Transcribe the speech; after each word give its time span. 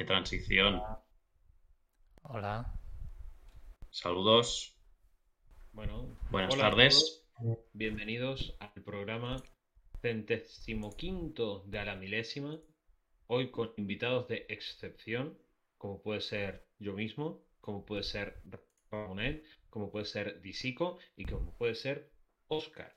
qué 0.00 0.06
transición. 0.06 0.80
Hola. 2.22 2.72
Saludos. 3.90 4.74
Bueno, 5.74 6.16
Buenas 6.30 6.54
hola 6.54 6.70
tardes. 6.70 7.28
Bienvenidos 7.74 8.56
al 8.60 8.82
programa 8.82 9.42
centésimo 10.00 10.96
quinto 10.96 11.64
de 11.66 11.80
a 11.80 11.84
la 11.84 11.96
milésima. 11.96 12.58
Hoy 13.26 13.50
con 13.50 13.74
invitados 13.76 14.26
de 14.28 14.46
excepción, 14.48 15.36
como 15.76 16.00
puede 16.00 16.22
ser 16.22 16.66
yo 16.78 16.94
mismo, 16.94 17.44
como 17.60 17.84
puede 17.84 18.02
ser 18.02 18.40
Ramonet, 18.90 19.44
como 19.68 19.90
puede 19.90 20.06
ser 20.06 20.40
Disico 20.40 20.98
y 21.14 21.26
como 21.26 21.54
puede 21.58 21.74
ser 21.74 22.10
Oscar. 22.48 22.96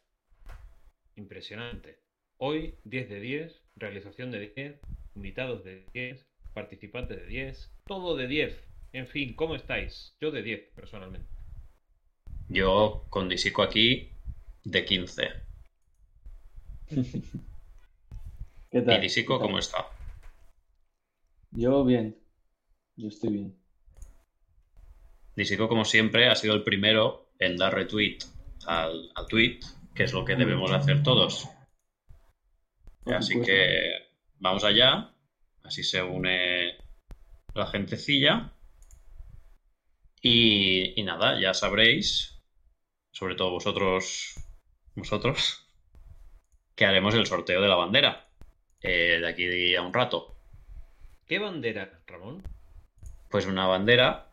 Impresionante. 1.18 2.00
Hoy 2.38 2.78
10 2.86 3.10
de 3.10 3.20
10, 3.20 3.61
realización 3.75 4.32
de 4.32 4.54
10, 4.56 4.79
invitados 5.15 5.65
de 5.65 5.86
10, 5.92 6.32
participantes 6.54 7.18
de 7.18 7.25
10, 7.28 7.71
todo 7.86 8.16
de 8.16 8.28
10. 8.28 8.68
En 8.94 9.07
fin, 9.07 9.36
¿cómo 9.36 9.56
estáis? 9.56 10.16
Yo 10.21 10.32
de 10.32 10.44
10, 10.44 10.71
personalmente. 10.75 11.28
Yo 12.48 13.06
con 13.10 13.28
Disico 13.28 13.64
aquí 13.64 14.11
de 14.64 14.86
15. 14.86 15.30
¿Qué 18.71 18.82
tal? 18.82 19.00
¿Y 19.00 19.02
Disico 19.02 19.39
cómo 19.39 19.60
está? 19.60 19.86
Yo 21.52 21.84
bien. 21.84 22.18
Yo 22.96 23.08
estoy 23.08 23.32
bien. 23.32 23.58
Disico, 25.36 25.68
como 25.68 25.86
siempre, 25.86 26.30
ha 26.30 26.36
sido 26.36 26.54
el 26.54 26.64
primero 26.64 27.32
en 27.39 27.58
dar 27.58 27.74
retweet 27.74 28.20
al, 28.68 29.11
al 29.16 29.28
tweet, 29.28 29.60
que 29.96 30.04
es 30.04 30.14
lo 30.14 30.24
que 30.24 30.36
debemos 30.36 30.72
hacer 30.72 31.02
todos. 31.02 31.50
Así 33.06 33.42
que 33.42 33.92
vamos 34.39 34.64
allá. 34.64 35.12
Así 35.64 35.83
se 35.83 36.02
une 36.02 36.78
la 37.53 37.66
gentecilla. 37.67 38.52
Y, 40.22 41.00
y 41.00 41.03
nada, 41.03 41.39
ya 41.39 41.53
sabréis, 41.53 42.39
sobre 43.11 43.36
todo 43.36 43.52
vosotros, 43.52 44.36
vosotros, 44.95 45.67
que 46.75 46.86
haremos 46.86 47.14
el 47.16 47.25
sorteo 47.25 47.61
de 47.61 47.67
la 47.67 47.75
bandera 47.75 48.28
eh, 48.81 49.20
de 49.20 49.28
aquí 49.28 49.75
a 49.75 49.81
un 49.81 49.94
rato. 49.94 50.36
¿Qué 51.25 51.39
bandera, 51.39 52.02
Ramón? 52.05 52.44
Pues 53.30 53.45
una 53.45 53.66
bandera 53.66 54.30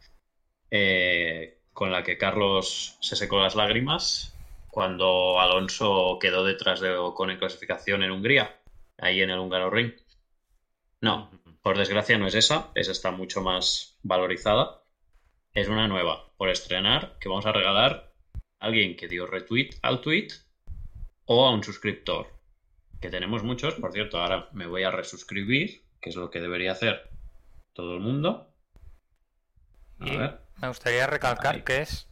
eh, 0.70 1.58
con 1.72 1.92
la 1.92 2.02
que 2.02 2.18
Carlos 2.18 2.96
se 3.00 3.16
secó 3.16 3.40
las 3.40 3.54
lágrimas 3.54 4.36
cuando 4.70 5.40
Alonso 5.40 6.18
quedó 6.20 6.44
detrás 6.44 6.80
de 6.80 6.94
Ocon 6.96 7.30
en 7.30 7.38
clasificación 7.38 8.02
en 8.02 8.10
Hungría, 8.10 8.60
ahí 8.98 9.22
en 9.22 9.30
el 9.30 9.38
Húngaro 9.38 9.70
Ring. 9.70 9.92
No, 11.00 11.30
por 11.62 11.78
desgracia 11.78 12.18
no 12.18 12.26
es 12.26 12.34
esa, 12.34 12.70
esa 12.74 12.92
está 12.92 13.10
mucho 13.10 13.40
más 13.42 13.98
valorizada. 14.02 14.82
Es 15.52 15.68
una 15.68 15.88
nueva 15.88 16.32
por 16.36 16.48
estrenar 16.50 17.16
que 17.18 17.28
vamos 17.28 17.46
a 17.46 17.52
regalar 17.52 18.12
a 18.60 18.66
alguien 18.66 18.96
que 18.96 19.08
dio 19.08 19.26
retweet 19.26 19.70
al 19.82 20.00
tweet 20.00 20.28
o 21.24 21.46
a 21.46 21.52
un 21.52 21.64
suscriptor. 21.64 22.38
Que 23.00 23.08
tenemos 23.10 23.42
muchos, 23.42 23.74
por 23.76 23.92
cierto, 23.92 24.20
ahora 24.20 24.48
me 24.52 24.66
voy 24.66 24.82
a 24.82 24.90
resuscribir, 24.90 25.82
que 26.00 26.10
es 26.10 26.16
lo 26.16 26.30
que 26.30 26.40
debería 26.40 26.72
hacer 26.72 27.10
todo 27.72 27.94
el 27.94 28.00
mundo. 28.00 28.52
A 30.00 30.06
Y 30.06 30.16
ver. 30.16 30.40
me 30.60 30.68
gustaría 30.68 31.06
recalcar 31.06 31.56
Ahí. 31.56 31.62
que 31.62 31.80
es 31.80 32.08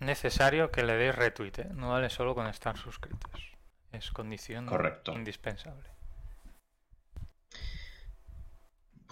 necesario 0.00 0.70
que 0.72 0.82
le 0.82 0.94
deis 0.96 1.14
retweet, 1.14 1.52
¿eh? 1.58 1.68
No 1.74 1.90
vale 1.90 2.10
solo 2.10 2.34
con 2.34 2.46
estar 2.48 2.76
suscritos. 2.76 3.52
Es 3.92 4.10
condición 4.10 4.66
Correcto. 4.66 5.12
indispensable. 5.12 5.88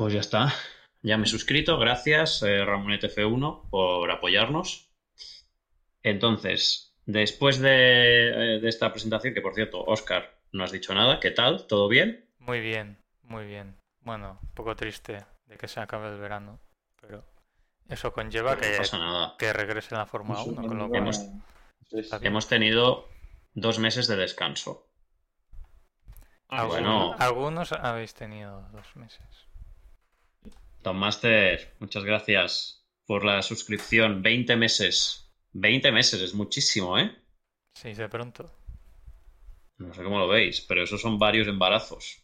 Pues 0.01 0.15
ya 0.15 0.21
está. 0.21 0.55
Ya 1.03 1.19
me 1.19 1.25
he 1.25 1.27
suscrito. 1.27 1.79
Gracias, 1.79 2.43
eh, 2.43 2.65
RamonetF1, 2.65 3.69
por 3.69 4.11
apoyarnos. 4.11 4.91
Entonces, 6.03 6.97
después 7.05 7.59
de, 7.61 8.29
eh, 8.57 8.61
de 8.61 8.67
esta 8.71 8.91
presentación, 8.93 9.35
que 9.35 9.43
por 9.43 9.55
cierto, 9.55 9.85
Oscar, 9.85 10.39
no 10.53 10.65
has 10.65 10.73
dicho 10.73 10.95
nada, 10.95 11.21
¿qué 11.21 11.31
tal? 11.31 11.67
¿Todo 11.67 11.87
bien? 11.89 12.27
Muy 12.39 12.61
bien, 12.61 12.97
muy 13.25 13.45
bien. 13.45 13.77
Bueno, 14.01 14.39
un 14.43 14.55
poco 14.55 14.75
triste 14.75 15.27
de 15.45 15.59
que 15.59 15.69
se 15.69 15.81
acabe 15.81 16.09
el 16.09 16.19
verano, 16.19 16.59
pero 16.99 17.23
eso 17.87 18.11
conlleva 18.15 18.55
No 18.55 18.61
que, 18.63 18.79
pasa 18.79 18.97
nada. 18.97 19.35
que 19.39 19.53
regrese 19.53 19.95
la 19.95 20.07
Fórmula 20.07 20.41
Eso 20.41 20.49
1, 20.49 20.63
con 20.67 20.79
lo 20.79 20.89
conlleva- 20.89 21.13
cual 22.09 22.23
hemos- 22.25 22.49
tenido 22.49 23.07
dos 23.53 23.79
meses 23.79 24.09
de 24.09 24.17
descanso. 24.17 24.87
Ah, 26.49 26.63
Algunos- 26.63 26.81
bueno. 26.81 27.17
Algunos 27.19 27.73
habéis 27.73 28.15
tenido 28.15 28.63
dos 28.73 28.97
meses. 28.97 29.50
Don 30.83 30.97
Master, 30.97 31.75
muchas 31.79 32.05
gracias 32.05 32.87
por 33.07 33.25
la 33.25 33.43
suscripción. 33.43 34.23
20 34.23 34.57
meses. 34.57 35.31
20 35.53 35.93
meses 35.93 36.23
es 36.23 36.35
muchísimo, 36.35 36.99
¿eh? 36.99 37.15
Sí, 37.75 37.93
de 37.93 38.09
pronto. 38.09 38.51
No 39.79 39.93
sé 39.93 40.03
cómo 40.03 40.19
lo 40.19 40.29
veis, 40.29 40.63
pero 40.63 40.83
esos 40.83 41.01
son 41.01 41.19
varios 41.19 41.49
embarazos. 41.49 42.23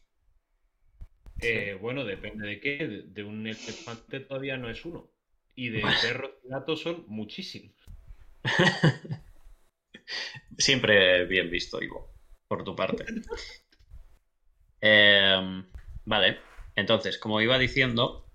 Eh, 1.41 1.77
bueno, 1.81 2.05
depende 2.05 2.47
de 2.47 2.61
qué. 2.61 2.77
De, 2.87 3.03
de 3.03 3.25
un 3.25 3.47
elefante 3.47 4.21
todavía 4.21 4.56
no 4.56 4.71
es 4.71 4.84
uno. 4.84 5.11
Y 5.55 5.71
de 5.71 5.83
perros 6.03 6.33
y 6.45 6.49
gatos 6.49 6.81
son 6.81 7.05
muchísimos. 7.09 7.75
Siempre 10.59 11.27
bien 11.27 11.50
visto, 11.50 11.83
Ivo, 11.83 12.15
por 12.49 12.65
tu 12.65 12.75
parte. 12.75 13.05
Eh, 14.89 15.65
vale, 16.05 16.39
entonces, 16.77 17.19
como 17.19 17.41
iba 17.41 17.59
diciendo, 17.59 18.25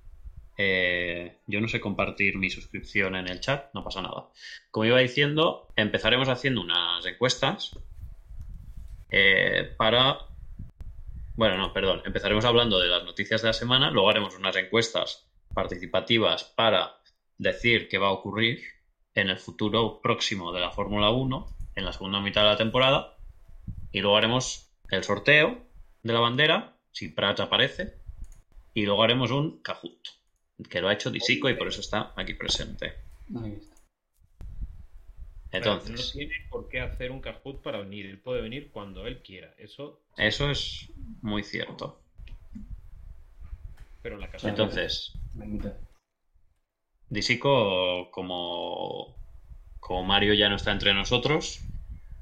eh, 0.63 1.37
yo 1.47 1.59
no 1.59 1.67
sé 1.67 1.81
compartir 1.81 2.37
mi 2.37 2.51
suscripción 2.51 3.15
en 3.15 3.27
el 3.27 3.39
chat, 3.39 3.73
no 3.73 3.83
pasa 3.83 4.03
nada. 4.03 4.29
Como 4.69 4.85
iba 4.85 4.99
diciendo, 4.99 5.67
empezaremos 5.75 6.29
haciendo 6.29 6.61
unas 6.61 7.03
encuestas 7.03 7.79
eh, 9.09 9.73
para... 9.75 10.19
Bueno, 11.35 11.57
no, 11.57 11.73
perdón, 11.73 12.03
empezaremos 12.05 12.45
hablando 12.45 12.79
de 12.79 12.89
las 12.89 13.03
noticias 13.03 13.41
de 13.41 13.47
la 13.47 13.53
semana, 13.53 13.89
luego 13.89 14.11
haremos 14.11 14.37
unas 14.37 14.55
encuestas 14.55 15.27
participativas 15.55 16.43
para 16.43 16.95
decir 17.39 17.87
qué 17.89 17.97
va 17.97 18.09
a 18.09 18.11
ocurrir 18.11 18.61
en 19.15 19.29
el 19.29 19.39
futuro 19.39 19.99
próximo 19.99 20.51
de 20.51 20.59
la 20.59 20.69
Fórmula 20.69 21.09
1, 21.09 21.47
en 21.75 21.85
la 21.85 21.93
segunda 21.93 22.19
mitad 22.19 22.43
de 22.43 22.49
la 22.49 22.57
temporada, 22.57 23.17
y 23.91 24.01
luego 24.01 24.15
haremos 24.15 24.71
el 24.91 25.03
sorteo 25.03 25.57
de 26.03 26.13
la 26.13 26.19
bandera, 26.19 26.77
si 26.91 27.09
Prats 27.09 27.39
aparece, 27.39 27.95
y 28.75 28.85
luego 28.85 29.01
haremos 29.01 29.31
un 29.31 29.63
Kahoot, 29.63 30.20
que 30.69 30.81
lo 30.81 30.89
ha 30.89 30.93
hecho 30.93 31.11
Disico 31.11 31.49
y 31.49 31.55
por 31.55 31.67
eso 31.67 31.81
está 31.81 32.13
aquí 32.15 32.33
presente. 32.33 32.93
Ahí 33.41 33.53
está. 33.53 33.75
Entonces, 35.51 36.13
No 36.13 36.19
tiene 36.19 36.33
por 36.49 36.69
qué 36.69 36.79
hacer 36.79 37.11
un 37.11 37.19
Kahoot 37.19 37.61
para 37.61 37.79
venir. 37.79 38.05
Él 38.05 38.19
puede 38.19 38.41
venir 38.41 38.71
cuando 38.71 39.05
él 39.05 39.21
quiera. 39.21 39.53
Eso, 39.57 40.01
eso 40.17 40.49
es 40.49 40.89
muy 41.21 41.43
cierto. 41.43 42.01
pero 44.01 44.15
en 44.15 44.21
la 44.21 44.31
casa. 44.31 44.47
Entonces. 44.47 45.13
Disico, 47.09 48.09
como, 48.11 49.17
como 49.81 50.03
Mario 50.05 50.33
ya 50.33 50.47
no 50.47 50.55
está 50.55 50.71
entre 50.71 50.93
nosotros, 50.93 51.59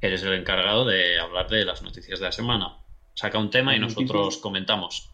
eres 0.01 0.23
el 0.23 0.33
encargado 0.33 0.85
de 0.85 1.19
hablar 1.19 1.47
de 1.49 1.63
las 1.65 1.83
noticias 1.83 2.19
de 2.19 2.25
la 2.25 2.31
semana. 2.31 2.79
Saca 3.13 3.37
un 3.37 3.51
tema 3.51 3.75
y 3.75 3.79
nosotros 3.79 4.37
comentamos, 4.37 5.11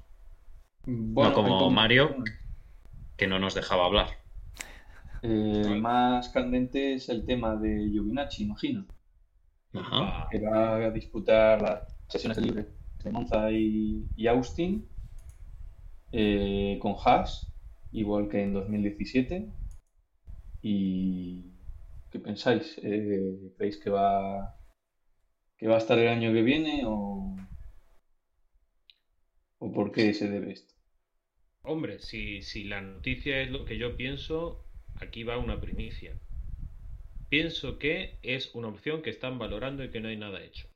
Bueno, 0.85 1.31
no 1.31 1.35
como 1.35 1.47
entonces, 1.47 1.75
Mario, 1.75 2.15
que 3.17 3.27
no 3.27 3.39
nos 3.39 3.55
dejaba 3.55 3.85
hablar. 3.85 4.07
eh, 5.21 5.75
más 5.75 6.29
candente 6.29 6.93
es 6.93 7.09
el 7.09 7.25
tema 7.25 7.57
de 7.57 7.89
Giovinazzi, 7.89 8.43
imagino. 8.43 8.87
Ajá. 9.73 10.27
Que 10.29 10.39
va 10.39 10.75
a 10.85 10.91
disputar 10.91 11.61
las 11.61 11.81
sesiones 12.07 12.37
de 12.37 12.43
libre 12.43 12.67
de 13.03 13.11
Monza 13.11 13.51
y, 13.51 14.11
y 14.15 14.27
Austin 14.27 14.87
eh, 16.11 16.79
con 16.81 16.95
Haas, 17.03 17.53
igual 17.91 18.27
que 18.29 18.41
en 18.43 18.53
2017. 18.53 19.53
¿Y 20.61 21.53
qué 22.11 22.19
pensáis? 22.19 22.77
Eh, 22.83 23.53
¿Creéis 23.57 23.77
que 23.77 23.89
va, 23.89 24.57
que 25.57 25.67
va 25.67 25.75
a 25.75 25.79
estar 25.79 25.99
el 25.99 26.07
año 26.07 26.31
que 26.33 26.41
viene 26.43 26.83
o, 26.85 27.35
o 29.59 29.69
por 29.73 29.91
qué 29.91 30.13
se 30.13 30.29
debe 30.29 30.53
esto? 30.53 30.74
Hombre, 31.67 31.99
si, 31.99 32.41
si 32.41 32.63
la 32.63 32.81
noticia 32.81 33.41
es 33.41 33.49
lo 33.49 33.65
que 33.65 33.77
yo 33.77 33.97
pienso, 33.97 34.63
aquí 34.95 35.23
va 35.23 35.37
una 35.37 35.59
primicia. 35.59 36.13
Pienso 37.29 37.79
que 37.79 38.19
es 38.21 38.53
una 38.53 38.67
opción 38.67 39.01
que 39.01 39.09
están 39.09 39.39
valorando 39.39 39.83
y 39.83 39.89
que 39.89 39.99
no 39.99 40.09
hay 40.09 40.17
nada 40.17 40.43
hecho. 40.43 40.69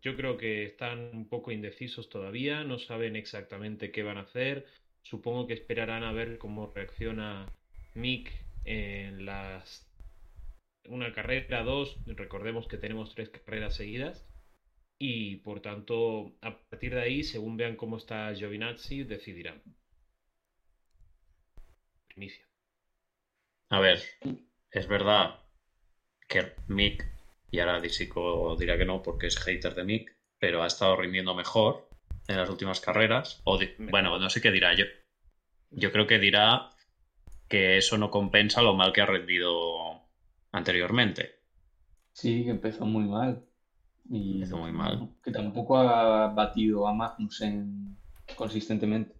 Yo 0.00 0.16
creo 0.16 0.36
que 0.36 0.64
están 0.64 1.10
un 1.12 1.28
poco 1.28 1.50
indecisos 1.52 2.08
todavía, 2.08 2.64
no 2.64 2.78
saben 2.78 3.16
exactamente 3.16 3.90
qué 3.90 4.02
van 4.02 4.18
a 4.18 4.22
hacer. 4.22 4.66
Supongo 5.02 5.46
que 5.46 5.54
esperarán 5.54 6.04
a 6.04 6.12
ver 6.12 6.38
cómo 6.38 6.72
reacciona 6.72 7.52
Mick 7.94 8.30
en 8.64 9.26
las 9.26 9.88
una 10.88 11.12
carrera, 11.12 11.62
dos, 11.62 11.96
recordemos 12.06 12.66
que 12.66 12.76
tenemos 12.76 13.14
tres 13.14 13.28
carreras 13.28 13.76
seguidas 13.76 14.26
y 14.98 15.36
por 15.36 15.60
tanto 15.60 16.36
a 16.40 16.58
partir 16.68 16.94
de 16.94 17.00
ahí, 17.00 17.22
según 17.22 17.56
vean 17.56 17.76
cómo 17.76 17.96
está 17.96 18.34
Giovinazzi, 18.34 19.04
decidirán. 19.04 19.62
Primicia. 22.12 22.46
A 23.70 23.80
ver, 23.80 24.00
es 24.70 24.86
verdad 24.86 25.40
que 26.28 26.52
Mick, 26.68 27.06
y 27.50 27.58
ahora 27.60 27.80
Disico 27.80 28.56
dirá 28.56 28.76
que 28.76 28.84
no 28.84 29.02
porque 29.02 29.26
es 29.26 29.38
hater 29.38 29.74
de 29.74 29.84
Mick, 29.84 30.16
pero 30.38 30.62
ha 30.62 30.66
estado 30.66 30.96
rindiendo 30.96 31.34
mejor 31.34 31.88
en 32.28 32.36
las 32.36 32.48
últimas 32.50 32.80
carreras. 32.80 33.40
O 33.44 33.58
bueno, 33.78 34.18
no 34.18 34.30
sé 34.30 34.40
qué 34.40 34.50
dirá 34.50 34.74
yo. 34.74 34.84
Yo 35.70 35.90
creo 35.92 36.06
que 36.06 36.18
dirá 36.18 36.70
que 37.48 37.78
eso 37.78 37.96
no 37.98 38.10
compensa 38.10 38.62
lo 38.62 38.74
mal 38.74 38.92
que 38.92 39.00
ha 39.02 39.06
rendido 39.06 40.02
anteriormente. 40.52 41.40
Sí, 42.12 42.44
que 42.44 42.50
empezó 42.50 42.84
muy 42.84 43.04
mal. 43.04 43.44
Y 44.10 44.34
Empezó 44.34 44.58
muy 44.58 44.72
mal. 44.72 45.08
que 45.22 45.30
tampoco 45.30 45.78
ha 45.78 46.28
batido 46.28 46.86
a 46.86 46.92
Magnussen 46.92 47.96
consistentemente. 48.36 49.14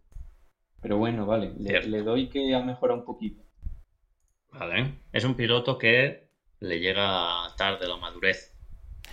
Pero 0.82 0.96
bueno, 0.98 1.24
vale, 1.26 1.52
le, 1.58 2.02
doy 2.02 2.28
que 2.28 2.54
ha 2.54 2.60
mejorado 2.60 2.98
un 3.00 3.06
poquito. 3.06 3.42
Vale. 4.50 4.98
Es 5.12 5.24
un 5.24 5.34
piloto 5.36 5.78
que 5.78 6.28
le 6.60 6.80
llega 6.80 7.54
tarde 7.56 7.86
la 7.88 7.96
madurez. 7.96 8.52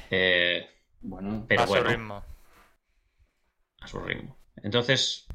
Eh, 0.10 0.68
Bueno, 1.02 1.46
pero 1.48 1.62
a 1.62 1.68
su 1.68 1.76
ritmo. 1.76 2.24
a 3.82 3.88
su 3.88 4.00
ritmo. 4.00 4.36
Entonces, 4.64 5.28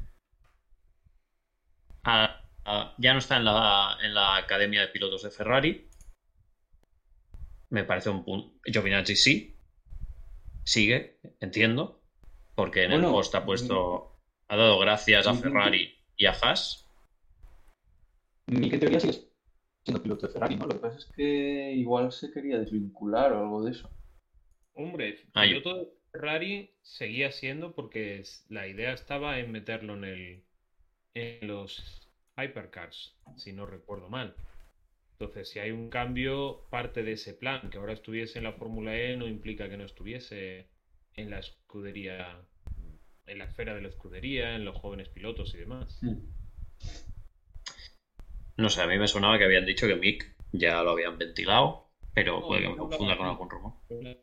a- 2.03 2.41
a- 2.65 2.93
ya 2.97 3.13
no 3.13 3.19
está 3.19 3.37
en 3.37 3.45
la, 3.45 3.97
en 4.03 4.13
la 4.13 4.35
academia 4.35 4.81
de 4.81 4.87
pilotos 4.89 5.23
de 5.23 5.31
Ferrari. 5.31 5.89
Me 7.69 7.83
parece 7.83 8.09
un 8.09 8.23
punto. 8.23 8.53
Giovinazzi 8.65 9.15
sí. 9.15 9.57
Sigue, 10.63 11.19
entiendo. 11.39 12.01
Porque 12.55 12.83
en 12.83 12.91
el 12.93 13.01
post 13.01 13.33
ha 13.35 13.45
puesto. 13.45 14.17
Ha 14.47 14.55
dado 14.55 14.77
gracias 14.79 15.25
a 15.27 15.33
mm, 15.33 15.37
Ferrari 15.39 15.94
y 16.17 16.25
a 16.25 16.31
Haas. 16.31 16.85
mi 18.47 18.69
que 18.69 18.77
teoría 18.77 18.99
sigue 18.99 19.13
siendo 19.83 20.01
piloto 20.01 20.27
de 20.27 20.33
Ferrari, 20.33 20.55
¿no? 20.55 20.65
Lo 20.65 20.73
que 20.75 20.79
pasa 20.79 20.97
es 20.97 21.05
que 21.15 21.73
igual 21.73 22.11
se 22.11 22.31
quería 22.31 22.59
desvincular 22.59 23.33
o 23.33 23.39
algo 23.39 23.63
de 23.63 23.71
eso. 23.71 23.89
Hombre, 24.73 25.15
Ah, 25.33 25.45
yo- 25.45 25.57
piloto 25.59 25.75
de 25.75 25.87
Ferrari 26.11 26.69
seguía 26.81 27.31
siendo 27.31 27.73
porque 27.75 28.23
la 28.49 28.67
idea 28.67 28.93
estaba 28.93 29.39
en 29.39 29.51
meterlo 29.51 29.93
en 29.95 30.03
el 30.05 30.43
en 31.15 31.47
los 31.47 32.09
hypercars, 32.37 33.15
si 33.35 33.53
no 33.53 33.65
recuerdo 33.65 34.09
mal. 34.09 34.35
Entonces, 35.13 35.49
si 35.49 35.59
hay 35.59 35.71
un 35.71 35.89
cambio, 35.89 36.67
parte 36.69 37.03
de 37.03 37.13
ese 37.13 37.33
plan, 37.33 37.69
que 37.71 37.77
ahora 37.77 37.93
estuviese 37.93 38.39
en 38.39 38.45
la 38.45 38.53
Fórmula 38.53 38.97
E 38.97 39.17
no 39.17 39.27
implica 39.27 39.69
que 39.69 39.77
no 39.77 39.85
estuviese 39.85 40.67
en 41.15 41.29
la 41.31 41.39
escudería, 41.39 42.45
en 43.27 43.37
la 43.39 43.45
esfera 43.45 43.73
de 43.73 43.81
la 43.81 43.87
escudería, 43.89 44.55
en 44.55 44.65
los 44.65 44.75
jóvenes 44.77 45.09
pilotos 45.09 45.53
y 45.55 45.57
demás. 45.57 45.99
No 48.57 48.69
sé, 48.69 48.81
a 48.81 48.87
mí 48.87 48.97
me 48.97 49.07
sonaba 49.07 49.37
que 49.37 49.43
habían 49.45 49.65
dicho 49.65 49.87
que 49.87 49.95
Mick 49.95 50.33
ya 50.51 50.81
lo 50.83 50.91
habían 50.91 51.17
ventilado. 51.17 51.85
Pero 52.13 52.39
No, 52.39 52.47
puede 52.47 52.61
que 52.61 52.69
me 52.69 52.77
confunda 52.77 53.17
con 53.17 53.27
algún 53.27 53.49
rumor. 53.49 53.73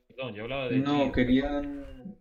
Perdón, 0.08 0.34
yo 0.34 0.42
hablaba 0.44 0.68
de 0.68 0.78
No, 0.78 1.12
querían. 1.12 2.16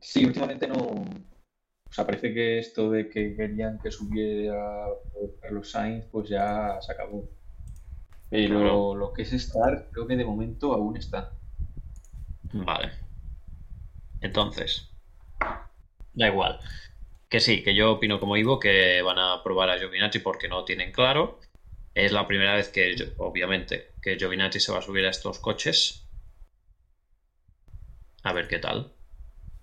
Sí, 0.00 0.24
últimamente 0.26 0.66
no. 0.68 0.76
O 0.76 1.92
sea, 1.92 2.04
parece 2.06 2.32
que 2.34 2.58
esto 2.58 2.90
de 2.90 3.08
que 3.08 3.34
querían 3.34 3.78
que 3.78 3.90
subiera 3.90 4.86
Carlos 5.40 5.70
Sainz, 5.70 6.06
pues 6.12 6.28
ya 6.28 6.78
se 6.80 6.92
acabó. 6.92 7.28
Pero 8.28 8.48
Claro. 8.48 8.94
lo 8.94 9.12
que 9.12 9.22
es 9.22 9.32
estar, 9.32 9.88
creo 9.90 10.06
que 10.06 10.16
de 10.16 10.24
momento 10.24 10.72
aún 10.74 10.96
está. 10.96 11.32
Vale. 12.52 13.09
Entonces, 14.20 14.90
da 16.12 16.28
igual. 16.28 16.60
Que 17.28 17.40
sí, 17.40 17.62
que 17.62 17.74
yo 17.74 17.92
opino 17.92 18.20
como 18.20 18.36
Ivo 18.36 18.58
que 18.58 19.02
van 19.02 19.18
a 19.18 19.42
probar 19.42 19.70
a 19.70 19.78
Giovinazzi 19.78 20.18
porque 20.20 20.48
no 20.48 20.64
tienen 20.64 20.92
claro. 20.92 21.40
Es 21.94 22.12
la 22.12 22.26
primera 22.26 22.54
vez 22.54 22.68
que, 22.68 23.14
obviamente, 23.18 23.92
que 24.02 24.16
Giovinazzi 24.16 24.60
se 24.60 24.72
va 24.72 24.78
a 24.78 24.82
subir 24.82 25.04
a 25.06 25.10
estos 25.10 25.38
coches. 25.38 26.06
A 28.22 28.32
ver 28.32 28.48
qué 28.48 28.58
tal. 28.58 28.92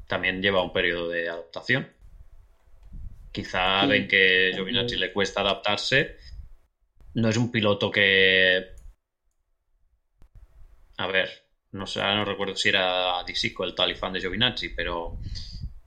También 0.08 0.42
lleva 0.42 0.64
un 0.64 0.74
periodo 0.74 1.10
de 1.10 1.30
adaptación. 1.30 1.92
Quizá 3.32 3.82
Sí, 3.82 3.88
ven 3.88 4.08
que. 4.08 4.52
Giovinazzi 4.56 4.96
le 4.98 5.14
cuesta 5.14 5.42
adaptarse. 5.42 6.18
No 7.14 7.30
es 7.30 7.38
un 7.38 7.52
piloto 7.52 7.92
que. 7.92 8.76
A 10.98 11.08
ver, 11.08 11.30
no 11.78 11.86
sé, 11.88 12.02
ahora 12.02 12.16
no 12.18 12.26
recuerdo 12.26 12.56
si 12.56 12.70
era 12.70 13.24
Disico 13.24 13.64
el 13.64 13.76
tal 13.76 13.92
y 13.92 13.96
fan 13.96 14.14
de 14.14 14.20
Giovinazzi, 14.22 14.70
pero 14.70 15.14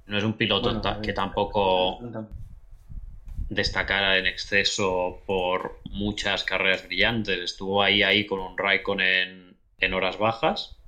no 0.07 0.19
es 0.19 0.25
un 0.25 0.35
piloto 0.35 0.67
Bueno, 0.67 0.81
ta- 0.83 1.01
que 1.03 1.13
tampoco 1.13 1.99
destacara 3.51 4.17
en 4.17 4.25
exceso 4.27 5.23
por 5.27 5.77
muchas 5.91 6.43
carreras 6.45 6.85
brillantes. 6.87 7.39
Estuvo 7.41 7.83
ahí, 7.83 8.03
ahí 8.03 8.25
con 8.25 8.41
un 8.41 8.57
Raikkonen 8.57 9.57
en 9.79 9.95
horas 9.95 10.17
bajas. 10.17 10.79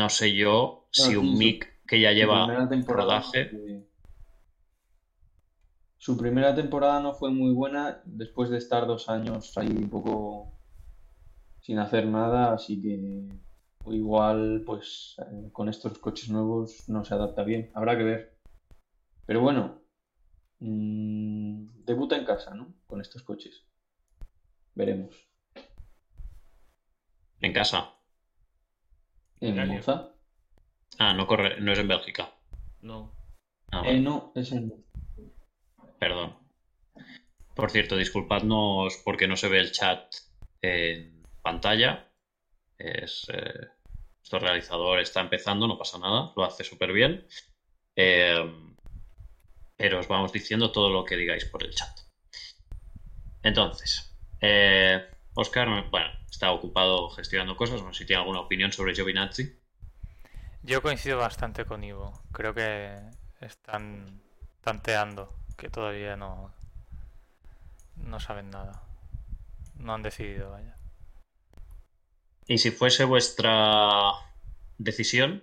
No 0.00 0.08
sé 0.16 0.32
yo 0.32 0.86
si 0.92 1.16
un 1.16 1.36
Mick 1.38 1.66
que 1.88 2.00
ya 2.00 2.12
lleva 2.12 2.46
rodaje. 2.86 3.50
Su 5.98 6.16
primera 6.16 6.54
temporada 6.54 7.00
no 7.00 7.12
fue 7.12 7.30
muy 7.30 7.52
buena 7.52 8.00
después 8.06 8.48
de 8.48 8.56
estar 8.56 8.86
dos 8.86 9.10
años 9.10 9.52
ahí 9.58 9.68
un 9.68 9.90
poco 9.90 10.55
sin 11.66 11.80
hacer 11.80 12.06
nada, 12.06 12.52
así 12.52 12.80
que 12.80 13.26
igual 13.92 14.62
pues 14.64 15.16
eh, 15.18 15.50
con 15.52 15.68
estos 15.68 15.98
coches 15.98 16.30
nuevos 16.30 16.88
no 16.88 17.04
se 17.04 17.14
adapta 17.14 17.42
bien. 17.42 17.72
Habrá 17.74 17.98
que 17.98 18.04
ver. 18.04 18.38
Pero 19.26 19.40
bueno, 19.40 19.82
mm, 20.60 21.84
debuta 21.84 22.16
en 22.16 22.24
casa, 22.24 22.54
¿no? 22.54 22.72
Con 22.86 23.00
estos 23.00 23.24
coches. 23.24 23.66
Veremos. 24.76 25.28
En 27.40 27.52
casa. 27.52 27.94
¿En. 29.40 29.66
Monza? 29.66 30.14
Ah, 31.00 31.14
no 31.14 31.26
corre, 31.26 31.60
no 31.60 31.72
es 31.72 31.78
en 31.80 31.88
Bélgica. 31.88 32.32
No. 32.82 33.12
Ah, 33.72 33.82
Eh, 33.86 33.98
no, 33.98 34.30
es 34.36 34.52
en... 34.52 34.72
perdón. 35.98 36.36
Por 37.56 37.72
cierto, 37.72 37.96
disculpadnos 37.96 39.02
porque 39.04 39.26
no 39.26 39.34
se 39.34 39.48
ve 39.48 39.58
el 39.58 39.72
chat 39.72 40.14
en 40.62 41.15
pantalla. 41.46 42.12
Es, 42.76 43.28
eh, 43.32 43.68
nuestro 44.18 44.40
realizador 44.40 44.98
está 44.98 45.20
empezando, 45.20 45.68
no 45.68 45.78
pasa 45.78 45.96
nada, 45.98 46.32
lo 46.34 46.44
hace 46.44 46.64
súper 46.64 46.92
bien. 46.92 47.24
Eh, 47.94 48.74
pero 49.76 50.00
os 50.00 50.08
vamos 50.08 50.32
diciendo 50.32 50.72
todo 50.72 50.90
lo 50.90 51.04
que 51.04 51.16
digáis 51.16 51.44
por 51.44 51.62
el 51.62 51.72
chat. 51.72 52.00
Entonces, 53.44 54.12
eh, 54.40 55.06
Oscar, 55.34 55.88
bueno, 55.88 56.08
está 56.28 56.50
ocupado 56.50 57.10
gestionando 57.10 57.56
cosas, 57.56 57.80
no 57.82 57.92
sé 57.92 58.00
si 58.00 58.06
tiene 58.06 58.22
alguna 58.22 58.40
opinión 58.40 58.72
sobre 58.72 58.94
Giovinazzi. 58.94 59.56
Yo 60.62 60.82
coincido 60.82 61.18
bastante 61.18 61.64
con 61.64 61.84
Ivo. 61.84 62.24
Creo 62.32 62.54
que 62.54 62.98
están 63.40 64.20
tanteando, 64.62 65.32
que 65.56 65.70
todavía 65.70 66.16
no, 66.16 66.52
no 67.94 68.18
saben 68.18 68.50
nada. 68.50 68.82
No 69.76 69.94
han 69.94 70.02
decidido, 70.02 70.50
vaya. 70.50 70.75
Y 72.48 72.58
si 72.58 72.70
fuese 72.70 73.04
vuestra 73.04 74.12
decisión, 74.78 75.42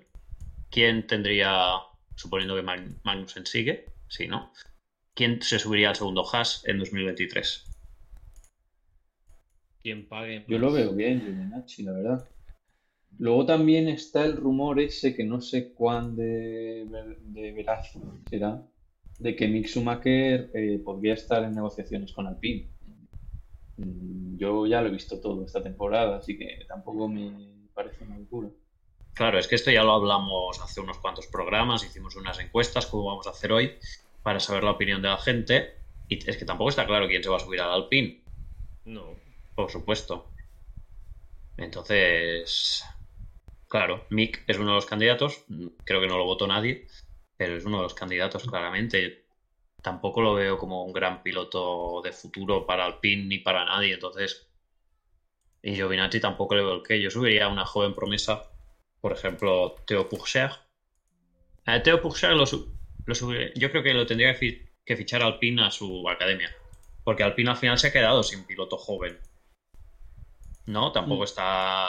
¿quién 0.69 1.05
tendría, 1.07 1.73
suponiendo 2.15 2.55
que 2.55 2.63
Mag- 2.63 2.99
Magnussen 3.03 3.45
sigue? 3.45 3.85
Sí, 4.07 4.27
¿no? 4.27 4.51
¿Quién 5.13 5.41
se 5.41 5.59
subiría 5.59 5.89
al 5.89 5.95
segundo 5.95 6.23
Haas 6.31 6.63
en 6.65 6.79
2023? 6.79 7.65
Quien 9.81 10.07
pague 10.07 10.45
Yo 10.47 10.57
lo 10.59 10.71
veo 10.71 10.93
bien, 10.93 11.21
Giovinazzi, 11.21 11.83
la 11.83 11.91
verdad. 11.91 12.29
Luego 13.19 13.45
también 13.45 13.89
está 13.89 14.25
el 14.25 14.37
rumor 14.37 14.79
ese 14.79 15.13
que 15.15 15.23
no 15.23 15.41
sé 15.41 15.73
cuán 15.73 16.15
de 16.15 17.53
veraz 17.55 17.91
será, 18.29 18.65
de 19.19 19.35
que 19.35 19.47
Mick 19.47 19.67
Schumacher 19.67 20.49
eh, 20.53 20.79
podría 20.83 21.13
estar 21.13 21.43
en 21.43 21.53
negociaciones 21.53 22.11
con 22.13 22.27
Alpine. 22.27 22.72
Yo 24.37 24.65
ya 24.65 24.81
lo 24.81 24.87
he 24.87 24.91
visto 24.91 25.19
todo 25.19 25.45
esta 25.45 25.61
temporada, 25.61 26.17
así 26.17 26.37
que 26.37 26.65
tampoco 26.67 27.07
me 27.07 27.67
parece 27.73 28.03
una 28.03 28.17
locura. 28.17 28.49
Claro, 29.13 29.37
es 29.37 29.47
que 29.47 29.55
esto 29.55 29.69
ya 29.71 29.83
lo 29.83 29.91
hablamos 29.91 30.59
hace 30.59 30.81
unos 30.81 30.97
cuantos 30.97 31.27
programas, 31.27 31.83
hicimos 31.83 32.15
unas 32.15 32.39
encuestas, 32.39 32.87
como 32.87 33.05
vamos 33.05 33.27
a 33.27 33.29
hacer 33.29 33.51
hoy, 33.51 33.71
para 34.23 34.39
saber 34.39 34.63
la 34.63 34.71
opinión 34.71 35.01
de 35.01 35.09
la 35.09 35.17
gente. 35.17 35.75
Y 36.07 36.27
es 36.27 36.37
que 36.37 36.45
tampoco 36.45 36.69
está 36.69 36.85
claro 36.85 37.07
quién 37.07 37.23
se 37.23 37.29
va 37.29 37.37
a 37.37 37.39
subir 37.39 37.61
al 37.61 37.71
Alpine, 37.71 38.23
No. 38.85 39.15
por 39.55 39.69
supuesto. 39.69 40.31
Entonces, 41.57 42.83
claro, 43.67 44.05
Mick 44.09 44.43
es 44.47 44.57
uno 44.57 44.69
de 44.69 44.75
los 44.75 44.85
candidatos, 44.85 45.45
creo 45.85 46.01
que 46.01 46.07
no 46.07 46.17
lo 46.17 46.25
votó 46.25 46.47
nadie, 46.47 46.87
pero 47.37 47.55
es 47.55 47.65
uno 47.65 47.77
de 47.77 47.83
los 47.83 47.93
candidatos 47.93 48.43
claramente. 48.45 49.22
Tampoco 49.83 50.21
lo 50.21 50.33
veo 50.33 50.57
como 50.57 50.83
un 50.83 50.93
gran 50.93 51.21
piloto 51.21 52.01
de 52.01 52.11
futuro 52.13 52.65
para 52.65 52.85
Alpine 52.85 53.25
ni 53.25 53.37
para 53.37 53.65
nadie, 53.65 53.93
entonces. 53.93 54.47
Y 55.61 55.75
Giovinazzi 55.75 56.19
tampoco 56.19 56.55
le 56.55 56.63
veo 56.63 56.75
el 56.75 56.83
que. 56.83 56.99
Yo 57.01 57.11
subiría 57.11 57.45
a 57.45 57.49
una 57.49 57.65
joven 57.65 57.93
promesa, 57.93 58.49
por 59.01 59.11
ejemplo, 59.11 59.75
Theo 59.85 60.09
Pourchaire. 60.09 60.53
A 61.65 61.83
Theo 61.83 62.01
Pourchaire 62.01 62.35
lo, 62.35 62.45
su- 62.45 62.73
lo 63.05 63.13
subiría- 63.13 63.51
Yo 63.55 63.69
creo 63.71 63.83
que 63.83 63.93
lo 63.93 64.05
tendría 64.05 64.31
que 64.33 64.39
fi- 64.39 64.61
que 64.85 64.95
fichar 64.97 65.21
Alpine 65.21 65.63
a 65.63 65.71
su 65.71 66.07
academia. 66.09 66.49
Porque 67.03 67.23
Alpine 67.23 67.51
al 67.51 67.57
final 67.57 67.77
se 67.77 67.87
ha 67.87 67.91
quedado 67.93 68.23
sin 68.23 68.45
piloto 68.45 68.77
joven. 68.77 69.19
¿No? 70.65 70.91
Tampoco 70.93 71.21
Mm. 71.21 71.25
está. 71.25 71.87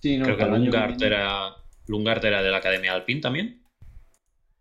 Sí, 0.00 0.16
no, 0.18 0.24
Creo 0.26 0.36
que 0.36 0.44
Lungart 0.44 1.00
era, 1.02 1.56
Lungart 1.86 2.24
era 2.24 2.42
de 2.42 2.50
la 2.50 2.56
academia 2.58 2.92
Alpine 2.94 3.20
también. 3.20 3.62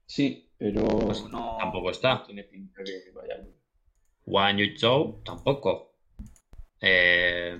Sí, 0.07 0.44
pero 0.57 0.85
Pues 0.85 1.23
no, 1.23 1.57
tampoco 1.59 1.91
está. 1.91 2.15
no 2.15 2.23
tiene 2.23 2.43
pinta 2.43 2.83
que 2.83 3.11
vaya. 3.11 3.43
Wang 4.25 4.57
Yuzhou 4.57 5.21
tampoco. 5.23 5.93
Eh, 6.81 7.59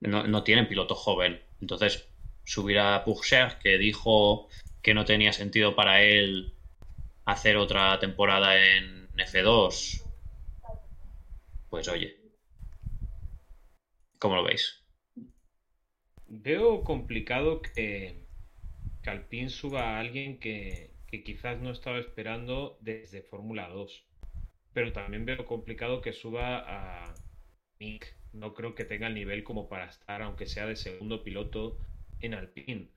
no, 0.00 0.26
no 0.26 0.42
tienen 0.42 0.68
piloto 0.68 0.94
joven. 0.94 1.40
Entonces, 1.60 2.08
subir 2.44 2.78
a 2.78 3.04
Pourchaire, 3.04 3.58
que 3.62 3.78
dijo 3.78 4.48
que 4.82 4.94
no 4.94 5.04
tenía 5.04 5.32
sentido 5.32 5.74
para 5.74 6.02
él 6.02 6.54
hacer 7.24 7.56
otra 7.56 7.98
temporada 7.98 8.56
en 8.58 9.08
F2, 9.16 10.02
pues 11.68 11.88
oye. 11.88 12.16
¿Cómo 14.18 14.36
lo 14.36 14.44
veis? 14.44 14.82
Veo 16.26 16.82
complicado 16.82 17.62
que, 17.62 18.26
que 19.02 19.10
Alpine 19.10 19.48
suba 19.48 19.96
a 19.96 20.00
alguien 20.00 20.38
que, 20.40 20.97
que 21.08 21.24
quizás 21.24 21.60
no 21.60 21.70
estaba 21.70 21.98
esperando 21.98 22.78
desde 22.80 23.22
Fórmula 23.22 23.68
2. 23.68 24.06
Pero 24.72 24.92
también 24.92 25.24
veo 25.26 25.44
complicado 25.46 26.00
que 26.02 26.12
suba 26.12 26.58
a 26.66 27.14
Mick. 27.80 28.14
No 28.32 28.54
creo 28.54 28.74
que 28.74 28.84
tenga 28.84 29.08
el 29.08 29.14
nivel 29.14 29.44
como 29.44 29.68
para 29.68 29.86
estar, 29.86 30.22
aunque 30.22 30.46
sea 30.46 30.66
de 30.66 30.76
segundo 30.76 31.24
piloto, 31.24 31.78
en 32.20 32.34
Alpine. 32.34 32.88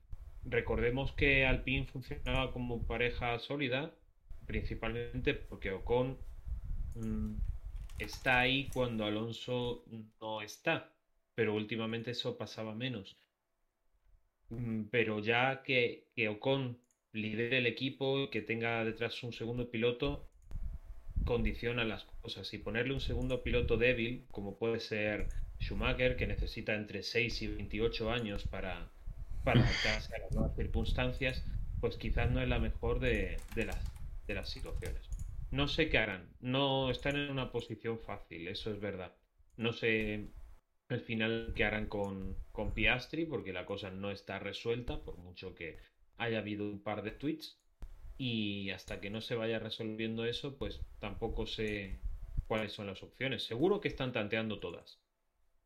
Recordemos 0.44 1.12
que 1.12 1.46
Alpine 1.46 1.86
funcionaba 1.86 2.52
como 2.52 2.86
pareja 2.86 3.38
sólida, 3.38 3.94
principalmente 4.46 5.34
porque 5.34 5.72
Ocon 5.72 6.18
mm, 6.94 7.34
está 7.98 8.40
ahí 8.40 8.68
cuando 8.68 9.04
Alonso 9.06 9.84
no 10.20 10.42
está, 10.42 10.92
pero 11.34 11.54
últimamente 11.54 12.10
eso 12.12 12.36
pasaba 12.38 12.74
menos. 12.74 13.16
Mm, 14.50 14.84
Pero 14.90 15.18
ya 15.20 15.62
que, 15.64 16.08
que 16.14 16.28
Ocon 16.28 16.78
lidere 17.12 17.58
el 17.58 17.66
equipo 17.66 18.20
y 18.24 18.30
que 18.30 18.42
tenga 18.42 18.84
detrás 18.84 19.22
un 19.22 19.32
segundo 19.32 19.70
piloto, 19.70 20.30
condiciona 21.24 21.84
las 21.84 22.04
cosas. 22.04 22.52
Y 22.54 22.58
ponerle 22.58 22.94
un 22.94 23.00
segundo 23.00 23.42
piloto 23.42 23.76
débil, 23.76 24.26
como 24.30 24.58
puede 24.58 24.80
ser 24.80 25.30
Schumacher, 25.60 26.16
que 26.16 26.26
necesita 26.26 26.74
entre 26.74 27.02
6 27.02 27.42
y 27.42 27.48
28 27.48 28.10
años 28.10 28.44
para, 28.44 28.92
para 29.42 29.62
adaptarse 29.62 30.14
a 30.16 30.20
las 30.20 30.32
nuevas 30.32 30.54
circunstancias, 30.56 31.46
pues 31.80 31.96
quizás 31.96 32.30
no 32.30 32.40
es 32.42 32.48
la 32.48 32.58
mejor 32.60 33.00
de, 33.00 33.46
de 33.50 33.64
las, 33.66 33.92
de 34.26 34.34
las 34.34 34.50
situaciones. 34.50 35.10
No 35.50 35.68
sé 35.68 35.88
qué 35.90 35.98
harán. 35.98 36.36
No 36.40 36.90
están 36.90 37.16
en 37.16 37.30
una 37.30 37.52
posición 37.52 37.98
fácil, 38.00 38.48
eso 38.48 38.70
es 38.72 38.80
verdad. 38.80 39.16
No 39.56 39.72
sé 39.72 40.32
al 40.88 41.00
final 41.00 41.52
qué 41.56 41.64
harán 41.64 41.86
con, 41.88 42.38
con 42.52 42.72
Piastri, 42.74 43.26
porque 43.26 43.52
la 43.52 43.66
cosa 43.66 43.90
no 43.90 44.10
está 44.10 44.38
resuelta, 44.38 45.02
por 45.04 45.18
mucho 45.18 45.54
que 45.54 45.78
haya 46.18 46.38
habido 46.38 46.64
un 46.64 46.82
par 46.82 47.02
de 47.02 47.12
tweets. 47.12 47.58
Y 48.18 48.70
hasta 48.70 49.00
que 49.00 49.10
no 49.10 49.20
se 49.20 49.34
vaya 49.34 49.58
resolviendo 49.58 50.24
eso, 50.24 50.56
pues 50.56 50.80
tampoco 51.00 51.46
sé 51.46 51.98
cuáles 52.46 52.72
son 52.72 52.86
las 52.86 53.02
opciones. 53.02 53.44
Seguro 53.44 53.80
que 53.80 53.88
están 53.88 54.12
tanteando 54.12 54.60
todas, 54.60 55.00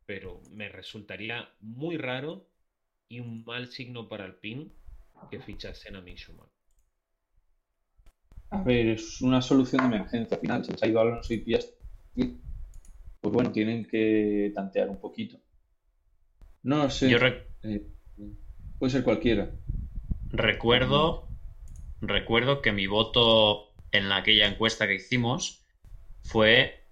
pero 0.07 0.41
me 0.53 0.69
resultaría 0.69 1.49
muy 1.61 1.97
raro 1.97 2.49
y 3.09 3.21
un 3.21 3.45
mal 3.45 3.69
signo 3.69 4.09
para 4.09 4.25
el 4.25 4.35
PIN 4.37 4.73
que 5.31 5.41
fichasen 5.41 5.97
a 5.97 6.00
Mick 6.00 6.19
Schumacher. 6.19 6.57
A 8.50 8.62
ver, 8.62 8.87
es 8.88 9.21
una 9.21 9.43
solución 9.43 9.83
de 9.83 9.97
emergencia. 9.97 10.37
Al 10.37 10.41
final, 10.41 10.65
se 10.65 10.73
ha 10.81 10.88
ido 10.88 11.00
Alonso 11.00 11.35
y 11.35 11.38
Piastri. 11.38 12.41
Pues 13.21 13.35
bueno, 13.35 13.50
tienen 13.50 13.85
que 13.85 14.53
tantear 14.55 14.88
un 14.88 15.00
poquito. 15.00 15.38
No 16.62 16.88
sé. 16.88 17.11
Yo 17.11 17.19
eh, 17.62 17.87
puede 18.79 18.93
ser 18.93 19.03
cualquiera. 19.03 19.50
Recuerdo, 20.30 21.33
recuerdo 22.00 22.62
que 22.62 22.73
mi 22.73 22.87
voto 22.87 23.75
en 23.92 24.09
la- 24.09 24.16
aquella 24.18 24.47
encuesta 24.47 24.87
que 24.87 24.95
hicimos 24.97 25.66
fue 26.23 26.85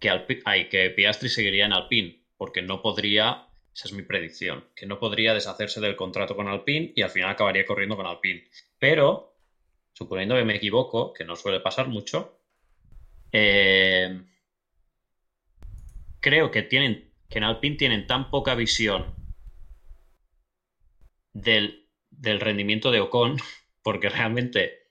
que, 0.00 0.10
Alpi- 0.10 0.68
que 0.68 0.90
Piastri 0.90 1.28
seguiría 1.28 1.66
en 1.66 1.72
Alpine, 1.72 2.24
porque 2.36 2.62
no 2.62 2.82
podría, 2.82 3.48
esa 3.74 3.88
es 3.88 3.92
mi 3.94 4.02
predicción, 4.02 4.66
que 4.76 4.86
no 4.86 4.98
podría 4.98 5.34
deshacerse 5.34 5.80
del 5.80 5.96
contrato 5.96 6.36
con 6.36 6.48
Alpine 6.48 6.92
y 6.96 7.02
al 7.02 7.10
final 7.10 7.30
acabaría 7.30 7.66
corriendo 7.66 7.96
con 7.96 8.06
Alpine. 8.06 8.48
Pero, 8.78 9.36
suponiendo 9.92 10.36
que 10.36 10.44
me 10.44 10.56
equivoco, 10.56 11.12
que 11.12 11.24
no 11.24 11.36
suele 11.36 11.60
pasar 11.60 11.88
mucho, 11.88 12.40
eh, 13.32 14.22
creo 16.20 16.50
que 16.50 16.62
tienen, 16.62 17.12
que 17.28 17.38
en 17.38 17.44
Alpine 17.44 17.76
tienen 17.76 18.06
tan 18.06 18.30
poca 18.30 18.54
visión 18.54 19.14
del, 21.32 21.79
del 22.20 22.40
rendimiento 22.40 22.90
de 22.90 23.00
Ocon, 23.00 23.36
porque 23.82 24.08
realmente 24.08 24.90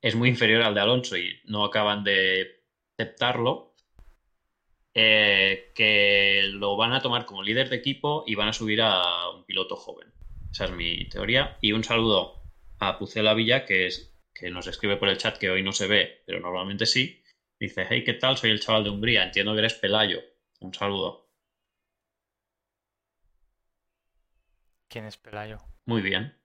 es 0.00 0.14
muy 0.14 0.28
inferior 0.28 0.62
al 0.62 0.74
de 0.74 0.80
Alonso 0.80 1.16
y 1.16 1.40
no 1.44 1.64
acaban 1.64 2.04
de 2.04 2.62
aceptarlo, 2.96 3.74
eh, 4.94 5.72
que 5.74 6.44
lo 6.52 6.76
van 6.76 6.92
a 6.92 7.02
tomar 7.02 7.26
como 7.26 7.42
líder 7.42 7.68
de 7.68 7.76
equipo 7.76 8.24
y 8.26 8.34
van 8.34 8.48
a 8.48 8.52
subir 8.52 8.80
a 8.82 9.30
un 9.30 9.44
piloto 9.44 9.76
joven. 9.76 10.12
Esa 10.50 10.66
es 10.66 10.70
mi 10.70 11.06
teoría. 11.08 11.58
Y 11.60 11.72
un 11.72 11.84
saludo 11.84 12.40
a 12.78 12.98
Pucela 12.98 13.34
Villa, 13.34 13.66
que, 13.66 13.86
es, 13.86 14.14
que 14.32 14.48
nos 14.50 14.66
escribe 14.66 14.96
por 14.96 15.08
el 15.08 15.18
chat 15.18 15.36
que 15.36 15.50
hoy 15.50 15.62
no 15.62 15.72
se 15.72 15.86
ve, 15.86 16.22
pero 16.24 16.40
normalmente 16.40 16.86
sí. 16.86 17.22
Dice, 17.58 17.86
hey, 17.88 18.04
¿qué 18.04 18.14
tal? 18.14 18.36
Soy 18.36 18.50
el 18.50 18.60
chaval 18.60 18.84
de 18.84 18.90
Hungría, 18.90 19.24
entiendo 19.24 19.52
que 19.52 19.58
eres 19.58 19.74
Pelayo. 19.74 20.20
Un 20.60 20.72
saludo. 20.72 21.28
¿Quién 24.88 25.04
es 25.04 25.16
Pelayo? 25.16 25.58
Muy 25.86 26.02
bien. 26.02 26.36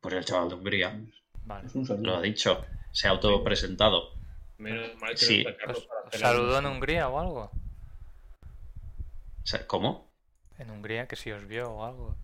Pues 0.00 0.14
el 0.14 0.24
chaval 0.24 0.48
de 0.48 0.54
Hungría. 0.54 1.00
Vale. 1.44 1.66
Es 1.66 1.74
un 1.74 2.02
Lo 2.02 2.16
ha 2.16 2.22
dicho. 2.22 2.64
Se 2.92 3.08
ha 3.08 3.10
autopresentado. 3.10 4.14
Menos 4.58 4.94
mal 5.00 5.10
que 5.10 5.16
Sí. 5.16 5.42
no 5.42 5.50
está 5.50 5.60
Carlos 5.60 5.78
¿Os, 5.78 5.86
para 5.86 6.00
os 6.00 6.06
hacer 6.08 6.20
saludó 6.20 6.58
en. 6.58 6.66
Hungría 6.66 7.08
o 7.08 7.18
algo? 7.18 7.50
¿Cómo? 9.66 10.12
En 10.58 10.70
Hungría 10.70 11.08
que 11.08 11.16
si 11.16 11.32
os 11.32 11.46
vio 11.46 11.70
o 11.72 11.84
algo. 11.84 12.16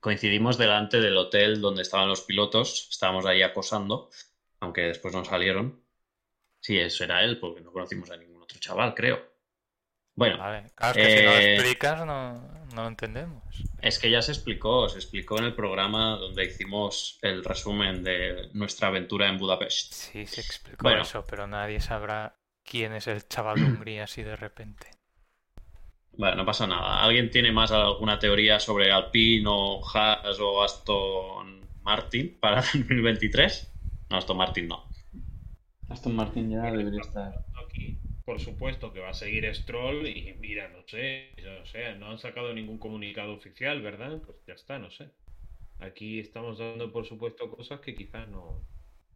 Coincidimos 0.00 0.58
delante 0.58 1.00
del 1.00 1.16
hotel 1.16 1.60
donde 1.60 1.82
estaban 1.82 2.08
los 2.08 2.22
pilotos. 2.22 2.88
Estábamos 2.90 3.26
ahí 3.26 3.42
acosando, 3.42 4.10
aunque 4.60 4.82
después 4.82 5.14
no 5.14 5.24
salieron. 5.24 5.84
Sí, 6.60 6.78
eso 6.78 7.04
era 7.04 7.22
él, 7.22 7.38
porque 7.38 7.60
no 7.60 7.72
conocimos 7.72 8.10
a 8.10 8.16
ningún 8.16 8.42
otro 8.42 8.58
chaval, 8.58 8.94
creo. 8.94 9.29
Bueno, 10.14 10.36
Vale. 10.36 10.70
Claro, 10.74 10.92
es 10.94 10.98
que 10.98 11.10
si 11.10 11.22
no 11.22 11.32
lo 11.32 11.38
Eh, 11.38 11.40
explicas 11.40 12.04
no, 12.06 12.32
no 12.74 12.82
lo 12.82 12.88
entendemos. 12.88 13.68
es 13.82 13.98
que 13.98 14.10
ya 14.10 14.22
se 14.22 14.32
explicó, 14.32 14.88
se 14.88 14.98
explicó 14.98 15.36
en 15.38 15.44
el 15.44 15.54
programa 15.54 16.16
donde 16.16 16.44
hicimos 16.44 17.18
el 17.22 17.44
resumen 17.44 18.02
de 18.04 18.48
nuestra 18.54 18.88
aventura 18.88 19.28
en 19.28 19.38
Budapest. 19.38 19.92
Sí, 19.92 20.26
se 20.26 20.40
explicó 20.40 20.82
Bueno. 20.82 20.98
eso, 20.98 21.26
pero 21.26 21.46
nadie 21.46 21.80
sabrá 21.80 22.40
quién 22.64 22.94
es 22.94 23.06
el 23.08 23.28
chaval 23.28 23.60
de 23.60 23.66
Hungría 23.66 24.04
así 24.04 24.22
de 24.22 24.36
repente. 24.36 24.90
Bueno, 26.12 26.36
no 26.36 26.44
pasa 26.46 26.66
nada. 26.68 27.02
¿Alguien 27.02 27.30
tiene 27.30 27.50
más 27.52 27.72
alguna 27.72 28.18
teoría 28.18 28.60
sobre 28.60 28.92
Alpine 28.92 29.44
o 29.48 29.80
Haas 29.92 30.38
o 30.40 30.62
Aston 30.62 31.68
Martin 31.82 32.38
para 32.40 32.56
2023? 32.74 33.72
No, 34.10 34.16
Aston 34.18 34.36
Martin 34.36 34.68
no. 34.68 34.84
Aston 35.90 36.14
Martin 36.16 36.48
ya 36.50 36.72
debería 36.72 37.02
estar. 37.02 37.44
Aquí, 37.62 38.00
por 38.30 38.38
supuesto 38.38 38.92
que 38.92 39.00
va 39.00 39.08
a 39.08 39.14
seguir 39.14 39.52
Stroll 39.52 40.06
y 40.06 40.36
mira, 40.38 40.68
no 40.68 40.86
sé, 40.86 41.30
yo 41.36 41.50
no 41.50 41.98
no 41.98 42.10
han 42.12 42.18
sacado 42.20 42.54
ningún 42.54 42.78
comunicado 42.78 43.32
oficial, 43.32 43.82
¿verdad? 43.82 44.22
Pues 44.24 44.38
ya 44.46 44.54
está, 44.54 44.78
no 44.78 44.88
sé. 44.88 45.08
Aquí 45.80 46.20
estamos 46.20 46.58
dando 46.58 46.92
por 46.92 47.04
supuesto 47.04 47.50
cosas 47.50 47.80
que 47.80 47.92
quizás 47.92 48.28
no. 48.28 48.62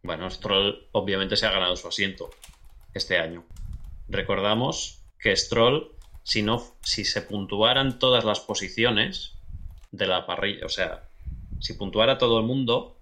Bueno, 0.03 0.29
Stroll 0.29 0.89
obviamente 0.91 1.37
se 1.37 1.47
ha 1.47 1.53
ganado 1.53 1.77
su 1.77 1.87
asiento 1.87 2.31
este 2.93 3.17
año. 3.17 3.45
Recordamos 4.09 5.01
que 5.21 5.37
Stroll, 5.37 5.93
si 6.25 6.43
no, 6.43 6.61
si 6.83 7.05
se 7.05 7.23
puntuaran 7.23 8.01
todas 8.01 8.25
las 8.25 8.41
posiciones 8.41 9.39
de 9.93 10.09
la 10.09 10.27
parrilla, 10.27 10.67
o 10.67 10.71
sea, 10.71 11.05
si 11.61 11.75
puntuara 11.75 12.19
todo 12.19 12.41
el 12.41 12.47
mundo, 12.47 12.99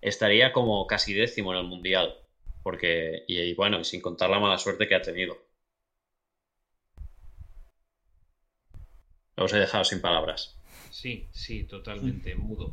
estaría 0.00 0.54
como 0.54 0.86
casi 0.86 1.12
décimo 1.12 1.52
en 1.52 1.58
el 1.58 1.66
mundial. 1.66 2.16
Porque, 2.62 3.24
y, 3.28 3.40
y 3.40 3.54
bueno, 3.54 3.80
y 3.80 3.84
sin 3.84 4.00
contar 4.00 4.30
la 4.30 4.40
mala 4.40 4.58
suerte 4.58 4.88
que 4.88 4.94
ha 4.94 5.02
tenido. 5.02 5.36
Os 9.44 9.52
he 9.52 9.58
dejado 9.64 9.84
sin 9.84 10.00
palabras. 10.06 10.40
Sí, 10.88 11.28
sí, 11.32 11.64
totalmente, 11.64 12.34
mudo, 12.34 12.66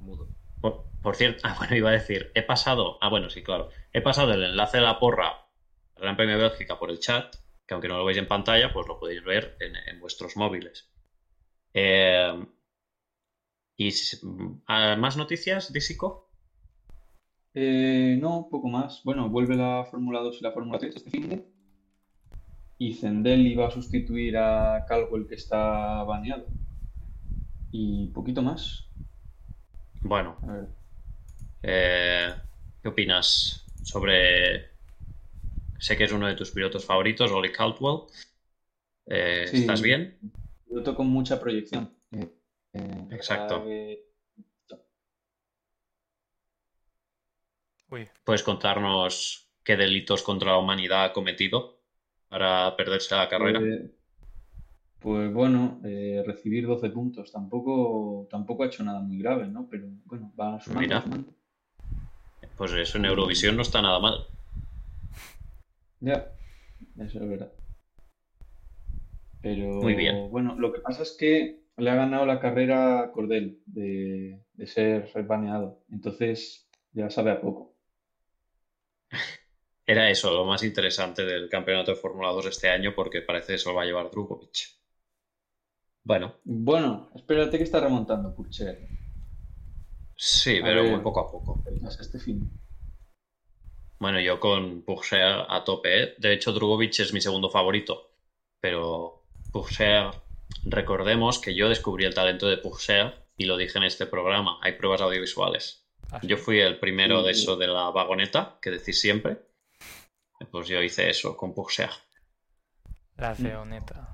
mudo. 0.00 0.24
Por, 0.60 0.74
por 1.00 1.16
cierto, 1.16 1.40
ah, 1.44 1.54
bueno, 1.58 1.76
iba 1.76 1.90
a 1.90 1.92
decir, 2.00 2.30
he 2.34 2.42
pasado, 2.42 2.98
ah, 3.00 3.08
bueno, 3.08 3.30
sí, 3.30 3.42
claro, 3.42 3.70
he 3.92 4.00
pasado 4.02 4.32
el 4.34 4.42
enlace 4.44 4.78
de 4.78 4.82
la 4.84 4.98
porra 4.98 5.46
Gran 5.96 6.16
Premio 6.16 6.36
de 6.36 6.42
Bélgica 6.44 6.78
por 6.78 6.90
el 6.90 7.00
chat, 7.00 7.34
que 7.66 7.74
aunque 7.74 7.88
no 7.88 7.98
lo 7.98 8.04
veis 8.04 8.18
en 8.18 8.28
pantalla, 8.28 8.72
pues 8.72 8.86
lo 8.86 8.98
podéis 8.98 9.24
ver 9.24 9.56
en, 9.60 9.76
en 9.76 10.00
vuestros 10.00 10.36
móviles. 10.36 10.90
Eh, 11.74 12.32
¿Y 13.78 13.92
si- 13.92 14.18
ah, 14.66 14.94
más 14.96 15.16
noticias, 15.16 15.72
Disico? 15.72 16.27
Eh, 17.60 18.16
no, 18.20 18.46
poco 18.48 18.68
más. 18.68 19.02
Bueno, 19.02 19.28
vuelve 19.28 19.56
la 19.56 19.84
Fórmula 19.90 20.20
2 20.20 20.38
y 20.40 20.44
la 20.44 20.52
Fórmula 20.52 20.78
3 20.78 20.94
este 20.94 21.10
fin 21.10 21.28
de. 21.28 21.44
Y 22.78 22.94
Zendel 22.94 23.44
iba 23.48 23.66
a 23.66 23.70
sustituir 23.72 24.36
a 24.36 24.84
Caldwell 24.86 25.26
que 25.26 25.34
está 25.34 26.04
baneado. 26.04 26.46
Y 27.72 28.06
poquito 28.14 28.42
más. 28.42 28.88
Bueno, 30.02 30.36
A 30.42 30.52
ver. 30.52 30.68
eh, 31.64 32.28
¿qué 32.80 32.88
opinas 32.88 33.66
sobre... 33.82 34.68
Sé 35.80 35.96
que 35.96 36.04
es 36.04 36.12
uno 36.12 36.28
de 36.28 36.36
tus 36.36 36.52
pilotos 36.52 36.84
favoritos, 36.84 37.32
Ollie 37.32 37.50
Caldwell. 37.50 38.02
Eh, 39.06 39.46
Sí. 39.48 39.56
¿Estás 39.62 39.82
bien? 39.82 40.16
Piloto 40.68 40.94
con 40.94 41.08
mucha 41.08 41.40
proyección. 41.40 41.92
Eh, 42.12 43.08
Exacto. 43.10 43.64
Uy, 47.90 48.08
¿Puedes 48.24 48.42
contarnos 48.42 49.50
qué 49.64 49.76
delitos 49.76 50.22
contra 50.22 50.52
la 50.52 50.58
humanidad 50.58 51.04
ha 51.04 51.12
cometido 51.12 51.80
para 52.28 52.76
perderse 52.76 53.16
la 53.16 53.28
carrera? 53.28 53.60
Eh, 53.60 53.90
pues 55.00 55.32
bueno, 55.32 55.80
eh, 55.84 56.22
recibir 56.26 56.66
12 56.66 56.90
puntos. 56.90 57.30
Tampoco, 57.32 58.26
tampoco 58.30 58.62
ha 58.62 58.66
hecho 58.66 58.82
nada 58.84 59.00
muy 59.00 59.18
grave, 59.18 59.48
¿no? 59.48 59.68
Pero 59.70 59.88
bueno, 60.04 60.32
va 60.38 60.60
sumando, 60.60 60.88
Mira. 60.88 61.02
sumando. 61.02 61.34
Pues 62.56 62.72
eso 62.72 62.98
en 62.98 63.06
Eurovisión 63.06 63.56
no 63.56 63.62
está 63.62 63.80
nada 63.80 64.00
mal. 64.00 64.26
Ya, 66.00 66.32
eso 66.98 67.20
es 67.22 67.28
verdad. 67.30 67.52
Pero 69.40 69.66
Muy 69.82 69.94
bien. 69.94 70.14
bueno, 70.30 70.54
lo 70.58 70.72
que 70.72 70.80
pasa 70.80 71.02
es 71.02 71.16
que 71.18 71.62
le 71.76 71.90
ha 71.90 71.94
ganado 71.94 72.26
la 72.26 72.40
carrera 72.40 73.00
a 73.02 73.12
Cordel 73.12 73.60
de, 73.66 74.42
de 74.54 74.66
ser 74.66 75.10
baneado. 75.24 75.82
Entonces 75.90 76.68
ya 76.92 77.10
sabe 77.10 77.30
a 77.32 77.40
poco. 77.40 77.76
Era 79.86 80.10
eso 80.10 80.32
lo 80.32 80.44
más 80.44 80.62
interesante 80.62 81.24
del 81.24 81.48
campeonato 81.48 81.90
de 81.92 81.96
Fórmula 81.96 82.28
2 82.30 82.46
este 82.46 82.68
año 82.68 82.94
porque 82.94 83.22
parece 83.22 83.52
que 83.54 83.58
se 83.58 83.68
lo 83.68 83.74
va 83.74 83.82
a 83.82 83.86
llevar 83.86 84.10
Drugovic. 84.10 84.76
Bueno, 86.04 86.36
Bueno, 86.44 87.10
espérate 87.14 87.58
que 87.58 87.64
está 87.64 87.80
remontando 87.80 88.34
Purcher. 88.34 88.88
sí, 90.16 90.58
A 90.58 90.62
pero 90.64 90.82
ver. 90.82 90.92
muy 90.92 91.00
poco 91.00 91.20
a 91.20 91.30
poco. 91.30 91.62
Este 92.00 92.18
fin. 92.18 92.50
Bueno, 93.98 94.20
yo 94.20 94.38
con 94.38 94.82
Pourchaire 94.82 95.44
a 95.48 95.64
tope. 95.64 96.02
¿eh? 96.02 96.14
De 96.18 96.32
hecho, 96.32 96.52
Drugovic 96.52 96.98
es 97.00 97.12
mi 97.12 97.20
segundo 97.20 97.50
favorito. 97.50 98.12
Pero 98.60 99.24
Pourchaire, 99.52 100.10
recordemos 100.64 101.38
que 101.40 101.54
yo 101.54 101.68
descubrí 101.68 102.04
el 102.04 102.14
talento 102.14 102.46
de 102.48 102.58
Pourchaire 102.58 103.14
y 103.36 103.44
lo 103.46 103.56
dije 103.56 103.78
en 103.78 103.84
este 103.84 104.06
programa. 104.06 104.58
Hay 104.62 104.72
pruebas 104.72 105.00
audiovisuales. 105.00 105.87
Así. 106.10 106.26
Yo 106.28 106.36
fui 106.36 106.60
el 106.60 106.78
primero 106.78 107.22
de 107.22 107.32
eso 107.32 107.56
de 107.56 107.66
la 107.66 107.90
vagoneta, 107.90 108.58
que 108.60 108.70
decís 108.70 109.00
siempre. 109.00 109.38
Pues 110.50 110.68
yo 110.68 110.82
hice 110.82 111.08
eso 111.10 111.36
con 111.36 111.54
Pourchaire. 111.54 111.92
La 113.16 113.34
ceoneta. 113.34 114.08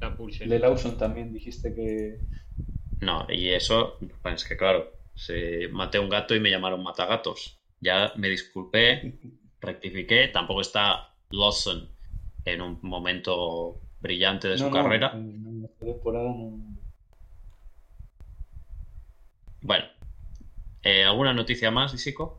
La 0.00 0.14
Pulse. 0.14 0.46
Le 0.46 0.58
Lawson 0.58 0.98
también 0.98 1.32
dijiste 1.32 1.74
que. 1.74 2.20
No, 3.00 3.26
y 3.28 3.50
eso, 3.50 3.98
pues 4.22 4.34
es 4.42 4.44
que 4.48 4.56
claro, 4.56 4.92
se 5.14 5.68
maté 5.68 5.98
a 5.98 6.02
un 6.02 6.08
gato 6.10 6.34
y 6.34 6.40
me 6.40 6.50
llamaron 6.50 6.82
matagatos. 6.82 7.58
Ya 7.80 8.12
me 8.16 8.28
disculpé, 8.28 9.18
rectifiqué, 9.60 10.28
tampoco 10.28 10.60
está 10.60 11.14
Lawson 11.30 11.88
en 12.44 12.60
un 12.60 12.78
momento 12.82 13.80
brillante 14.00 14.48
de 14.48 14.58
su 14.58 14.64
No, 14.64 14.70
no, 14.70 14.76
carrera. 14.76 15.12
en 15.12 15.64
esta 15.64 15.84
temporada 15.86 16.28
no. 16.28 16.76
Bueno, 19.60 19.84
eh, 20.82 21.04
¿alguna 21.04 21.32
noticia 21.32 21.70
más, 21.70 21.94
Isico? 21.94 22.38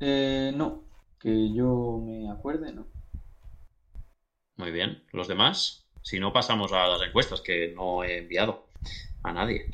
Eh, 0.00 0.52
no, 0.54 0.84
que 1.18 1.52
yo 1.52 2.00
me 2.04 2.30
acuerde, 2.30 2.72
no. 2.72 2.86
Muy 4.56 4.70
bien, 4.70 5.02
¿los 5.12 5.28
demás? 5.28 5.86
Si 6.02 6.20
no, 6.20 6.32
pasamos 6.32 6.72
a 6.72 6.86
las 6.86 7.02
encuestas 7.02 7.40
que 7.40 7.72
no 7.74 8.04
he 8.04 8.18
enviado 8.18 8.66
a 9.22 9.32
nadie. 9.32 9.70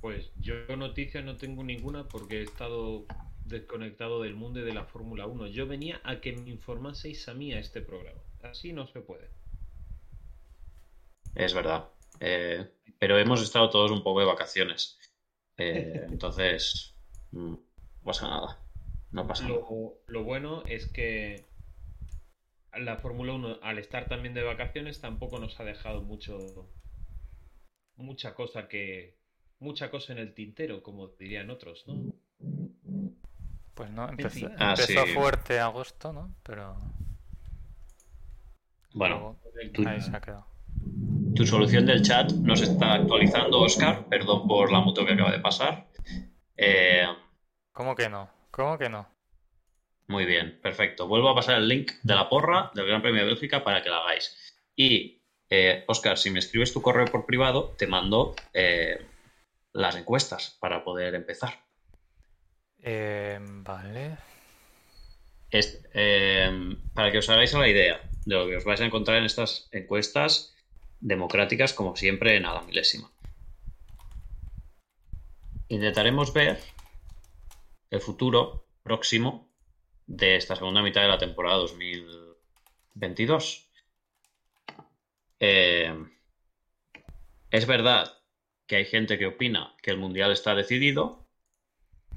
Pues 0.00 0.30
yo 0.40 0.54
noticias 0.76 1.24
no 1.24 1.36
tengo 1.36 1.64
ninguna 1.64 2.06
porque 2.08 2.40
he 2.40 2.42
estado 2.42 3.06
desconectado 3.46 4.20
del 4.22 4.34
mundo 4.34 4.60
y 4.60 4.64
de 4.64 4.74
la 4.74 4.84
Fórmula 4.84 5.26
1. 5.26 5.46
Yo 5.48 5.66
venía 5.66 6.00
a 6.04 6.20
que 6.20 6.32
me 6.32 6.50
informaseis 6.50 7.28
a 7.28 7.34
mí 7.34 7.52
a 7.52 7.58
este 7.58 7.80
programa. 7.80 8.20
Así 8.42 8.72
no 8.72 8.86
se 8.86 9.00
puede. 9.00 9.30
Es 11.34 11.54
verdad. 11.54 11.88
Eh, 12.20 12.70
pero 12.98 13.18
hemos 13.18 13.42
estado 13.42 13.70
todos 13.70 13.90
un 13.90 14.02
poco 14.02 14.20
de 14.20 14.26
vacaciones. 14.26 14.98
Eh, 15.58 16.06
entonces, 16.10 16.94
mm, 17.32 17.54
no 17.54 17.58
pasa 18.04 18.28
nada. 18.28 18.58
No 19.12 19.26
pasa 19.26 19.48
nada. 19.48 19.60
Lo, 19.60 19.94
lo 20.06 20.24
bueno 20.24 20.64
es 20.66 20.86
que 20.86 21.44
la 22.76 22.98
Fórmula 22.98 23.32
1, 23.32 23.58
al 23.62 23.78
estar 23.78 24.06
también 24.06 24.34
de 24.34 24.42
vacaciones, 24.42 25.00
tampoco 25.00 25.38
nos 25.38 25.58
ha 25.60 25.64
dejado 25.64 26.02
mucho 26.02 26.66
mucha 27.96 28.34
cosa 28.34 28.68
que 28.68 29.16
mucha 29.58 29.90
cosa 29.90 30.12
en 30.12 30.18
el 30.20 30.32
tintero, 30.34 30.82
como 30.82 31.08
dirían 31.08 31.50
otros, 31.50 31.84
¿no? 31.88 31.94
Pues 33.74 33.90
no, 33.90 34.08
fin. 34.08 34.10
empezó, 34.10 34.46
Ah, 34.58 34.70
empezó 34.70 35.04
sí. 35.04 35.14
fuerte 35.14 35.60
agosto, 35.60 36.12
¿no? 36.12 36.30
Pero 36.44 36.76
Bueno, 38.94 39.16
luego 39.16 39.36
tú- 39.72 39.82
ahí 39.86 40.00
se 40.00 40.16
ha 40.16 40.20
quedado. 40.20 40.46
Tu 41.34 41.44
solución 41.44 41.84
del 41.86 42.02
chat 42.02 42.30
no 42.32 42.54
se 42.54 42.64
está 42.64 42.94
actualizando, 42.94 43.60
Oscar. 43.60 44.04
Perdón 44.08 44.46
por 44.46 44.70
la 44.70 44.80
moto 44.80 45.04
que 45.04 45.14
acaba 45.14 45.32
de 45.32 45.40
pasar. 45.40 45.88
Eh, 46.56 47.06
¿Cómo 47.72 47.96
que 47.96 48.08
no? 48.08 48.30
¿Cómo 48.50 48.78
que 48.78 48.88
no? 48.88 49.14
muy 50.06 50.26
bien, 50.26 50.58
perfecto. 50.62 51.08
Vuelvo 51.08 51.30
a 51.30 51.34
pasar 51.34 51.56
el 51.56 51.68
link 51.68 51.92
de 52.02 52.14
la 52.14 52.28
porra 52.28 52.70
del 52.74 52.86
Gran 52.86 53.02
Premio 53.02 53.22
de 53.22 53.28
Bélgica 53.28 53.64
para 53.64 53.82
que 53.82 53.88
la 53.88 53.98
hagáis. 53.98 54.54
Y, 54.76 55.22
eh, 55.50 55.84
Oscar, 55.88 56.18
si 56.18 56.30
me 56.30 56.38
escribes 56.38 56.72
tu 56.72 56.82
correo 56.82 57.06
por 57.06 57.26
privado, 57.26 57.74
te 57.78 57.86
mando 57.86 58.34
eh, 58.52 59.04
las 59.72 59.96
encuestas 59.96 60.56
para 60.60 60.84
poder 60.84 61.14
empezar. 61.14 61.64
Eh, 62.82 63.38
vale. 63.40 64.16
Para 66.94 67.12
que 67.12 67.18
os 67.18 67.28
hagáis 67.30 67.54
a 67.54 67.58
la 67.58 67.68
idea 67.68 68.00
de 68.26 68.34
lo 68.34 68.46
que 68.46 68.56
os 68.56 68.64
vais 68.64 68.80
a 68.80 68.84
encontrar 68.84 69.18
en 69.18 69.24
estas 69.24 69.68
encuestas 69.72 70.53
democráticas, 71.04 71.74
como 71.74 71.96
siempre, 71.96 72.36
en 72.36 72.46
a 72.46 72.54
la 72.54 72.62
milésima. 72.62 73.12
Intentaremos 75.68 76.32
ver 76.32 76.58
el 77.90 78.00
futuro 78.00 78.66
próximo 78.82 79.50
de 80.06 80.36
esta 80.36 80.56
segunda 80.56 80.82
mitad 80.82 81.02
de 81.02 81.08
la 81.08 81.18
temporada 81.18 81.58
2022. 81.58 83.70
Eh, 85.40 85.94
es 87.50 87.66
verdad 87.66 88.10
que 88.66 88.76
hay 88.76 88.86
gente 88.86 89.18
que 89.18 89.26
opina 89.26 89.74
que 89.82 89.90
el 89.90 89.98
mundial 89.98 90.32
está 90.32 90.54
decidido, 90.54 91.26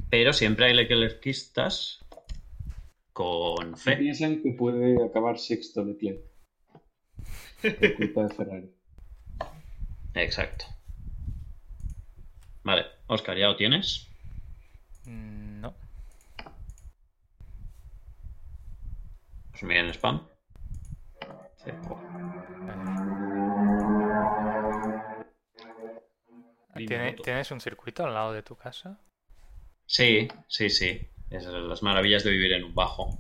pero 0.09 0.31
siempre 0.31 0.67
hay 0.67 0.73
leclerquistas 0.73 2.05
con 3.11 3.75
fe. 3.75 3.97
piensan 3.97 4.41
que 4.41 4.53
puede 4.53 5.03
acabar 5.03 5.39
sexto 5.39 5.83
Leclerc. 5.83 6.21
Por 7.61 7.95
culpa 7.95 8.23
de 8.23 8.33
Ferrari. 8.33 8.76
Exacto. 10.17 10.65
Vale, 12.63 12.85
Oscar, 13.07 13.37
¿ya 13.37 13.47
lo 13.47 13.55
tienes? 13.55 14.07
Mm, 15.05 15.61
No. 15.61 15.73
Pues 19.51 19.63
mira 19.63 19.79
en 19.81 19.89
spam. 19.93 20.27
Sí, 21.63 21.71
Dime, 26.75 26.87
¿Tiene- 26.87 27.09
Otto. 27.11 27.23
¿Tienes 27.23 27.51
un 27.51 27.61
circuito 27.61 28.05
al 28.05 28.13
lado 28.13 28.33
de 28.33 28.43
tu 28.43 28.55
casa? 28.55 28.99
Sí, 29.85 30.27
sí, 30.47 30.69
sí. 30.69 31.07
Es 31.29 31.45
las 31.45 31.81
maravillas 31.83 32.23
de 32.23 32.31
vivir 32.31 32.53
en 32.53 32.63
un 32.63 32.75
bajo. 32.75 33.19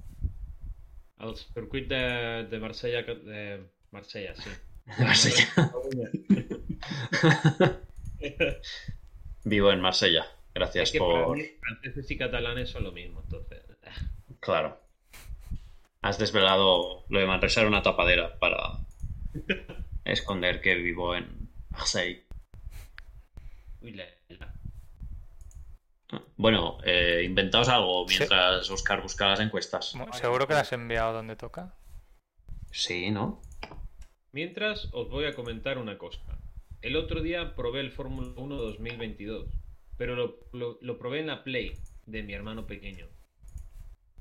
Al 1.17 1.35
circuit 1.35 1.87
de, 1.87 2.47
de 2.49 2.59
Marsella, 2.59 3.01
de 3.01 3.65
Marsella, 3.91 4.35
sí. 4.35 4.49
Marsella. 4.99 5.71
Vivo 9.43 9.71
en 9.71 9.81
Marsella. 9.81 10.25
Gracias 10.53 10.89
Es 10.89 10.91
que 10.93 10.99
para 10.99 11.25
por... 11.25 11.37
mí 11.37 11.43
franceses 11.59 12.09
y 12.11 12.17
catalanes 12.17 12.69
son 12.69 12.83
lo 12.83 12.91
mismo, 12.91 13.21
entonces. 13.23 13.61
Claro. 14.39 14.79
Has 16.01 16.19
desvelado 16.19 17.05
lo 17.09 17.19
de 17.19 17.25
Manresa 17.25 17.61
era 17.61 17.69
una 17.69 17.81
tapadera 17.81 18.37
para 18.39 18.79
esconder 20.05 20.61
que 20.61 20.75
vivo 20.75 21.15
en 21.15 21.49
Marseille. 21.71 22.23
Uy, 23.81 23.93
la, 23.93 24.05
la- 24.29 24.53
Bueno, 26.37 26.77
eh, 26.85 27.23
inventaos 27.25 27.67
algo 27.67 28.07
Sí. 28.07 28.17
mientras 28.19 28.69
Oscar 28.69 29.01
busca 29.01 29.27
las 29.29 29.39
encuestas. 29.39 29.95
¿Seguro 30.13 30.47
que 30.47 30.53
la 30.53 30.61
has 30.61 30.71
enviado 30.71 31.13
donde 31.13 31.35
toca? 31.35 31.73
Sí, 32.71 33.09
¿no? 33.11 33.41
Mientras 34.31 34.87
os 34.93 35.09
voy 35.09 35.25
a 35.25 35.33
comentar 35.35 35.77
una 35.79 35.97
cosa. 35.97 36.21
El 36.81 36.95
otro 36.95 37.21
día 37.21 37.53
probé 37.55 37.81
el 37.81 37.91
Fórmula 37.91 38.33
1 38.35 38.55
2022, 38.55 39.47
pero 39.95 40.15
lo, 40.15 40.39
lo- 40.53 40.79
lo 40.81 40.97
probé 40.97 41.19
en 41.19 41.27
la 41.27 41.43
Play. 41.43 41.83
de 42.07 42.23
mi 42.23 42.33
hermano 42.33 42.65
pequeño. 42.65 43.09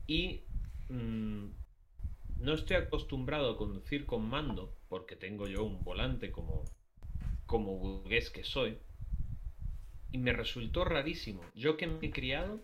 Y 0.07 0.41
mm, 0.89 1.47
no 2.39 2.55
estoy 2.55 2.77
acostumbrado 2.77 3.51
a 3.53 3.57
conducir 3.57 4.07
con 4.07 4.29
mando, 4.29 4.75
porque 4.89 5.17
tengo 5.17 5.49
yo 5.49 5.65
un 5.65 5.85
volante 5.85 6.33
como, 6.33 6.65
como 7.47 8.05
que 8.05 8.45
soy. 8.45 8.79
Y 10.11 10.19
me 10.19 10.33
resultó 10.33 10.85
rarísimo. 10.85 11.43
Yo 11.55 11.77
que 11.77 11.87
me 11.87 12.07
he 12.07 12.11
criado 12.11 12.61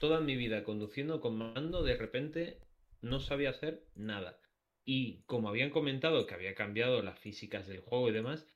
toda 0.00 0.20
mi 0.20 0.36
vida 0.36 0.64
conduciendo 0.64 1.20
con 1.20 1.36
mando, 1.38 1.82
de 1.82 1.96
repente 1.96 2.60
no 3.02 3.20
sabía 3.20 3.50
hacer 3.50 3.84
nada. 3.94 4.40
Y 4.84 5.22
como 5.26 5.48
habían 5.48 5.70
comentado 5.70 6.26
que 6.26 6.34
había 6.34 6.54
cambiado 6.54 7.02
las 7.02 7.18
físicas 7.18 7.66
del 7.66 7.80
juego 7.80 8.10
y 8.10 8.12
demás, 8.12 8.46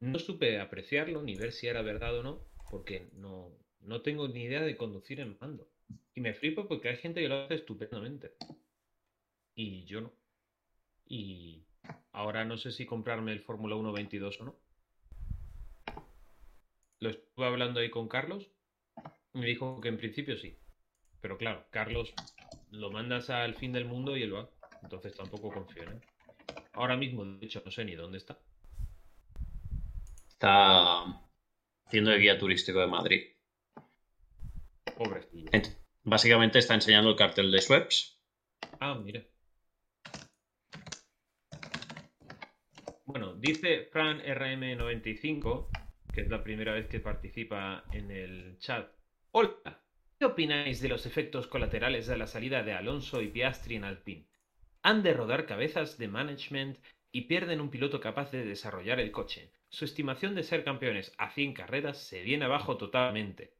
no 0.00 0.18
supe 0.18 0.60
apreciarlo 0.60 1.22
ni 1.22 1.36
ver 1.36 1.52
si 1.52 1.66
era 1.66 1.82
verdad 1.82 2.18
o 2.18 2.22
no, 2.22 2.40
porque 2.70 3.08
no, 3.14 3.52
no 3.80 4.02
tengo 4.02 4.28
ni 4.28 4.44
idea 4.44 4.62
de 4.62 4.76
conducir 4.76 5.20
en 5.20 5.36
mando. 5.40 5.68
Y 6.14 6.20
me 6.20 6.34
flipo 6.34 6.66
porque 6.66 6.88
hay 6.88 6.96
gente 6.96 7.20
que 7.20 7.28
lo 7.28 7.44
hace 7.44 7.54
estupendamente. 7.54 8.32
Y 9.54 9.84
yo 9.84 10.00
no. 10.00 10.12
Y 11.06 11.64
ahora 12.12 12.44
no 12.44 12.56
sé 12.56 12.72
si 12.72 12.84
comprarme 12.84 13.32
el 13.32 13.40
Fórmula 13.40 13.76
1 13.76 13.92
22 13.92 14.40
o 14.40 14.44
no. 14.44 14.56
Lo 17.00 17.10
estuve 17.10 17.46
hablando 17.46 17.80
ahí 17.80 17.90
con 17.90 18.08
Carlos. 18.08 18.50
Me 19.32 19.46
dijo 19.46 19.80
que 19.80 19.88
en 19.88 19.98
principio 19.98 20.36
sí. 20.36 20.56
Pero 21.20 21.38
claro, 21.38 21.66
Carlos 21.70 22.14
lo 22.70 22.90
mandas 22.90 23.30
al 23.30 23.54
fin 23.54 23.72
del 23.72 23.84
mundo 23.84 24.16
y 24.16 24.22
él 24.22 24.34
va. 24.34 24.50
Entonces 24.82 25.14
tampoco 25.14 25.52
confío 25.52 25.82
en 25.84 25.88
él. 25.90 26.00
Ahora 26.72 26.96
mismo, 26.96 27.24
de 27.24 27.46
hecho, 27.46 27.62
no 27.64 27.70
sé 27.70 27.84
ni 27.84 27.94
dónde 27.94 28.18
está. 28.18 28.38
Está 30.36 31.04
haciendo 31.86 32.12
el 32.12 32.20
guía 32.20 32.36
turístico 32.36 32.80
de 32.80 32.86
Madrid. 32.86 33.22
Ent- 35.50 35.74
Básicamente 36.04 36.58
está 36.58 36.74
enseñando 36.74 37.08
el 37.08 37.16
cartel 37.16 37.50
de 37.50 37.60
Schweppes. 37.62 38.20
Ah, 38.78 38.94
mira. 38.94 39.22
Bueno, 43.06 43.34
dice 43.34 43.88
Fran 43.90 44.20
RM95, 44.20 45.68
que 46.12 46.20
es 46.20 46.28
la 46.28 46.44
primera 46.44 46.74
vez 46.74 46.86
que 46.86 47.00
participa 47.00 47.84
en 47.92 48.10
el 48.10 48.58
chat. 48.58 48.90
Hola, 49.32 49.80
¿qué 50.18 50.26
opináis 50.26 50.82
de 50.82 50.88
los 50.88 51.06
efectos 51.06 51.46
colaterales 51.46 52.06
de 52.06 52.18
la 52.18 52.26
salida 52.26 52.62
de 52.62 52.74
Alonso 52.74 53.22
y 53.22 53.28
Piastri 53.28 53.76
en 53.76 53.84
Alpine? 53.84 54.26
Han 54.82 55.02
de 55.02 55.14
rodar 55.14 55.46
cabezas 55.46 55.96
de 55.98 56.08
management 56.08 56.78
y 57.16 57.22
pierden 57.22 57.62
un 57.62 57.70
piloto 57.70 57.98
capaz 57.98 58.30
de 58.30 58.44
desarrollar 58.44 59.00
el 59.00 59.10
coche. 59.10 59.50
Su 59.70 59.86
estimación 59.86 60.34
de 60.34 60.42
ser 60.42 60.64
campeones 60.64 61.14
a 61.16 61.30
100 61.30 61.54
carreras 61.54 61.96
se 61.96 62.20
viene 62.22 62.44
abajo 62.44 62.76
totalmente. 62.76 63.54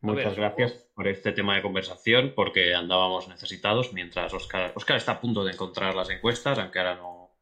A 0.00 0.06
Muchas 0.06 0.36
ver, 0.36 0.36
gracias 0.36 0.88
por 0.94 1.08
este 1.08 1.32
tema 1.32 1.56
de 1.56 1.62
conversación, 1.62 2.34
porque 2.36 2.72
andábamos 2.72 3.26
necesitados 3.26 3.92
mientras 3.92 4.32
Oscar, 4.32 4.70
Oscar 4.76 4.96
está 4.96 5.12
a 5.12 5.20
punto 5.20 5.42
de 5.42 5.54
encontrar 5.54 5.96
las 5.96 6.08
encuestas, 6.08 6.56
aunque 6.60 6.78
ahora 6.78 6.94
no. 6.94 7.36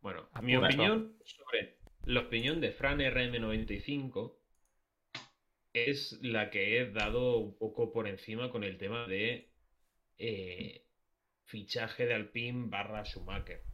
Bueno, 0.00 0.28
Ah, 0.32 0.42
mi 0.42 0.54
opinión 0.54 1.18
sobre 1.24 1.74
la 2.04 2.20
opinión 2.20 2.60
de 2.60 2.70
Fran 2.70 3.00
RM95 3.00 4.36
es 5.72 6.20
la 6.22 6.50
que 6.50 6.78
he 6.78 6.88
dado 6.92 7.38
un 7.38 7.58
poco 7.58 7.92
por 7.92 8.06
encima 8.06 8.48
con 8.48 8.62
el 8.62 8.78
tema 8.78 9.08
de 9.08 9.50
eh, 10.18 10.86
fichaje 11.46 12.06
de 12.06 12.14
Alpine 12.14 12.68
barra 12.68 13.04
Schumacher. 13.04 13.71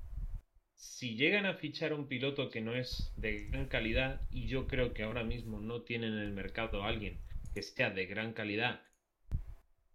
Si 0.78 1.14
llegan 1.14 1.44
a 1.44 1.52
fichar 1.52 1.92
un 1.92 2.08
piloto 2.08 2.48
que 2.48 2.62
no 2.62 2.74
es 2.74 3.12
de 3.16 3.48
gran 3.50 3.66
calidad, 3.68 4.26
y 4.30 4.46
yo 4.46 4.66
creo 4.66 4.94
que 4.94 5.02
ahora 5.02 5.22
mismo 5.22 5.60
no 5.60 5.82
tienen 5.82 6.14
en 6.14 6.20
el 6.20 6.32
mercado 6.32 6.82
a 6.82 6.88
alguien 6.88 7.20
que 7.52 7.62
sea 7.62 7.90
de 7.90 8.06
gran 8.06 8.32
calidad, 8.32 8.80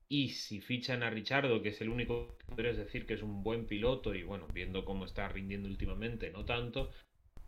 y 0.07 0.29
si 0.29 0.61
fichan 0.61 1.03
a 1.03 1.09
Richardo, 1.09 1.61
que 1.61 1.69
es 1.69 1.81
el 1.81 1.89
único 1.89 2.37
que 2.37 2.45
podrías 2.45 2.77
decir 2.77 3.05
que 3.05 3.15
es 3.15 3.21
un 3.21 3.43
buen 3.43 3.67
piloto, 3.67 4.15
y 4.15 4.23
bueno, 4.23 4.47
viendo 4.53 4.85
cómo 4.85 5.03
está 5.05 5.27
rindiendo 5.27 5.67
últimamente, 5.67 6.31
no 6.31 6.45
tanto, 6.45 6.91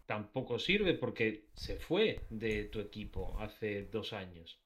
tampoco 0.05 0.59
sirve 0.59 0.95
porque 0.95 1.49
se 1.55 1.77
fue 1.77 2.27
de 2.29 2.65
tu 2.65 2.79
equipo 2.81 3.39
hace 3.39 3.85
dos 3.87 4.13
años. 4.13 4.59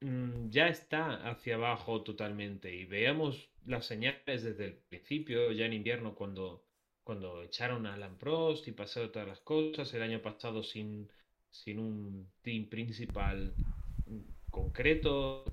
Mm, 0.00 0.48
Ya 0.50 0.68
está 0.68 1.28
hacia 1.28 1.56
abajo 1.56 2.02
totalmente 2.02 2.74
y 2.74 2.86
veamos 2.86 3.50
las 3.66 3.86
señales 3.86 4.42
desde 4.42 4.64
el 4.64 4.74
principio, 4.88 5.52
ya 5.52 5.66
en 5.66 5.74
invierno, 5.74 6.14
cuando, 6.14 6.65
cuando 7.06 7.40
echaron 7.44 7.86
a 7.86 7.94
Alan 7.94 8.18
Prost 8.18 8.66
y 8.66 8.72
pasaron 8.72 9.12
todas 9.12 9.28
las 9.28 9.40
cosas, 9.40 9.94
el 9.94 10.02
año 10.02 10.20
pasado 10.20 10.64
sin, 10.64 11.08
sin 11.48 11.78
un 11.78 12.28
team 12.42 12.68
principal 12.68 13.54
concreto. 14.50 15.44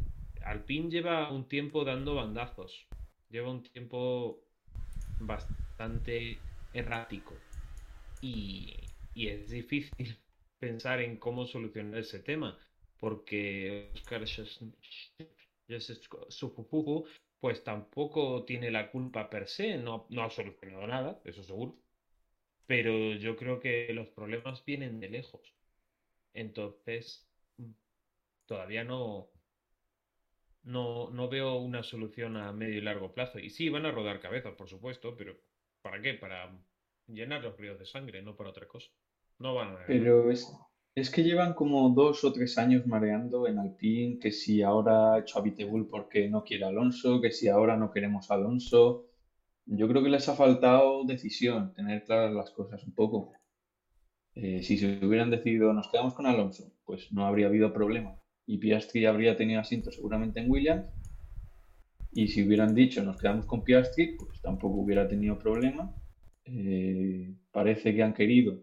Alpine 0.42 0.90
lleva 0.90 1.32
un 1.32 1.48
tiempo 1.48 1.86
dando 1.86 2.16
bandazos, 2.16 2.88
lleva 3.30 3.52
un 3.52 3.62
tiempo 3.62 4.40
bastante 5.20 6.40
errático 6.74 7.36
y, 8.20 8.74
y 9.14 9.28
es 9.28 9.52
difícil 9.52 10.18
pensar 10.60 11.02
en 11.02 11.18
cómo 11.18 11.46
solucionar 11.46 12.00
ese 12.00 12.18
tema 12.18 12.58
porque 13.00 13.92
Oscar 13.94 14.26
Sufufufu 16.30 17.06
pues 17.44 17.62
tampoco 17.62 18.46
tiene 18.46 18.72
la 18.72 18.90
culpa 18.90 19.30
per 19.30 19.50
se, 19.50 19.78
no, 19.78 20.08
no 20.10 20.24
ha 20.24 20.30
solucionado 20.30 20.88
nada, 20.88 21.20
eso 21.26 21.44
seguro, 21.44 21.76
pero 22.66 23.16
yo 23.16 23.36
creo 23.36 23.60
que 23.60 23.92
los 23.92 24.08
problemas 24.08 24.64
vienen 24.64 25.02
de 25.02 25.10
lejos. 25.10 25.54
Entonces, 26.34 27.28
mm, 27.58 27.72
todavía 28.46 28.86
no, 28.86 29.30
no, 30.64 31.10
no 31.10 31.28
veo 31.28 31.56
una 31.58 31.84
solución 31.84 32.38
a 32.38 32.54
medio 32.54 32.78
y 32.78 32.82
largo 32.82 33.14
plazo. 33.14 33.40
Y 33.40 33.50
sí, 33.50 33.68
van 33.68 33.86
a 33.88 33.92
rodar 33.92 34.22
cabezas, 34.22 34.56
por 34.56 34.70
supuesto, 34.70 35.18
pero 35.18 35.36
¿para 35.82 36.02
qué? 36.02 36.14
Para 36.14 36.58
llenar 37.08 37.44
los 37.44 37.58
ríos 37.58 37.78
de 37.78 37.86
sangre, 37.86 38.22
no 38.22 38.38
para 38.38 38.52
otra 38.52 38.70
cosa. 38.70 38.90
No 39.40 39.54
van 39.54 39.76
a... 39.76 39.86
Pero 39.86 40.32
es, 40.32 40.50
es 40.96 41.10
que 41.10 41.24
llevan 41.24 41.54
como 41.54 41.90
dos 41.90 42.24
o 42.24 42.32
tres 42.32 42.58
años 42.58 42.86
mareando 42.86 43.48
en 43.48 43.58
Alpine, 43.58 44.20
que 44.20 44.32
si 44.32 44.62
ahora 44.62 45.24
Vitebul 45.44 45.88
porque 45.88 46.30
no 46.30 46.44
quiere 46.44 46.66
Alonso, 46.66 47.20
que 47.20 47.32
si 47.32 47.48
ahora 47.48 47.78
no 47.78 47.92
queremos 47.92 48.30
Alonso. 48.30 49.08
Yo 49.66 49.88
creo 49.88 50.04
que 50.04 50.10
les 50.10 50.28
ha 50.30 50.36
faltado 50.36 51.06
decisión, 51.06 51.74
tener 51.74 52.04
claras 52.04 52.34
las 52.34 52.52
cosas 52.52 52.84
un 52.84 52.94
poco. 52.94 53.34
Eh, 54.36 54.62
si 54.62 54.78
se 54.78 55.06
hubieran 55.06 55.30
decidido 55.30 55.74
nos 55.74 55.90
quedamos 55.90 56.14
con 56.16 56.26
Alonso, 56.28 56.72
pues 56.86 57.12
no 57.12 57.26
habría 57.26 57.48
habido 57.48 57.74
problema. 57.74 58.20
Y 58.46 58.58
Piastri 58.58 59.06
habría 59.06 59.38
tenido 59.38 59.62
asiento 59.62 59.92
seguramente 59.92 60.42
en 60.42 60.52
Williams. 60.52 60.86
Y 62.12 62.28
si 62.28 62.46
hubieran 62.46 62.76
dicho 62.76 63.04
nos 63.04 63.18
quedamos 63.18 63.48
con 63.48 63.64
Piastri, 63.64 64.16
pues 64.18 64.42
tampoco 64.42 64.82
hubiera 64.82 65.08
tenido 65.08 65.40
problema. 65.40 65.96
Eh, 66.46 67.36
parece 67.52 67.96
que 67.96 68.04
han 68.04 68.14
querido 68.14 68.62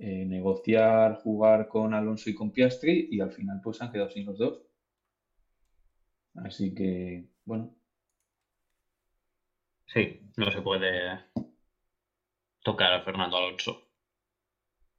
eh, 0.00 0.24
negociar, 0.26 1.14
jugar 1.14 1.68
con 1.68 1.94
Alonso 1.94 2.30
y 2.30 2.34
con 2.34 2.50
Piastri 2.50 3.08
y 3.10 3.20
al 3.20 3.30
final 3.30 3.60
pues 3.62 3.80
han 3.82 3.92
quedado 3.92 4.10
sin 4.10 4.26
los 4.26 4.38
dos. 4.38 4.62
Así 6.34 6.74
que, 6.74 7.26
bueno, 7.44 7.74
Sí, 9.92 10.20
no 10.36 10.50
se 10.50 10.62
puede 10.62 11.20
tocar 12.62 12.92
a 12.92 13.02
Fernando 13.02 13.36
Alonso. 13.36 13.88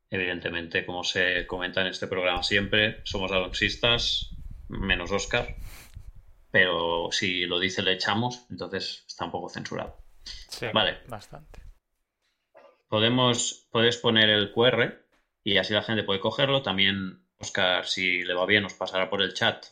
Evidentemente, 0.10 0.86
como 0.86 1.04
se 1.04 1.48
comenta 1.48 1.82
en 1.82 1.88
este 1.88 2.08
programa 2.08 2.44
siempre, 2.44 2.98
somos 3.06 3.32
alonsistas, 3.32 4.30
menos 4.68 5.12
Oscar. 5.12 5.56
Pero 6.52 7.08
si 7.12 7.46
lo 7.46 7.60
dice 7.60 7.82
le 7.82 7.94
echamos, 7.94 8.46
entonces 8.50 9.06
está 9.08 9.24
un 9.24 9.32
poco 9.32 9.48
censurado. 9.48 9.96
Sí, 10.26 10.66
Vale. 10.74 10.98
bastante. 11.08 11.62
Podemos, 12.91 13.69
puedes 13.71 13.95
poner 13.95 14.30
el 14.30 14.51
QR 14.51 15.01
y 15.45 15.56
así 15.56 15.73
la 15.73 15.82
gente 15.82 16.04
puede 16.04 16.19
cogerlo. 16.19 16.62
También, 16.62 17.25
Oscar, 17.38 17.86
si 17.86 18.21
le 18.25 18.34
va 18.34 18.45
bien, 18.45 18.65
os 18.65 18.73
pasará 18.73 19.10
por 19.10 19.21
el 19.21 19.34
chat 19.34 19.65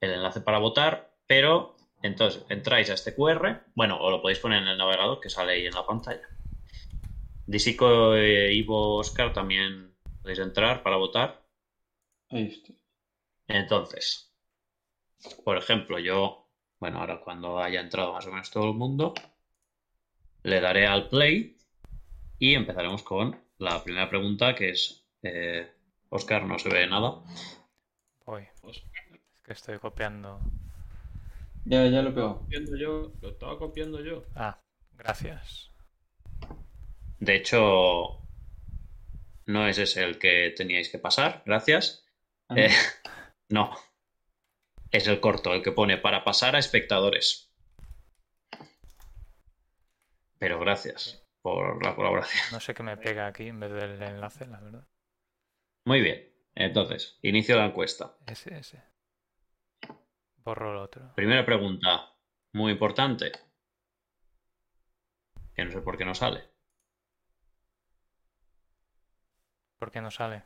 el 0.00 0.12
enlace 0.12 0.40
para 0.40 0.58
votar. 0.58 1.14
Pero 1.26 1.76
entonces 2.00 2.42
entráis 2.48 2.88
a 2.88 2.94
este 2.94 3.14
QR, 3.14 3.64
bueno, 3.74 3.98
o 4.00 4.10
lo 4.10 4.22
podéis 4.22 4.38
poner 4.38 4.62
en 4.62 4.68
el 4.68 4.78
navegador 4.78 5.20
que 5.20 5.28
sale 5.28 5.52
ahí 5.52 5.66
en 5.66 5.74
la 5.74 5.84
pantalla. 5.84 6.26
Disico, 7.46 8.14
eh, 8.14 8.50
Ivo, 8.54 8.96
Oscar 8.96 9.34
también 9.34 9.94
podéis 10.22 10.38
entrar 10.38 10.82
para 10.82 10.96
votar. 10.96 11.44
ahí 12.30 12.46
estoy. 12.46 12.80
Entonces, 13.46 14.34
por 15.44 15.58
ejemplo, 15.58 15.98
yo, 15.98 16.48
bueno, 16.80 17.00
ahora 17.00 17.20
cuando 17.20 17.58
haya 17.58 17.82
entrado 17.82 18.14
más 18.14 18.26
o 18.26 18.30
menos 18.30 18.50
todo 18.50 18.70
el 18.70 18.74
mundo, 18.74 19.12
le 20.44 20.62
daré 20.62 20.86
al 20.86 21.10
play 21.10 21.58
y 22.42 22.56
empezaremos 22.56 23.04
con 23.04 23.40
la 23.58 23.84
primera 23.84 24.10
pregunta 24.10 24.56
que 24.56 24.70
es, 24.70 25.06
eh, 25.22 25.70
Oscar, 26.08 26.44
no 26.44 26.58
se 26.58 26.68
ve 26.70 26.88
nada. 26.88 27.22
Voy. 28.26 28.48
Es 28.66 28.82
que 29.44 29.52
estoy 29.52 29.78
copiando. 29.78 30.40
Ya, 31.64 31.86
ya 31.86 32.02
lo 32.02 32.08
he 32.10 32.12
pegado. 32.12 32.38
copiando 32.40 32.76
yo, 32.76 33.12
lo 33.20 33.28
estaba 33.28 33.56
copiando 33.56 34.00
yo. 34.00 34.24
Ah, 34.34 34.60
gracias. 34.98 35.70
De 37.20 37.36
hecho, 37.36 38.18
no 39.46 39.68
es 39.68 39.78
ese 39.78 40.02
el 40.02 40.18
que 40.18 40.52
teníais 40.56 40.88
que 40.90 40.98
pasar, 40.98 41.44
gracias. 41.46 42.04
Ah, 42.48 42.54
Eh, 42.58 42.70
no. 43.50 43.70
es 44.90 45.06
el 45.06 45.20
corto, 45.20 45.54
el 45.54 45.62
que 45.62 45.70
pone 45.70 45.96
para 45.96 46.24
pasar 46.24 46.56
a 46.56 46.58
espectadores. 46.58 47.52
Pero 50.40 50.58
gracias 50.58 51.21
por 51.42 51.84
la 51.84 51.94
colaboración. 51.94 52.42
No 52.52 52.60
sé 52.60 52.72
qué 52.72 52.82
me 52.82 52.96
pega 52.96 53.26
aquí 53.26 53.48
en 53.48 53.60
vez 53.60 53.72
del 53.72 54.00
enlace, 54.00 54.46
la 54.46 54.60
verdad. 54.60 54.86
Muy 55.84 56.00
bien. 56.00 56.32
Entonces, 56.54 57.18
inicio 57.22 57.56
la 57.56 57.66
encuesta. 57.66 58.16
Ese, 58.26 58.56
ese. 58.56 58.82
Borro 60.36 60.72
el 60.72 60.78
otro. 60.78 61.14
Primera 61.14 61.44
pregunta, 61.44 62.14
muy 62.52 62.72
importante. 62.72 63.32
Que 65.54 65.64
no 65.64 65.72
sé 65.72 65.80
por 65.80 65.98
qué 65.98 66.04
no 66.04 66.14
sale. 66.14 66.48
¿Por 69.78 69.90
qué 69.90 70.00
no 70.00 70.10
sale? 70.10 70.44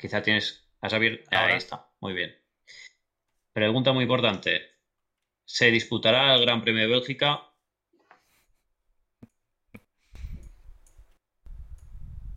Quizá 0.00 0.22
tienes. 0.22 0.66
Has 0.80 0.92
abierto. 0.92 1.24
Ahora. 1.30 1.52
Ahí 1.52 1.58
está. 1.58 1.90
Muy 2.00 2.14
bien. 2.14 2.34
Pregunta 3.52 3.92
muy 3.92 4.04
importante. 4.04 4.76
¿Se 5.44 5.70
disputará 5.70 6.34
el 6.34 6.42
Gran 6.42 6.62
Premio 6.62 6.82
de 6.82 6.88
Bélgica? 6.88 7.52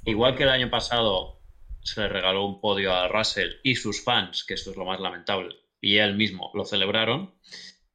Igual 0.10 0.36
que 0.36 0.44
el 0.44 0.50
año 0.50 0.70
pasado 0.70 1.42
se 1.82 2.02
le 2.02 2.10
regaló 2.10 2.46
un 2.46 2.60
podio 2.60 2.94
a 2.94 3.08
Russell 3.08 3.54
y 3.64 3.76
sus 3.76 4.04
fans, 4.04 4.44
que 4.44 4.56
esto 4.56 4.72
es 4.72 4.78
lo 4.78 4.86
más 4.86 5.00
lamentable, 5.00 5.56
y 5.80 5.98
él 5.98 6.16
mismo 6.16 6.52
lo 6.54 6.66
celebraron. 6.66 7.36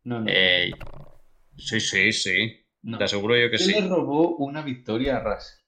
No, 0.04 0.20
no. 0.20 0.26
eh, 0.28 0.70
sí, 1.56 1.80
sí, 1.80 2.12
sí. 2.12 2.66
no. 2.82 2.98
Te 2.98 3.04
aseguro 3.04 3.36
yo 3.36 3.50
que 3.50 3.56
¿Qué 3.56 3.64
sí. 3.64 3.72
le 3.72 3.88
robó 3.88 4.36
una 4.36 4.62
victoria 4.62 5.16
a 5.16 5.20
Russell? 5.20 5.58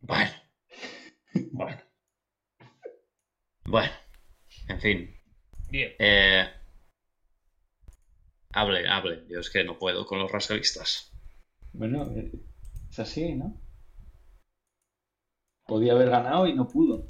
Bueno. 0.00 0.30
Bueno. 1.52 1.82
Bueno. 3.64 3.92
En 4.68 4.80
fin. 4.80 5.16
Bien. 5.70 5.92
Eh, 5.98 6.48
hable, 8.52 8.88
hable. 8.88 9.24
Yo 9.28 9.40
es 9.40 9.50
que 9.50 9.64
no 9.64 9.78
puedo 9.78 10.06
con 10.06 10.18
los 10.18 10.30
raselistas. 10.30 11.12
Bueno, 11.72 12.10
eh, 12.16 12.30
es 12.90 12.98
así, 12.98 13.34
¿no? 13.34 13.60
Podía 15.66 15.92
haber 15.92 16.10
ganado 16.10 16.46
y 16.46 16.54
no 16.54 16.66
pudo. 16.68 17.04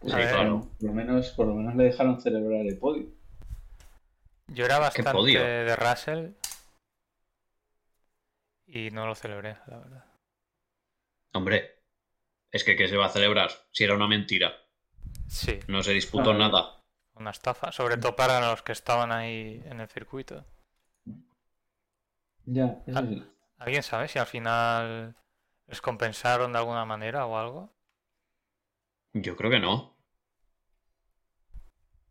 Pues, 0.00 0.12
Sí, 0.14 0.20
claro. 0.20 0.68
Por 0.78 0.88
lo 0.88 0.92
menos, 0.94 1.30
por 1.30 1.46
lo 1.48 1.54
menos 1.54 1.74
le 1.74 1.84
dejaron 1.84 2.20
celebrar 2.20 2.60
el 2.66 2.78
podio. 2.78 3.08
Yo 4.48 4.64
era 4.64 4.78
bastante 4.78 5.38
de 5.38 5.76
Russell 5.76 6.30
y 8.66 8.90
no 8.90 9.06
lo 9.06 9.14
celebré, 9.14 9.58
la 9.66 9.78
verdad. 9.78 10.04
Hombre, 11.34 11.82
es 12.52 12.64
que 12.64 12.76
¿qué 12.76 12.88
se 12.88 12.96
va 12.96 13.06
a 13.06 13.10
celebrar? 13.10 13.50
Si 13.72 13.84
era 13.84 13.94
una 13.94 14.06
mentira. 14.08 14.52
Sí, 15.26 15.58
No 15.68 15.82
se 15.82 15.92
disputó 15.92 16.32
nada. 16.32 16.74
una 17.14 17.30
estafa, 17.32 17.72
sobre 17.72 17.96
todo 17.96 18.14
para 18.14 18.40
los 18.50 18.62
que 18.62 18.72
estaban 18.72 19.10
ahí 19.12 19.60
en 19.66 19.80
el 19.80 19.88
circuito. 19.88 20.44
Ya, 22.46 22.80
eso 22.86 22.98
Ah. 22.98 23.04
sí. 23.06 23.24
¿Alguien 23.58 23.82
sabe 23.82 24.06
si 24.08 24.18
al 24.20 24.26
final 24.26 25.16
les 25.66 25.80
compensaron 25.82 26.52
de 26.52 26.58
alguna 26.58 26.84
manera 26.84 27.26
o 27.26 27.36
algo? 27.36 27.72
Yo 29.22 29.36
creo 29.36 29.50
que 29.50 29.58
no. 29.60 29.96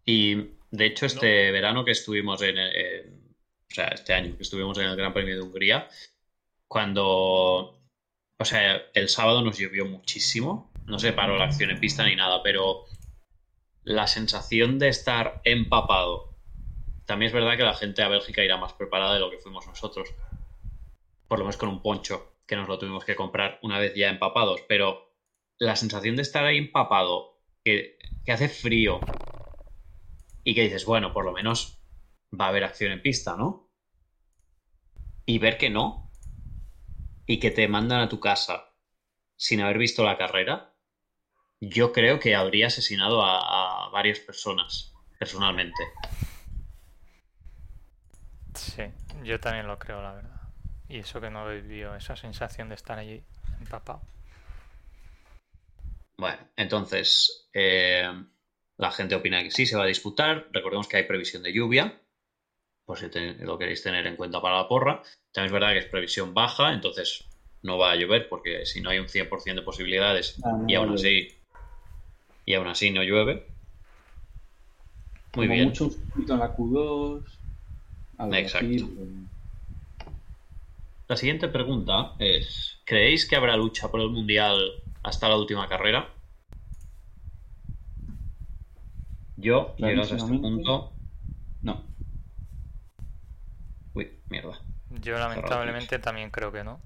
Y 0.06 0.36
de 0.72 0.86
hecho, 0.86 1.06
este 1.06 1.52
verano 1.52 1.84
que 1.86 1.92
estuvimos 1.92 2.42
en, 2.42 2.58
el- 2.58 2.76
en- 2.76 3.36
o 3.70 3.74
sea, 3.74 3.88
este 3.88 4.14
año 4.14 4.36
que 4.36 4.44
estuvimos 4.44 4.78
en 4.78 4.86
el 4.86 4.96
Gran 4.96 5.14
Premio 5.14 5.36
de 5.36 5.42
Hungría, 5.42 5.88
cuando, 6.68 7.78
o 8.38 8.46
sea, 8.46 8.84
el 8.94 9.10
sábado 9.10 9.42
nos 9.42 9.58
llovió 9.58 9.86
muchísimo, 9.86 10.72
no 10.86 11.00
se 11.00 11.14
paró 11.14 11.38
la 11.38 11.46
acción 11.46 11.70
en 11.70 11.80
pista 11.80 12.06
ni 12.06 12.16
nada, 12.16 12.42
pero 12.44 12.86
la 13.84 14.08
sensación 14.08 14.80
de 14.80 14.90
estar 14.90 15.42
empapado, 15.44 16.34
también 17.06 17.28
es 17.28 17.34
verdad 17.34 17.58
que 17.58 17.64
la 17.64 17.74
gente 17.74 18.02
a 18.02 18.10
Bélgica 18.10 18.44
irá 18.44 18.58
más 18.58 18.74
preparada 18.74 19.14
de 19.14 19.20
lo 19.20 19.30
que 19.30 19.38
fuimos 19.40 19.68
nosotros, 19.68 20.14
por 21.28 21.40
lo 21.40 21.46
menos 21.46 21.58
con 21.58 21.70
un 21.70 21.82
poncho, 21.82 22.34
que 22.46 22.56
nos 22.56 22.68
lo 22.70 22.80
tuvimos 22.80 23.04
que 23.04 23.16
comprar 23.16 23.60
una 23.62 23.80
vez 23.80 23.94
ya 23.96 24.10
empapados, 24.10 24.62
pero 24.68 25.07
la 25.60 25.76
sensación 25.76 26.16
de 26.16 26.22
estar 26.22 26.46
ahí 26.46 26.58
empapado, 26.58 27.40
que, 27.64 27.98
hace 28.28 28.50
frío 28.50 29.00
y 30.44 30.54
que 30.54 30.64
dices, 30.64 30.86
bueno, 30.86 31.14
por 31.14 31.26
lo 31.26 31.32
menos 31.32 31.82
va 32.38 32.46
a 32.46 32.50
haber 32.50 32.64
acción 32.64 32.92
en 32.92 33.02
pista, 33.02 33.36
¿no? 33.38 33.70
Y 35.26 35.40
ver 35.40 35.58
que 35.58 35.70
no, 35.70 36.12
y 37.26 37.40
que 37.40 37.52
te 37.52 37.68
mandan 37.68 38.02
a 38.02 38.10
tu 38.10 38.20
casa 38.20 38.74
sin 39.36 39.62
haber 39.62 39.78
visto 39.78 40.04
la 40.04 40.18
carrera, 40.18 40.74
yo 41.60 41.92
creo 41.92 42.20
que 42.20 42.36
habría 42.36 42.68
asesinado 42.68 43.24
a, 43.24 43.86
a 43.86 43.90
varias 43.90 44.20
personas, 44.20 44.94
personalmente. 45.18 45.84
Sí, 48.56 48.84
yo 49.24 49.40
también 49.40 49.68
lo 49.68 49.78
creo, 49.80 50.02
la 50.02 50.14
verdad. 50.14 50.42
Y 50.90 51.00
eso 51.00 51.20
que 51.20 51.30
no 51.30 51.48
vivió 51.48 51.96
esa 51.96 52.16
sensación 52.16 52.70
de 52.70 52.76
estar 52.76 52.98
allí 52.98 53.24
empapado. 53.60 54.02
Bueno, 56.18 56.40
entonces 56.56 57.48
eh, 57.54 58.10
la 58.78 58.92
gente 58.92 59.16
opina 59.16 59.44
que 59.44 59.52
sí 59.52 59.66
se 59.66 59.76
va 59.78 59.84
a 59.84 59.88
disputar. 59.88 60.48
Recordemos 60.52 60.88
que 60.88 60.98
hay 60.98 61.04
previsión 61.04 61.44
de 61.44 61.54
lluvia, 61.54 62.02
por 62.86 62.98
si 62.98 63.10
te- 63.10 63.34
lo 63.36 63.58
queréis 63.58 63.84
tener 63.84 64.08
en 64.08 64.16
cuenta 64.16 64.42
para 64.42 64.58
la 64.58 64.68
porra. 64.68 65.02
También 65.32 65.48
es 65.48 65.52
verdad 65.52 65.74
que 65.74 65.80
es 65.80 65.86
previsión 65.86 66.34
baja, 66.34 66.74
entonces 66.74 67.28
no 67.62 67.78
va 67.78 67.92
a 67.92 67.96
llover 67.96 68.28
porque 68.30 68.66
si 68.66 68.82
no 68.82 68.90
hay 68.90 69.00
un 69.00 69.08
100% 69.10 69.62
de 69.62 69.66
posibilidades 69.66 70.40
Ah, 70.44 70.52
no 70.54 70.66
y 70.68 70.76
aún 70.76 70.94
así 70.94 71.28
y 72.46 72.54
aún 72.54 72.68
así 72.68 72.92
no 72.92 73.04
llueve. 73.04 73.54
Muy 75.36 75.46
Como 75.48 75.54
bien. 75.56 75.68
mucho 75.70 75.90
en 76.16 76.40
la 76.40 76.56
Q2. 76.56 77.24
algo 78.18 78.34
Exacto. 78.36 78.68
pero- 78.68 79.08
La 81.10 81.16
siguiente 81.16 81.48
pregunta 81.50 82.16
es, 82.20 82.82
¿creéis 82.86 83.28
que 83.28 83.36
habrá 83.36 83.56
lucha 83.56 83.90
por 83.92 84.02
el 84.02 84.10
Mundial 84.10 84.72
hasta 85.08 85.30
la 85.30 85.38
última 85.38 85.68
carrera? 85.70 86.14
Yo, 89.38 89.76
llegados 89.78 90.12
a 90.12 90.18
este 90.18 90.38
punto... 90.38 90.94
No. 91.62 91.84
Uy, 93.94 94.20
mierda. 94.30 94.60
Yo 94.90 95.18
lamentablemente 95.18 96.00
también 96.00 96.30
creo 96.30 96.52
que 96.52 96.64
no. 96.64 96.82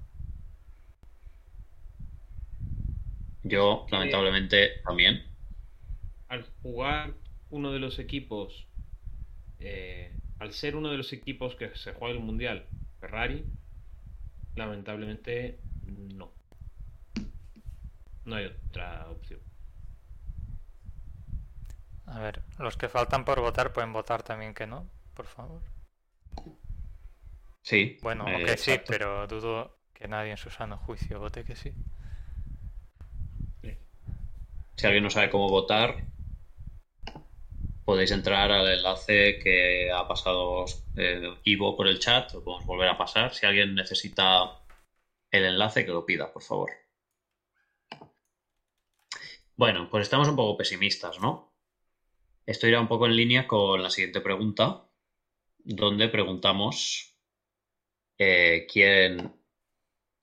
Yo, 3.42 3.86
lamentablemente, 3.90 4.70
también. 4.84 5.24
Al 6.28 6.44
jugar 6.62 7.14
uno 7.50 7.72
de 7.72 7.80
los 7.80 7.98
equipos, 7.98 8.68
eh, 9.58 10.16
al 10.38 10.52
ser 10.52 10.76
uno 10.76 10.90
de 10.90 10.96
los 10.96 11.12
equipos 11.12 11.56
que 11.56 11.74
se 11.74 11.92
juega 11.92 12.14
el 12.14 12.20
mundial, 12.20 12.66
Ferrari, 13.00 13.44
lamentablemente 14.54 15.60
no. 15.86 16.32
No 18.24 18.36
hay 18.36 18.46
otra 18.46 19.06
opción. 19.10 19.40
A 22.06 22.18
ver, 22.18 22.42
los 22.58 22.76
que 22.76 22.88
faltan 22.88 23.24
por 23.24 23.40
votar 23.40 23.72
pueden 23.72 23.92
votar 23.92 24.22
también 24.22 24.54
que 24.54 24.66
no, 24.66 24.88
por 25.14 25.26
favor. 25.26 25.62
Sí. 27.62 27.98
Bueno, 28.02 28.28
eh, 28.28 28.42
o 28.42 28.46
que 28.46 28.56
sí, 28.56 28.78
pero 28.86 29.26
dudo 29.26 29.78
que 29.94 30.08
nadie 30.08 30.32
en 30.32 30.36
su 30.36 30.50
sano 30.50 30.76
juicio 30.78 31.18
vote 31.20 31.44
que 31.44 31.56
sí. 31.56 31.72
Si 34.76 34.86
alguien 34.86 35.04
no 35.04 35.10
sabe 35.10 35.30
cómo 35.30 35.48
votar, 35.48 36.04
podéis 37.84 38.10
entrar 38.10 38.50
al 38.50 38.66
enlace 38.66 39.38
que 39.38 39.92
ha 39.92 40.08
pasado 40.08 40.64
eh, 40.96 41.36
Ivo 41.44 41.76
por 41.76 41.86
el 41.86 42.00
chat, 42.00 42.32
lo 42.32 42.42
podemos 42.42 42.66
volver 42.66 42.88
a 42.88 42.98
pasar. 42.98 43.32
Si 43.32 43.46
alguien 43.46 43.74
necesita 43.74 44.60
el 45.30 45.44
enlace, 45.44 45.84
que 45.84 45.92
lo 45.92 46.04
pida, 46.04 46.32
por 46.32 46.42
favor. 46.42 46.81
Bueno, 49.62 49.88
pues 49.88 50.02
estamos 50.02 50.28
un 50.28 50.34
poco 50.34 50.56
pesimistas, 50.56 51.20
¿no? 51.20 51.54
Esto 52.44 52.66
irá 52.66 52.80
un 52.80 52.88
poco 52.88 53.06
en 53.06 53.14
línea 53.14 53.46
con 53.46 53.80
la 53.80 53.90
siguiente 53.90 54.20
pregunta, 54.20 54.88
donde 55.58 56.08
preguntamos 56.08 57.16
eh, 58.18 58.66
quién 58.68 59.40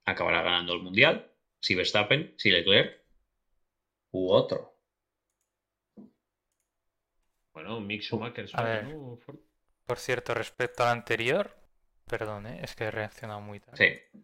acabará 0.04 0.42
ganando 0.42 0.74
el 0.74 0.82
Mundial, 0.82 1.32
si 1.58 1.74
Verstappen, 1.74 2.34
si 2.36 2.50
Leclerc 2.50 3.02
u 4.10 4.30
otro. 4.30 4.76
Bueno, 7.54 7.80
Mick 7.80 8.02
Schumacher 8.02 8.46
A 8.52 8.62
ver. 8.62 8.94
Por 9.86 9.98
cierto, 9.98 10.34
respecto 10.34 10.82
al 10.82 10.90
anterior, 10.90 11.56
perdón, 12.06 12.46
¿eh? 12.46 12.60
es 12.62 12.74
que 12.74 12.84
he 12.84 12.90
reaccionado 12.90 13.40
muy 13.40 13.58
tarde. 13.58 14.10
Sí, 14.12 14.20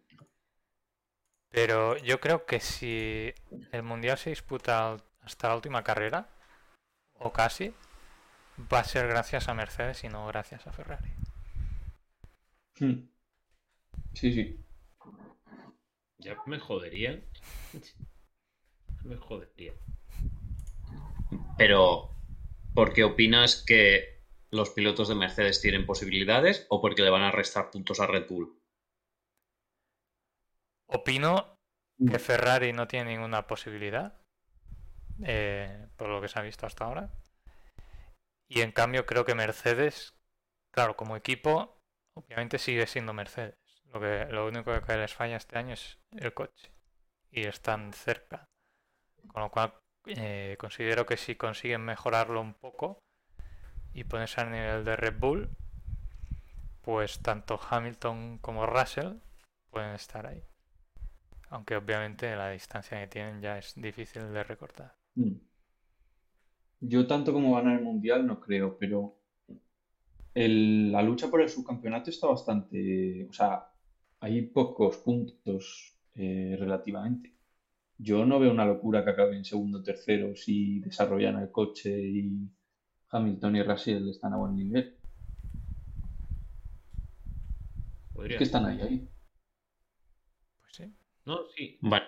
Pero 1.49 1.97
yo 1.97 2.19
creo 2.19 2.45
que 2.45 2.59
si 2.59 3.33
el 3.71 3.81
mundial 3.81 4.17
se 4.19 4.29
disputa 4.29 4.91
al- 4.91 5.06
hasta 5.27 5.49
la 5.49 5.55
última 5.55 5.83
carrera, 5.83 6.27
o 7.19 7.31
casi, 7.31 7.73
va 8.71 8.79
a 8.79 8.83
ser 8.83 9.07
gracias 9.07 9.47
a 9.47 9.53
Mercedes 9.53 10.03
y 10.03 10.09
no 10.09 10.27
gracias 10.27 10.65
a 10.67 10.71
Ferrari. 10.71 11.11
Hmm. 12.79 13.07
Sí, 14.13 14.33
sí. 14.33 14.59
Ya 16.17 16.35
me 16.45 16.59
jodería. 16.59 17.21
me 19.03 19.17
jodería. 19.17 19.73
pero 21.57 22.09
¿por 22.73 22.93
qué 22.93 23.03
opinas 23.03 23.63
que 23.65 24.17
los 24.51 24.69
pilotos 24.69 25.07
de 25.09 25.15
Mercedes 25.15 25.61
tienen 25.61 25.85
posibilidades 25.85 26.65
o 26.69 26.81
porque 26.81 27.03
le 27.03 27.09
van 27.09 27.23
a 27.23 27.31
restar 27.31 27.69
puntos 27.69 27.99
a 27.99 28.07
Red 28.07 28.27
Bull. 28.27 28.59
Opino 30.87 31.59
que 32.09 32.19
Ferrari 32.19 32.73
no 32.73 32.87
tiene 32.87 33.11
ninguna 33.11 33.47
posibilidad, 33.47 34.21
eh, 35.23 35.87
por 35.95 36.09
lo 36.09 36.21
que 36.21 36.27
se 36.27 36.39
ha 36.39 36.43
visto 36.43 36.65
hasta 36.65 36.85
ahora. 36.85 37.09
Y 38.47 38.61
en 38.61 38.71
cambio 38.71 39.05
creo 39.05 39.25
que 39.25 39.35
Mercedes, 39.35 40.15
claro, 40.71 40.95
como 40.95 41.15
equipo, 41.15 41.81
obviamente 42.13 42.59
sigue 42.59 42.87
siendo 42.87 43.13
Mercedes. 43.13 43.55
Lo, 43.93 43.99
que, 43.99 44.25
lo 44.29 44.47
único 44.47 44.81
que 44.81 44.97
les 44.97 45.13
falla 45.13 45.37
este 45.37 45.57
año 45.57 45.73
es 45.73 45.99
el 46.11 46.33
coche. 46.33 46.71
Y 47.31 47.45
están 47.45 47.93
cerca. 47.93 48.45
Con 49.27 49.41
lo 49.41 49.51
cual 49.51 49.73
eh, 50.05 50.55
considero 50.59 51.05
que 51.05 51.17
si 51.17 51.35
consiguen 51.35 51.81
mejorarlo 51.81 52.39
un 52.39 52.53
poco 52.53 52.99
y 53.93 54.03
ponerse 54.05 54.41
al 54.41 54.51
nivel 54.51 54.85
de 54.85 54.95
Red 54.95 55.19
Bull, 55.19 55.49
pues 56.81 57.21
tanto 57.21 57.59
Hamilton 57.69 58.37
como 58.39 58.65
Russell 58.65 59.17
pueden 59.69 59.93
estar 59.95 60.25
ahí. 60.25 60.43
Aunque 61.49 61.75
obviamente 61.75 62.35
la 62.35 62.49
distancia 62.49 62.99
que 62.99 63.07
tienen 63.07 63.41
ya 63.41 63.57
es 63.57 63.73
difícil 63.75 64.31
de 64.33 64.43
recortar. 64.43 64.96
Mm. 65.17 65.39
Yo 66.79 67.05
tanto 67.05 67.33
como 67.33 67.53
ganar 67.53 67.77
el 67.77 67.83
mundial 67.85 68.25
no 68.25 68.39
creo, 68.39 68.79
pero 68.79 69.19
el- 70.33 70.91
la 70.91 71.01
lucha 71.01 71.29
por 71.29 71.41
el 71.41 71.49
subcampeonato 71.49 72.09
está 72.09 72.27
bastante, 72.27 73.27
o 73.29 73.33
sea, 73.33 73.65
hay 74.19 74.41
pocos 74.43 74.97
puntos 74.97 75.93
eh, 76.15 76.55
relativamente. 76.59 77.35
Yo 77.97 78.25
no 78.25 78.39
veo 78.39 78.51
una 78.51 78.65
locura 78.65 79.03
que 79.03 79.11
acabe 79.11 79.37
en 79.37 79.45
segundo 79.45 79.79
o 79.79 79.83
tercero 79.83 80.35
si 80.35 80.79
desarrollan 80.81 81.39
el 81.41 81.51
coche 81.51 81.91
y 82.01 82.49
Hamilton 83.11 83.57
y 83.57 83.63
Russell 83.63 84.09
están 84.09 84.33
a 84.33 84.37
buen 84.37 84.55
nivel. 84.57 84.85
Es 84.87 84.95
Podría 88.13 88.37
que 88.37 88.45
ser. 88.45 88.45
están 88.45 88.65
ahí, 88.65 88.79
ahí. 88.81 89.09
Pues 90.61 90.75
sí. 90.75 90.93
No, 91.25 91.39
sí. 91.55 91.77
Bueno, 91.81 92.05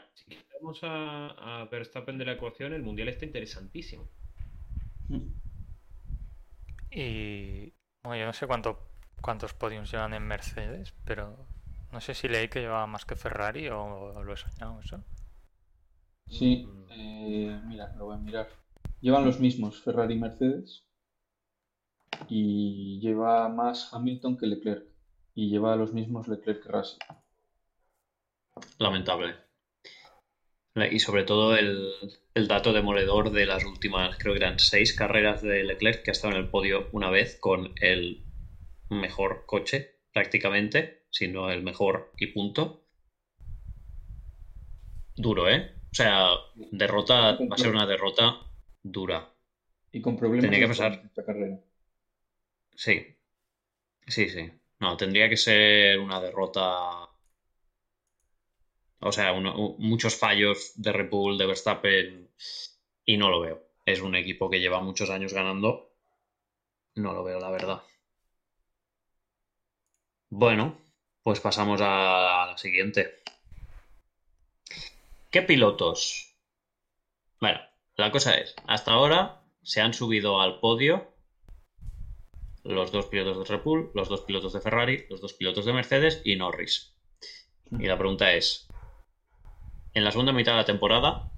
quitamos 0.59 0.83
a, 0.83 1.61
a 1.61 1.65
Verstappen 1.65 2.17
de 2.17 2.25
la 2.25 2.33
ecuación, 2.33 2.73
el 2.73 2.83
mundial 2.83 3.07
está 3.07 3.25
interesantísimo. 3.25 4.09
Y 6.91 7.73
bueno, 8.03 8.19
yo 8.19 8.25
no 8.25 8.33
sé 8.33 8.47
cuánto, 8.47 8.79
cuántos 9.21 9.53
podiums 9.53 9.91
llevan 9.91 10.13
en 10.13 10.27
Mercedes, 10.27 10.93
pero 11.05 11.47
no 11.91 12.01
sé 12.01 12.13
si 12.13 12.27
leí 12.27 12.47
que 12.49 12.61
llevaba 12.61 12.87
más 12.87 13.05
que 13.05 13.15
Ferrari 13.15 13.69
o 13.69 14.23
lo 14.23 14.33
he 14.33 14.37
soñado 14.37 14.79
eso. 14.81 15.03
Sí, 16.29 16.65
eh, 16.91 17.59
mira, 17.65 17.93
lo 17.97 18.05
voy 18.05 18.15
a 18.15 18.19
mirar. 18.19 18.47
Llevan 19.01 19.25
los 19.25 19.39
mismos 19.39 19.81
Ferrari 19.81 20.13
y 20.15 20.19
Mercedes 20.19 20.87
y 22.29 22.99
lleva 23.01 23.49
más 23.49 23.93
Hamilton 23.93 24.37
que 24.37 24.47
Leclerc 24.47 24.85
y 25.35 25.49
lleva 25.49 25.75
los 25.75 25.91
mismos 25.91 26.29
Leclerc 26.29 26.63
que 26.63 26.69
Russell. 26.69 26.99
lamentable. 28.79 29.48
Y 30.75 30.99
sobre 30.99 31.23
todo 31.23 31.57
el, 31.57 31.91
el 32.33 32.47
dato 32.47 32.73
demoledor 32.73 33.31
de 33.31 33.45
las 33.45 33.65
últimas, 33.65 34.17
creo 34.17 34.33
que 34.33 34.39
eran 34.39 34.59
seis 34.59 34.93
carreras 34.93 35.41
de 35.41 35.63
Leclerc 35.63 36.03
que 36.03 36.11
ha 36.11 36.13
estado 36.13 36.33
en 36.35 36.39
el 36.39 36.49
podio 36.49 36.89
una 36.91 37.09
vez 37.09 37.37
con 37.39 37.73
el 37.81 38.21
mejor 38.89 39.43
coche, 39.45 39.99
prácticamente, 40.13 41.03
si 41.09 41.27
no 41.27 41.51
el 41.51 41.63
mejor 41.63 42.13
y 42.17 42.27
punto. 42.27 42.83
Duro, 45.15 45.49
¿eh? 45.49 45.73
O 45.91 45.95
sea, 45.95 46.29
derrota, 46.71 47.33
va 47.33 47.55
a 47.55 47.57
ser 47.57 47.71
una 47.71 47.85
derrota 47.85 48.37
dura. 48.83 49.33
Y 49.91 50.01
con 50.01 50.15
problemas 50.15 50.45
Tenía 50.45 50.59
que 50.59 50.67
pasar. 50.67 51.01
esta 51.03 51.25
carrera. 51.25 51.59
Sí. 52.75 53.15
Sí, 54.07 54.29
sí. 54.29 54.49
No, 54.79 54.95
tendría 54.95 55.27
que 55.29 55.37
ser 55.37 55.99
una 55.99 56.21
derrota. 56.21 57.09
O 59.01 59.11
sea, 59.11 59.33
muchos 59.33 60.15
fallos 60.17 60.73
de 60.75 60.91
Red 60.91 61.09
Bull, 61.09 61.37
de 61.37 61.45
Verstappen, 61.45 62.29
y 63.05 63.17
no 63.17 63.29
lo 63.29 63.39
veo. 63.39 63.63
Es 63.85 64.01
un 64.01 64.15
equipo 64.15 64.49
que 64.49 64.59
lleva 64.59 64.81
muchos 64.81 65.09
años 65.09 65.33
ganando. 65.33 65.91
No 66.95 67.13
lo 67.13 67.23
veo, 67.23 67.39
la 67.39 67.49
verdad. 67.49 67.81
Bueno, 70.29 70.77
pues 71.23 71.39
pasamos 71.39 71.79
a 71.81 72.47
la 72.49 72.57
siguiente. 72.57 73.21
¿Qué 75.31 75.41
pilotos? 75.41 76.35
Bueno, 77.39 77.59
la 77.95 78.11
cosa 78.11 78.35
es, 78.35 78.53
hasta 78.67 78.91
ahora 78.91 79.41
se 79.63 79.81
han 79.81 79.93
subido 79.93 80.41
al 80.41 80.59
podio 80.59 81.13
los 82.63 82.91
dos 82.91 83.05
pilotos 83.07 83.37
de 83.37 83.55
Red 83.55 83.63
Bull, 83.63 83.91
los 83.93 84.09
dos 84.09 84.21
pilotos 84.21 84.53
de 84.53 84.61
Ferrari, 84.61 85.05
los 85.09 85.21
dos 85.21 85.33
pilotos 85.33 85.65
de 85.65 85.73
Mercedes 85.73 86.21
y 86.25 86.35
Norris. 86.35 86.93
Y 87.71 87.85
la 87.85 87.97
pregunta 87.97 88.33
es, 88.33 88.67
en 89.93 90.03
la 90.03 90.11
segunda 90.11 90.31
mitad 90.33 90.53
de 90.53 90.57
la 90.59 90.65
temporada, 90.65 91.31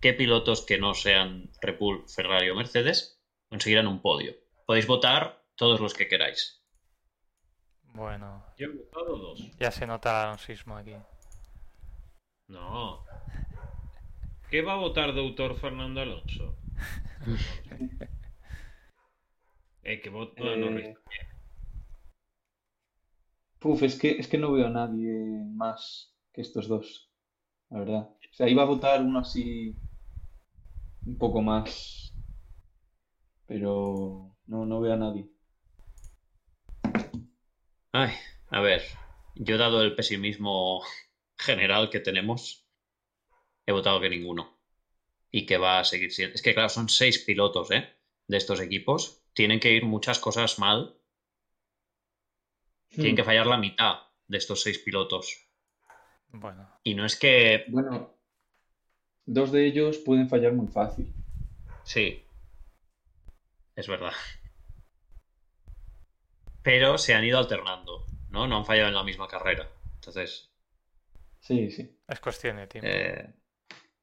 ¿qué 0.00 0.12
pilotos 0.12 0.64
que 0.64 0.78
no 0.78 0.94
sean 0.94 1.50
Red 1.60 1.78
Bull, 1.78 2.04
Ferrari 2.08 2.50
o 2.50 2.54
Mercedes 2.54 3.20
conseguirán 3.48 3.86
un 3.86 4.00
podio? 4.02 4.34
Podéis 4.66 4.86
votar 4.86 5.44
todos 5.56 5.80
los 5.80 5.94
que 5.94 6.08
queráis. 6.08 6.62
Bueno, 7.94 8.44
Yo 8.56 8.66
he 8.68 8.70
votado 8.76 9.18
dos. 9.18 9.50
ya 9.58 9.70
se 9.70 9.86
nota 9.86 10.10
el 10.10 10.26
alonsismo 10.26 10.76
aquí. 10.76 10.94
No. 12.48 13.04
¿Qué 14.50 14.62
va 14.62 14.74
a 14.74 14.76
votar 14.78 15.12
de 15.12 15.20
autor 15.20 15.56
Fernando 15.58 16.00
Alonso? 16.00 16.56
Eh, 19.84 20.00
que 20.00 20.10
voto 20.10 20.44
a 20.44 20.52
Eh, 20.54 20.56
Norris. 20.58 20.96
Uf, 23.64 23.82
es 23.82 23.98
que, 23.98 24.12
es 24.12 24.28
que 24.28 24.38
no 24.38 24.52
veo 24.52 24.68
a 24.68 24.70
nadie 24.70 25.12
más 25.56 26.14
que 26.32 26.40
estos 26.40 26.68
dos, 26.68 27.11
la 27.72 27.78
verdad. 27.78 28.10
O 28.30 28.34
sea, 28.34 28.48
iba 28.48 28.62
a 28.62 28.66
votar 28.66 29.00
uno 29.02 29.20
así 29.20 29.74
un 31.06 31.18
poco 31.18 31.42
más, 31.42 32.12
pero 33.46 34.36
no, 34.46 34.66
no 34.66 34.80
veo 34.80 34.92
a 34.92 34.96
nadie. 34.96 35.28
Ay, 37.92 38.12
a 38.50 38.60
ver, 38.60 38.82
yo 39.34 39.58
dado 39.58 39.82
el 39.82 39.94
pesimismo 39.94 40.82
general 41.38 41.90
que 41.90 42.00
tenemos, 42.00 42.66
he 43.66 43.72
votado 43.72 44.00
que 44.00 44.10
ninguno. 44.10 44.58
Y 45.34 45.46
que 45.46 45.56
va 45.56 45.80
a 45.80 45.84
seguir 45.84 46.12
siendo. 46.12 46.34
Es 46.34 46.42
que 46.42 46.52
claro, 46.52 46.68
son 46.68 46.90
seis 46.90 47.18
pilotos, 47.18 47.70
¿eh? 47.70 47.88
De 48.28 48.36
estos 48.36 48.60
equipos. 48.60 49.22
Tienen 49.32 49.60
que 49.60 49.72
ir 49.72 49.86
muchas 49.86 50.18
cosas 50.18 50.58
mal. 50.58 50.94
Tienen 52.90 53.16
que 53.16 53.24
fallar 53.24 53.46
la 53.46 53.56
mitad 53.56 53.94
de 54.28 54.36
estos 54.36 54.60
seis 54.60 54.78
pilotos. 54.78 55.51
Bueno, 56.32 56.68
Y 56.82 56.94
no 56.94 57.04
es 57.04 57.16
que. 57.18 57.64
Bueno, 57.68 58.16
dos 59.26 59.52
de 59.52 59.66
ellos 59.66 59.98
pueden 59.98 60.28
fallar 60.28 60.52
muy 60.52 60.66
fácil. 60.68 61.12
Sí. 61.84 62.24
Es 63.76 63.86
verdad. 63.88 64.12
Pero 66.62 66.96
se 66.98 67.14
han 67.14 67.24
ido 67.24 67.38
alternando, 67.38 68.06
¿no? 68.30 68.46
No 68.46 68.56
han 68.58 68.64
fallado 68.64 68.88
en 68.88 68.94
la 68.94 69.04
misma 69.04 69.28
carrera. 69.28 69.68
Entonces, 69.96 70.50
Sí, 71.40 71.70
sí. 71.70 71.98
es 72.06 72.20
cuestión 72.20 72.56
de 72.56 72.66
tiempo. 72.68 72.88
eh, 72.90 73.34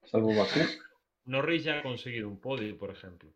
Salvo 0.04 0.34
Bakú. 0.34 0.60
Norris 1.24 1.64
ya 1.64 1.78
ha 1.78 1.82
conseguido 1.82 2.28
un 2.28 2.38
podio, 2.40 2.76
por 2.78 2.90
ejemplo. 2.90 3.30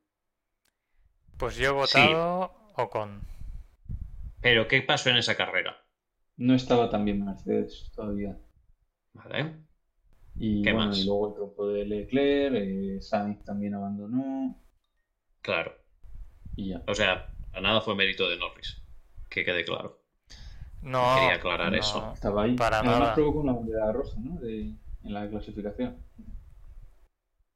Pues 1.39 1.57
yo 1.57 1.71
he 1.71 1.73
votado 1.73 2.53
Ocon. 2.77 3.23
pero 4.41 4.69
¿qué 4.69 4.83
pasó 4.83 5.11
en 5.11 5.17
esa 5.17 5.37
carrera? 5.37 5.77
No 6.37 6.55
estaba 6.55 6.91
tan 6.91 7.05
bien 7.05 7.25
Mercedes 7.25 7.91
todavía. 7.95 8.37
¿Vale? 9.15 9.55
Y 10.37 10.63
¿Qué 10.63 10.73
bueno, 10.73 10.89
más? 10.89 10.99
y 10.99 11.05
luego 11.07 11.29
el 11.29 11.35
trompo 11.35 11.69
de 11.69 11.85
Leclerc, 11.85 12.55
eh, 12.57 12.99
Sainz 13.01 13.45
también 13.45 13.75
abandonó 13.75 14.61
Claro. 15.41 15.75
y 16.57 16.71
ya. 16.71 16.83
O 16.87 16.95
sea, 16.95 17.31
a 17.53 17.61
nada 17.61 17.81
fue 17.81 17.95
mérito 17.95 18.29
de 18.29 18.37
Norris. 18.37 18.83
Que 19.31 19.45
quede 19.45 19.65
claro. 19.65 20.01
No, 20.83 21.15
Quería 21.17 21.35
aclarar 21.37 21.73
no. 21.73 21.79
eso. 21.79 22.13
Estaba 22.15 22.43
ahí. 22.43 22.57
Para 22.57 22.79
Además 22.81 22.99
nada. 23.01 23.15
provocó 23.15 23.41
una 23.41 23.53
bandera 23.55 23.93
roja, 23.93 24.17
¿no? 24.21 24.39
De, 24.41 24.61
en 24.61 24.79
la 25.15 25.29
clasificación. 25.29 25.97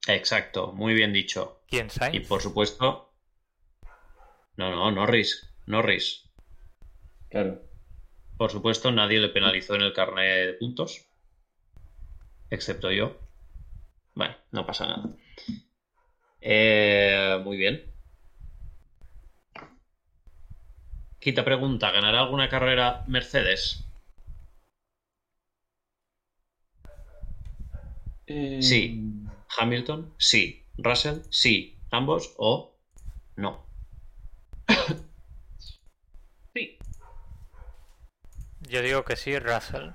Exacto, 0.07 0.71
muy 0.71 0.93
bien 0.93 1.13
dicho. 1.13 1.61
¿Quién 1.67 1.89
Sainz? 1.89 2.15
Y 2.15 2.19
por 2.21 2.41
supuesto. 2.41 3.13
No, 4.57 4.71
no, 4.71 4.91
Norris. 4.91 5.53
Norris. 5.67 6.29
Claro. 7.29 7.61
Por 8.37 8.49
supuesto, 8.51 8.91
nadie 8.91 9.19
le 9.19 9.29
penalizó 9.29 9.75
en 9.75 9.81
el 9.81 9.93
carnet 9.93 10.47
de 10.47 10.53
puntos 10.53 11.05
excepto 12.49 12.91
yo. 12.91 13.17
Bueno, 14.15 14.35
no 14.51 14.65
pasa 14.65 14.87
nada. 14.87 15.09
Eh, 16.41 17.39
muy 17.43 17.57
bien. 17.57 17.83
Quita 21.19 21.43
pregunta, 21.43 21.91
¿ganará 21.91 22.21
alguna 22.21 22.47
carrera 22.47 23.03
Mercedes? 23.07 23.83
Eh, 28.27 28.59
sí. 28.61 29.03
Hamilton, 29.57 30.13
sí. 30.17 30.65
Russell, 30.77 31.21
sí. 31.29 31.77
Ambos 31.91 32.33
o 32.37 32.77
no. 33.35 33.65
sí. 36.53 36.77
Yo 38.69 38.81
digo 38.81 39.03
que 39.03 39.15
sí, 39.15 39.37
Russell. 39.39 39.89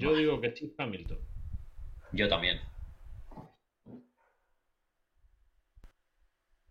Yo 0.00 0.14
digo 0.14 0.40
que 0.40 0.56
sí, 0.56 0.74
Hamilton. 0.78 1.18
Yo 2.12 2.28
también. 2.28 2.60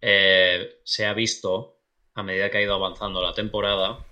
Eh, 0.01 0.79
se 0.83 1.05
ha 1.05 1.13
visto, 1.13 1.77
a 2.15 2.23
medida 2.23 2.49
que 2.49 2.57
ha 2.57 2.61
ido 2.61 2.73
avanzando 2.73 3.21
la 3.21 3.33
temporada, 3.33 4.03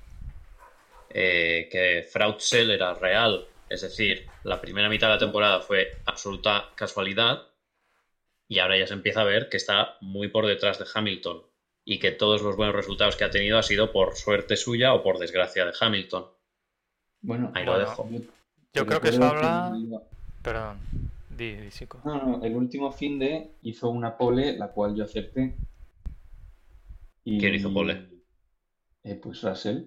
eh, 1.09 1.67
que 1.71 2.03
Frautzel 2.03 2.71
era 2.71 2.93
real. 2.93 3.47
Es 3.69 3.81
decir, 3.81 4.27
la 4.43 4.61
primera 4.61 4.87
mitad 4.87 5.07
de 5.07 5.13
la 5.13 5.19
temporada 5.19 5.61
fue 5.61 6.01
absoluta 6.05 6.71
casualidad 6.75 7.47
y 8.47 8.59
ahora 8.59 8.77
ya 8.77 8.87
se 8.87 8.93
empieza 8.93 9.21
a 9.21 9.25
ver 9.25 9.49
que 9.49 9.57
está 9.57 9.97
muy 9.99 10.27
por 10.29 10.45
detrás 10.45 10.77
de 10.79 10.85
Hamilton 10.93 11.43
y 11.83 11.99
que 11.99 12.11
todos 12.11 12.41
los 12.43 12.55
buenos 12.55 12.75
resultados 12.75 13.15
que 13.15 13.23
ha 13.23 13.31
tenido 13.31 13.57
ha 13.57 13.63
sido 13.63 13.91
por 13.91 14.15
suerte 14.15 14.55
suya 14.55 14.93
o 14.93 15.01
por 15.01 15.17
desgracia 15.17 15.65
de 15.65 15.73
Hamilton. 15.79 16.27
Bueno, 17.21 17.51
Ahí 17.55 17.65
lo 17.65 17.71
Bueno, 17.73 17.89
dejo. 17.89 18.09
Yo 18.11 18.19
creo 18.85 19.01
que 19.01 19.09
eso 19.09 19.23
habla. 19.23 19.73
Perdón, 20.43 20.77
di, 21.37 21.55
di, 21.55 21.69
Chico. 21.69 21.99
No, 22.03 22.15
no, 22.17 22.43
el 22.43 22.55
último 22.55 22.91
fin 22.91 23.19
de 23.19 23.51
hizo 23.63 23.89
una 23.89 24.17
pole, 24.17 24.57
la 24.57 24.67
cual 24.71 24.95
yo 24.95 25.03
acerté. 25.03 25.55
Y... 27.25 27.39
¿Quién 27.39 27.55
hizo 27.55 27.73
pole? 27.73 28.07
Eh, 29.03 29.15
pues 29.15 29.41
Russell. 29.41 29.83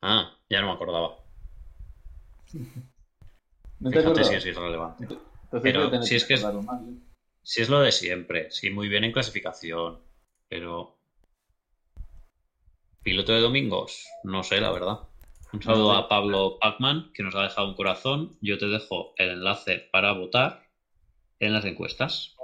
Ah, 0.00 0.30
ya 0.48 0.60
no 0.60 0.68
me 0.68 0.72
acordaba. 0.74 1.16
¿No 3.80 3.90
te 3.90 3.98
Fíjate 3.98 4.24
si 4.24 4.34
es 4.34 4.46
irrelevante. 4.46 5.04
Entonces 5.04 5.60
Pero 5.62 6.02
si 6.02 6.16
es 6.16 6.24
que 6.24 6.34
es- 6.34 6.44
¿eh? 6.44 6.48
Si 7.44 7.60
es 7.60 7.68
lo 7.68 7.80
de 7.80 7.90
siempre, 7.90 8.50
sí, 8.50 8.70
muy 8.70 8.88
bien 8.88 9.04
en 9.04 9.12
clasificación, 9.12 9.98
pero... 10.48 10.96
¿Piloto 13.02 13.32
de 13.32 13.40
domingos? 13.40 14.06
No 14.22 14.42
sé, 14.44 14.60
la 14.60 14.70
verdad. 14.70 15.00
Un 15.52 15.62
saludo 15.62 15.92
a 15.92 16.08
Pablo 16.08 16.58
Pacman, 16.58 17.12
que 17.12 17.22
nos 17.22 17.34
ha 17.34 17.42
dejado 17.42 17.68
un 17.68 17.74
corazón. 17.74 18.38
Yo 18.40 18.56
te 18.56 18.68
dejo 18.68 19.12
el 19.16 19.30
enlace 19.30 19.86
para 19.92 20.12
votar 20.12 20.66
en 21.40 21.52
las 21.52 21.66
encuestas. 21.66 22.34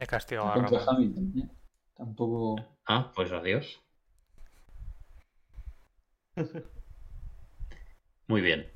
He 0.00 0.06
castigado 0.06 0.48
a. 0.48 0.54
Hamilton, 0.54 1.32
¿eh? 1.38 1.48
Tampoco. 1.96 2.56
Ah, 2.86 3.12
pues 3.14 3.30
adiós. 3.30 3.80
Muy 8.26 8.40
bien. 8.40 8.68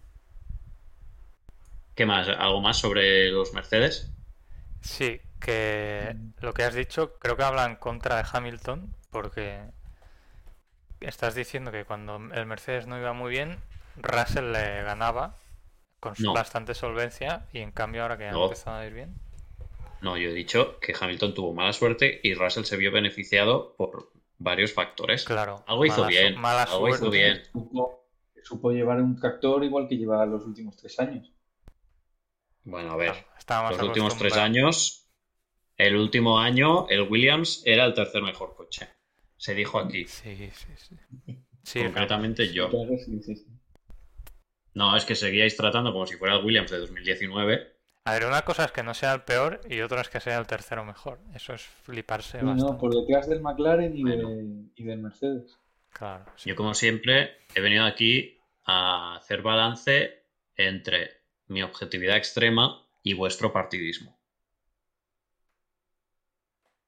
¿Qué 1.97 2.07
más? 2.07 2.29
¿Algo 2.29 2.61
más 2.61 2.77
sobre 2.77 3.33
los 3.33 3.53
Mercedes? 3.53 4.15
Sí, 4.81 5.21
que 5.41 6.15
lo 6.41 6.55
que 6.55 6.63
has 6.63 6.75
dicho 6.75 7.19
creo 7.19 7.37
que 7.37 7.43
habla 7.43 7.65
en 7.67 7.75
contra 7.75 8.17
de 8.17 8.29
Hamilton 8.33 8.95
porque 9.11 9.73
estás 11.01 11.35
diciendo 11.35 11.71
que 11.73 11.85
cuando 11.85 12.17
el 12.17 12.47
Mercedes 12.47 12.87
no 12.87 12.99
iba 12.99 13.13
muy 13.13 13.31
bien, 13.31 13.59
Russell 13.97 14.53
le 14.53 14.83
ganaba 14.83 15.37
con 16.01 16.15
No. 16.19 16.33
bastante 16.35 16.75
solvencia 16.75 17.47
y 17.53 17.59
en 17.59 17.73
cambio 17.73 18.03
ahora 18.03 18.17
que 18.19 18.27
ha 18.27 18.33
No. 18.33 18.45
empezado 18.45 18.77
a 18.77 18.87
ir 18.87 18.93
bien. 18.95 19.15
No, 20.01 20.17
yo 20.17 20.31
he 20.31 20.33
dicho 20.33 20.79
que 20.81 20.95
Hamilton 20.99 21.35
tuvo 21.35 21.53
mala 21.55 21.73
suerte 21.73 22.21
y 22.23 22.35
Russell 22.35 22.65
se 22.65 22.77
vio 22.77 22.93
beneficiado 22.93 23.75
por 23.77 24.13
varios 24.39 24.73
factores. 24.73 25.25
Claro, 25.25 25.65
Algo 25.67 25.85
hizo 25.85 25.97
mala 26.03 26.07
su- 26.13 26.19
bien, 26.19 26.41
mala 26.41 26.63
algo 26.63 26.89
hizo 26.89 27.11
bien. 27.11 27.43
Supo, 27.53 28.09
supo 28.45 28.71
llevar 28.71 29.01
un 29.01 29.17
tractor 29.19 29.65
igual 29.65 29.89
que 29.89 29.97
lleva 29.97 30.25
los 30.27 30.45
últimos 30.47 30.77
tres 30.77 30.99
años. 31.01 31.33
Bueno, 32.65 32.93
a 32.93 32.97
ver, 32.97 33.15
los 33.71 33.81
últimos 33.83 34.17
tres 34.17 34.35
años, 34.35 35.09
el 35.77 35.97
último 35.97 36.39
año, 36.39 36.87
el 36.89 37.03
Williams 37.03 37.63
era 37.65 37.85
el 37.87 37.95
tercer 37.95 38.23
mejor 38.23 38.55
coche. 38.55 38.89
Se 39.39 39.55
dijo 39.55 39.79
aquí, 39.79 40.05
Sí, 40.05 40.51
sí, 40.53 40.69
sí. 40.77 40.97
Sí, 41.63 41.79
concretamente 41.81 42.53
yo. 42.53 42.69
Claro, 42.69 42.97
sí, 42.99 43.21
sí, 43.23 43.37
sí. 43.37 43.47
No, 44.75 44.97
es 44.97 45.05
que 45.05 45.15
seguíais 45.15 45.57
tratando 45.57 45.93
como 45.93 46.07
si 46.07 46.17
fuera 46.17 46.37
el 46.37 46.45
Williams 46.45 46.71
de 46.71 46.79
2019. 46.79 47.79
A 48.05 48.13
ver, 48.13 48.27
una 48.27 48.43
cosa 48.43 48.65
es 48.65 48.73
que 48.73 48.83
no 48.83 48.95
sea 48.95 49.13
el 49.15 49.23
peor 49.23 49.61
y 49.69 49.81
otra 49.81 50.01
es 50.01 50.09
que 50.09 50.21
sea 50.21 50.39
el 50.39 50.47
tercero 50.47 50.85
mejor. 50.85 51.21
Eso 51.35 51.53
es 51.55 51.63
fliparse 51.63 52.41
Sí, 52.41 52.45
no, 52.45 52.79
por 52.79 52.95
detrás 52.95 53.29
del 53.29 53.41
McLaren 53.41 53.97
y, 53.97 54.03
Bueno. 54.03 54.29
de- 54.29 54.71
y 54.77 54.85
del 54.85 54.99
Mercedes. 55.01 55.59
Claro, 55.91 56.25
sí. 56.37 56.49
Yo, 56.51 56.57
como 56.57 56.75
siempre, 56.75 57.47
he 57.55 57.61
venido 57.61 57.85
aquí 57.85 58.39
a 58.65 59.17
hacer 59.17 59.43
balance 59.43 60.25
entre 60.57 61.23
mi 61.49 61.63
objetividad 61.63 62.17
extrema 62.17 62.87
y 63.03 63.15
vuestro 63.15 63.53
partidismo. 63.53 64.19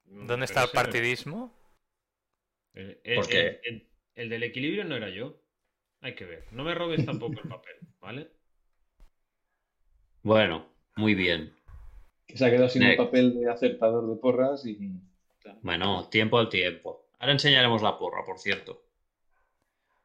¿Dónde 0.04 0.46
está 0.46 0.64
el 0.64 0.70
partidismo? 0.70 1.52
El, 2.80 3.00
el- 3.04 3.16
Porque- 3.16 3.40
el- 3.40 3.60
el- 3.64 3.88
el 4.14 4.28
del 4.28 4.42
equilibrio 4.42 4.84
no 4.84 4.96
era 4.96 5.08
yo. 5.10 5.40
Hay 6.00 6.14
que 6.14 6.24
ver. 6.24 6.44
No 6.52 6.64
me 6.64 6.74
robes 6.74 7.04
tampoco 7.04 7.40
el 7.42 7.48
papel, 7.48 7.76
¿vale? 8.00 8.28
Bueno, 10.22 10.66
muy 10.96 11.14
bien. 11.14 11.54
Que 12.26 12.36
se 12.36 12.44
ha 12.46 12.50
quedado 12.50 12.68
sin 12.68 12.82
Next. 12.82 12.98
el 13.00 13.06
papel 13.06 13.34
de 13.40 13.50
acertador 13.50 14.08
de 14.08 14.16
porras 14.20 14.64
y. 14.66 14.78
Bueno, 15.62 16.08
tiempo 16.08 16.38
al 16.38 16.48
tiempo. 16.48 17.08
Ahora 17.18 17.32
enseñaremos 17.32 17.82
la 17.82 17.98
porra, 17.98 18.24
por 18.24 18.38
cierto. 18.38 18.82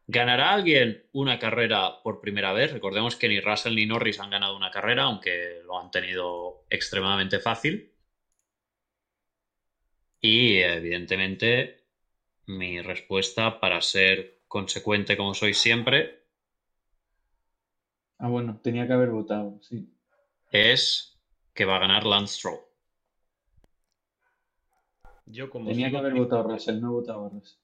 ¿Ganará 0.07 0.53
alguien 0.53 1.03
una 1.13 1.39
carrera 1.39 2.01
por 2.03 2.19
primera 2.21 2.53
vez? 2.53 2.71
Recordemos 2.71 3.15
que 3.15 3.27
ni 3.27 3.39
Russell 3.39 3.75
ni 3.75 3.85
Norris 3.85 4.19
han 4.19 4.29
ganado 4.29 4.55
una 4.55 4.69
carrera, 4.71 5.03
aunque 5.03 5.61
lo 5.65 5.79
han 5.79 5.91
tenido 5.91 6.65
extremadamente 6.69 7.39
fácil. 7.39 7.91
Y 10.21 10.57
evidentemente 10.57 11.84
mi 12.47 12.81
respuesta, 12.81 13.59
para 13.59 13.81
ser 13.81 14.39
consecuente 14.47 15.17
como 15.17 15.33
soy 15.33 15.53
siempre, 15.53 16.23
Ah, 18.17 18.27
bueno, 18.27 18.59
tenía 18.61 18.85
que 18.87 18.91
haber 18.93 19.09
votado, 19.11 19.57
sí. 19.61 19.87
es 20.51 21.19
que 21.53 21.65
va 21.65 21.75
a 21.75 21.79
ganar 21.79 22.03
Lance 22.05 22.33
Stroll. 22.37 22.59
Yo 25.27 25.49
como 25.51 25.69
Tenía 25.69 25.91
que 25.91 25.97
haber 25.97 26.13
triste- 26.13 26.23
votado 26.23 26.49
a 26.49 26.53
Russell, 26.53 26.81
no 26.81 26.91
votaba 26.93 27.25
a 27.27 27.29
Russell. 27.29 27.59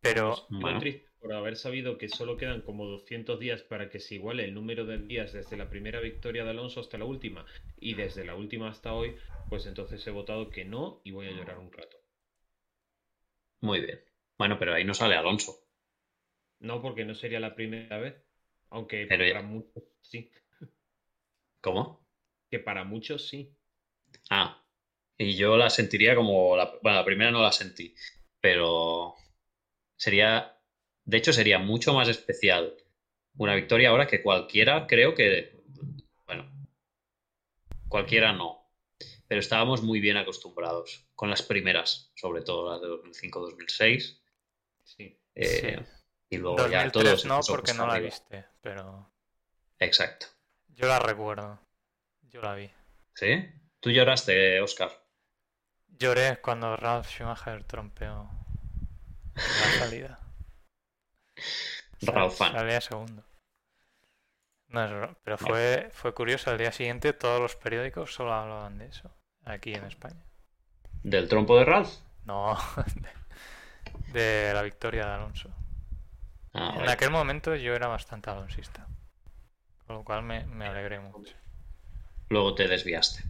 Pero 0.00 0.34
sigo 0.34 0.48
Bueno. 0.50 0.80
triste 0.80 1.08
por 1.20 1.32
haber 1.32 1.56
sabido 1.56 1.98
que 1.98 2.08
solo 2.08 2.36
quedan 2.36 2.62
como 2.62 2.86
200 2.86 3.38
días 3.40 3.62
para 3.62 3.90
que 3.90 4.00
se 4.00 4.16
iguale 4.16 4.44
el 4.44 4.54
número 4.54 4.84
de 4.86 4.98
días 4.98 5.32
desde 5.32 5.56
la 5.56 5.70
primera 5.70 6.00
victoria 6.00 6.44
de 6.44 6.50
Alonso 6.50 6.80
hasta 6.80 6.98
la 6.98 7.04
última 7.04 7.46
y 7.78 7.94
desde 7.94 8.24
la 8.24 8.34
última 8.34 8.68
hasta 8.68 8.92
hoy, 8.94 9.16
pues 9.48 9.66
entonces 9.66 10.04
he 10.06 10.10
votado 10.10 10.50
que 10.50 10.64
no 10.64 11.00
y 11.04 11.12
voy 11.12 11.26
a 11.28 11.32
llorar 11.32 11.58
un 11.58 11.70
rato. 11.72 11.97
Muy 13.60 13.80
bien. 13.80 14.00
Bueno, 14.36 14.58
pero 14.58 14.74
ahí 14.74 14.82
no 14.84 14.94
sale 14.94 15.14
Alonso. 15.14 15.60
No, 16.60 16.80
porque 16.82 17.04
no 17.04 17.14
sería 17.16 17.40
la 17.40 17.54
primera 17.56 17.98
vez, 17.98 18.14
aunque 18.70 19.06
Pero 19.08 19.24
ya- 19.24 19.34
para 19.34 19.42
muchos 19.42 19.82
sí, 20.02 20.30
¿Cómo? 21.60 22.00
que 22.50 22.58
para 22.58 22.84
muchos 22.84 23.26
sí. 23.28 23.56
Ah, 24.30 24.62
y 25.18 25.36
yo 25.36 25.56
la 25.56 25.70
sentiría 25.70 26.14
como 26.16 26.56
la, 26.56 26.66
bueno, 26.82 26.98
la 26.98 27.04
primera 27.04 27.30
no 27.30 27.42
la 27.42 27.52
sentí, 27.52 27.94
pero 28.40 29.14
sería, 29.96 30.56
de 31.04 31.16
hecho 31.18 31.32
sería 31.32 31.58
mucho 31.58 31.94
más 31.94 32.08
especial 32.08 32.74
una 33.38 33.54
victoria 33.56 33.90
ahora 33.90 34.06
que 34.08 34.22
cualquiera, 34.22 34.86
creo 34.88 35.14
que, 35.14 35.52
bueno, 36.26 36.50
cualquiera 37.88 38.32
no, 38.32 38.57
pero 39.28 39.40
estábamos 39.40 39.82
muy 39.82 40.00
bien 40.00 40.16
acostumbrados 40.16 41.06
con 41.14 41.30
las 41.30 41.42
primeras, 41.42 42.10
sobre 42.16 42.42
todo 42.42 42.70
las 42.72 42.80
de 42.80 42.88
2005-2006, 42.88 44.20
Sí. 44.84 45.20
eh, 45.34 45.84
y 46.30 46.38
luego 46.38 46.56
ya 46.68 46.84
2003 46.84 46.92
todos 46.92 47.24
no, 47.26 47.40
porque 47.46 47.66
cuesta 47.72 47.82
no 47.82 47.86
la 47.86 47.94
arriba. 47.94 48.06
viste, 48.10 48.44
pero 48.62 49.12
Exacto. 49.78 50.26
yo 50.68 50.86
la 50.88 50.98
recuerdo. 50.98 51.60
Yo 52.22 52.40
la 52.42 52.54
vi. 52.54 52.70
¿Sí? 53.14 53.48
¿Tú 53.80 53.90
lloraste, 53.90 54.60
Oscar? 54.60 54.90
Lloré 55.88 56.40
cuando 56.40 56.76
Ralph 56.76 57.06
Schumacher 57.08 57.64
trompeó 57.64 58.30
en 59.34 59.34
la 59.34 59.34
salida. 59.78 60.20
Sal- 62.00 62.14
Ralph 62.14 62.34
fan. 62.36 62.52
Salía 62.52 62.80
segundo. 62.80 63.24
No 64.68 65.16
pero 65.24 65.38
fue, 65.38 65.88
fue 65.92 66.12
curioso. 66.14 66.50
Al 66.50 66.58
día 66.58 66.72
siguiente 66.72 67.12
todos 67.14 67.40
los 67.40 67.56
periódicos 67.56 68.12
solo 68.12 68.32
hablaban 68.34 68.78
de 68.78 68.86
eso. 68.86 69.10
Aquí 69.48 69.74
en 69.74 69.84
España. 69.84 70.22
¿Del 71.02 71.26
trompo 71.28 71.58
de 71.58 71.64
Ralph? 71.64 71.90
No, 72.24 72.56
de, 74.12 74.20
de 74.46 74.54
la 74.54 74.62
victoria 74.62 75.06
de 75.06 75.12
Alonso. 75.12 75.50
Ah, 76.54 76.74
En 76.78 76.88
aquel 76.88 77.10
momento 77.10 77.54
yo 77.56 77.74
era 77.74 77.86
bastante 77.88 78.30
alonsista. 78.30 78.86
Con 79.86 79.96
lo 79.96 80.04
cual 80.04 80.22
me, 80.22 80.44
me 80.46 80.66
alegré 80.66 81.00
mucho. 81.00 81.34
Luego 82.30 82.54
te 82.54 82.68
desviaste 82.68 83.22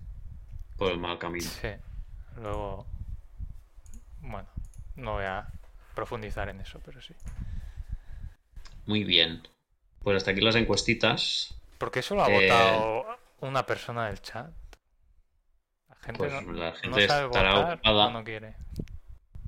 por 0.77 0.93
el 0.93 0.99
mal 0.99 1.19
camino. 1.19 1.49
Sí. 1.49 1.69
Luego. 2.37 2.87
Bueno, 4.21 4.49
no 4.97 5.13
voy 5.15 5.25
a 5.25 5.49
profundizar 5.95 6.49
en 6.49 6.61
eso, 6.61 6.81
pero 6.85 7.01
sí. 7.01 7.15
Muy 8.87 9.05
bien. 9.05 9.43
Pues 10.03 10.17
hasta 10.17 10.31
aquí 10.33 10.41
las 10.41 10.57
encuestitas. 10.57 11.55
Porque 11.79 12.03
solo 12.03 12.25
ha 12.25 12.31
Eh, 12.31 12.43
votado 12.43 13.07
una 13.41 13.65
persona 13.67 14.07
del 14.07 14.21
chat. 14.21 14.51
Gente 16.09 16.19
Pues 16.19 16.33
no, 16.33 16.53
la 16.53 16.71
no 16.71 16.77
gente 16.77 17.07
sabe 17.07 17.27
estará 17.27 17.55
votar 17.55 17.75
ocupada. 17.75 18.07
o 18.07 18.11
no 18.11 18.25
quiere. 18.25 18.57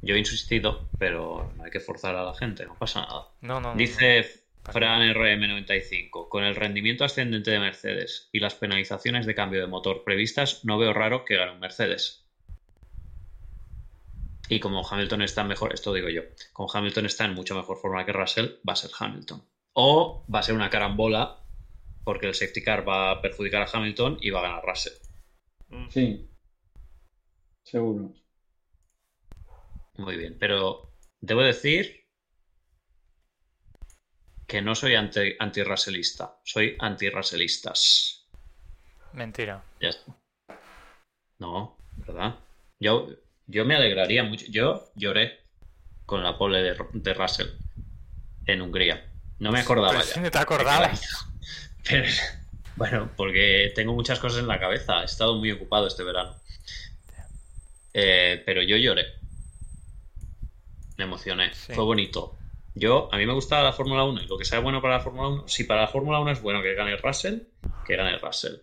Yo 0.02 0.14
he 0.14 0.18
insistido, 0.18 0.90
pero 0.98 1.52
no 1.56 1.64
hay 1.64 1.70
que 1.70 1.80
forzar 1.80 2.16
a 2.16 2.24
la 2.24 2.34
gente, 2.34 2.66
no 2.66 2.74
pasa 2.74 3.00
nada. 3.00 3.28
No, 3.40 3.54
no, 3.54 3.60
no, 3.60 3.70
no. 3.72 3.76
Dice 3.76 4.44
Fran 4.64 5.00
RM95. 5.14 6.28
Con 6.28 6.44
el 6.44 6.54
rendimiento 6.54 7.04
ascendente 7.04 7.50
de 7.50 7.60
Mercedes 7.60 8.28
y 8.32 8.40
las 8.40 8.54
penalizaciones 8.54 9.26
de 9.26 9.34
cambio 9.34 9.60
de 9.60 9.66
motor 9.66 10.04
previstas, 10.04 10.64
no 10.64 10.78
veo 10.78 10.92
raro 10.92 11.24
que 11.24 11.36
gane 11.36 11.52
un 11.52 11.60
Mercedes. 11.60 12.26
Y 14.48 14.60
como 14.60 14.86
Hamilton 14.86 15.22
está 15.22 15.44
mejor, 15.44 15.72
esto 15.72 15.94
digo 15.94 16.08
yo, 16.08 16.22
como 16.52 16.70
Hamilton 16.72 17.06
está 17.06 17.24
en 17.24 17.34
mucho 17.34 17.54
mejor 17.54 17.78
forma 17.78 18.04
que 18.04 18.12
Russell, 18.12 18.58
va 18.68 18.72
a 18.72 18.76
ser 18.76 18.90
Hamilton. 18.98 19.44
O 19.72 20.26
va 20.32 20.40
a 20.40 20.42
ser 20.42 20.54
una 20.54 20.70
carambola 20.70 21.40
porque 22.04 22.26
el 22.26 22.34
safety 22.34 22.62
car 22.62 22.88
va 22.88 23.12
a 23.12 23.22
perjudicar 23.22 23.62
a 23.62 23.68
Hamilton 23.72 24.18
y 24.20 24.30
va 24.30 24.40
a 24.40 24.42
ganar 24.42 24.64
Russell. 24.64 24.94
Sí. 25.90 26.29
Seguro. 27.70 28.12
Muy 29.96 30.16
bien, 30.16 30.36
pero 30.38 30.90
debo 31.20 31.42
decir 31.42 32.04
que 34.46 34.60
no 34.60 34.74
soy 34.74 34.96
anti, 34.96 35.36
soy 36.44 36.76
anti-raselistas. 36.80 38.26
Mentira. 39.12 39.62
Ya 39.80 39.90
está. 39.90 40.16
No, 41.38 41.76
¿verdad? 42.06 42.34
Yo, 42.80 43.08
yo 43.46 43.64
me 43.64 43.76
alegraría 43.76 44.24
mucho. 44.24 44.46
Yo 44.48 44.90
lloré 44.96 45.38
con 46.06 46.24
la 46.24 46.36
pole 46.36 46.62
de, 46.62 46.76
de 46.92 47.14
Russell 47.14 47.48
en 48.46 48.62
Hungría. 48.62 49.08
No 49.38 49.52
me 49.52 49.60
acordaba 49.60 49.90
Pero 49.92 50.04
ya. 50.04 50.14
si 50.14 50.20
no 50.20 50.30
te 50.30 50.38
acordabas. 50.38 51.26
Pero, 51.88 52.08
bueno, 52.76 53.10
porque 53.16 53.72
tengo 53.74 53.92
muchas 53.94 54.18
cosas 54.18 54.40
en 54.40 54.48
la 54.48 54.58
cabeza. 54.58 55.02
He 55.02 55.04
estado 55.04 55.36
muy 55.36 55.52
ocupado 55.52 55.86
este 55.86 56.02
verano. 56.02 56.39
Eh, 57.92 58.42
pero 58.44 58.62
yo 58.62 58.76
lloré. 58.76 59.06
Me 60.96 61.04
emocioné. 61.04 61.52
Sí. 61.54 61.72
Fue 61.72 61.84
bonito. 61.84 62.36
Yo, 62.74 63.08
a 63.12 63.16
mí 63.16 63.26
me 63.26 63.32
gusta 63.32 63.62
la 63.62 63.72
Fórmula 63.72 64.04
1 64.04 64.22
y 64.22 64.26
lo 64.26 64.38
que 64.38 64.44
sea 64.44 64.60
bueno 64.60 64.80
para 64.80 64.98
la 64.98 65.00
Fórmula 65.00 65.28
1. 65.28 65.48
Si 65.48 65.64
para 65.64 65.82
la 65.82 65.88
Fórmula 65.88 66.20
1 66.20 66.30
es 66.32 66.42
bueno 66.42 66.62
que 66.62 66.74
gane 66.74 66.96
Russell, 66.96 67.40
que 67.84 67.96
gane 67.96 68.18
Russell. 68.18 68.56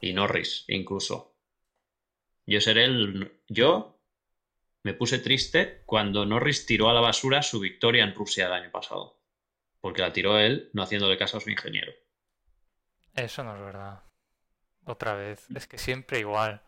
Y 0.00 0.12
Norris, 0.12 0.64
incluso. 0.68 1.36
Yo 2.46 2.60
seré 2.60 2.84
el. 2.84 3.40
Yo 3.48 4.00
me 4.82 4.94
puse 4.94 5.18
triste 5.18 5.82
cuando 5.86 6.26
Norris 6.26 6.66
tiró 6.66 6.88
a 6.90 6.94
la 6.94 7.00
basura 7.00 7.42
su 7.42 7.60
victoria 7.60 8.04
en 8.04 8.14
Rusia 8.14 8.46
el 8.46 8.52
año 8.52 8.70
pasado. 8.70 9.20
Porque 9.80 10.02
la 10.02 10.12
tiró 10.12 10.38
él, 10.38 10.70
no 10.72 10.82
haciéndole 10.82 11.16
caso 11.16 11.36
a 11.36 11.40
su 11.40 11.50
ingeniero. 11.50 11.92
Eso 13.14 13.44
no 13.44 13.54
es 13.54 13.60
verdad. 13.60 14.02
Otra 14.84 15.14
vez. 15.14 15.46
Es 15.54 15.66
que 15.66 15.78
siempre 15.78 16.18
igual. 16.18 16.62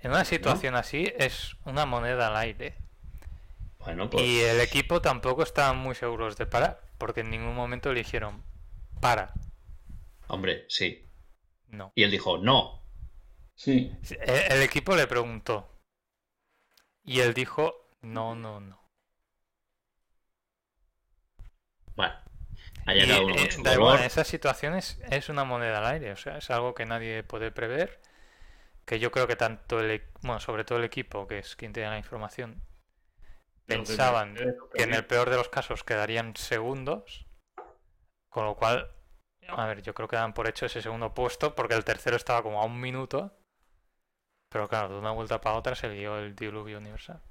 En 0.00 0.10
una 0.10 0.24
situación 0.24 0.74
así 0.74 1.12
es 1.18 1.56
una 1.64 1.86
moneda 1.86 2.28
al 2.28 2.36
aire. 2.36 2.76
Bueno, 3.80 4.08
pues. 4.10 4.24
Y 4.24 4.40
el 4.40 4.60
equipo 4.60 5.00
tampoco 5.00 5.42
estaban 5.42 5.78
muy 5.78 5.94
seguros 5.94 6.36
de 6.36 6.46
parar. 6.46 6.80
Porque 6.98 7.20
en 7.20 7.30
ningún 7.30 7.54
momento 7.54 7.92
le 7.92 8.00
dijeron, 8.00 8.42
para. 9.00 9.32
Hombre, 10.26 10.66
sí. 10.68 11.06
No. 11.68 11.92
Y 11.94 12.02
él 12.02 12.10
dijo, 12.10 12.38
no. 12.38 12.82
Sí. 13.54 13.92
El, 14.10 14.52
el 14.52 14.62
equipo 14.62 14.94
le 14.96 15.06
preguntó. 15.06 15.68
Y 17.04 17.20
él 17.20 17.34
dijo, 17.34 17.88
no, 18.02 18.34
no, 18.34 18.60
no. 18.60 18.78
Bueno, 21.98 22.14
allá 22.86 23.04
Y, 23.04 23.08
cada 23.08 23.20
uno 23.22 23.34
eh, 23.34 23.38
con 23.38 23.50
su 23.50 23.62
da 23.64 23.74
igual, 23.74 23.98
en 23.98 24.04
esas 24.04 24.28
situaciones 24.28 25.00
es 25.10 25.28
una 25.28 25.42
moneda 25.42 25.78
al 25.78 25.86
aire, 25.86 26.12
o 26.12 26.16
sea, 26.16 26.38
es 26.38 26.48
algo 26.50 26.74
que 26.74 26.86
nadie 26.86 27.24
puede 27.24 27.50
prever, 27.50 28.00
que 28.88 28.98
yo 28.98 29.12
creo 29.12 29.28
que 29.28 29.36
tanto 29.36 29.78
el, 29.80 29.90
e- 29.92 30.08
bueno, 30.22 30.40
sobre 30.40 30.64
todo 30.64 30.78
el 30.78 30.84
equipo, 30.84 31.28
que 31.28 31.38
es 31.38 31.54
quien 31.56 31.72
tiene 31.72 31.90
la 31.90 31.98
información, 31.98 32.60
pensaban 33.66 34.34
que 34.74 34.82
en 34.82 34.94
el 34.94 35.06
peor 35.06 35.30
de 35.30 35.36
los 35.36 35.48
casos 35.48 35.84
quedarían 35.84 36.34
segundos, 36.36 37.26
con 38.30 38.46
lo 38.46 38.56
cual, 38.56 38.90
a 39.48 39.66
ver, 39.66 39.82
yo 39.82 39.94
creo 39.94 40.08
que 40.08 40.16
dan 40.16 40.32
por 40.34 40.48
hecho 40.48 40.66
ese 40.66 40.80
segundo 40.82 41.12
puesto, 41.14 41.54
porque 41.54 41.74
el 41.74 41.84
tercero 41.84 42.16
estaba 42.16 42.42
como 42.42 42.60
a 42.60 42.64
un 42.64 42.80
minuto, 42.80 43.32
pero 44.50 44.68
claro, 44.68 44.90
de 44.92 44.98
una 44.98 45.12
vuelta 45.12 45.40
para 45.40 45.56
otra 45.56 45.74
se 45.74 45.88
lió 45.88 46.18
el 46.18 46.36
diluvio 46.36 46.76
universal. 46.76 47.22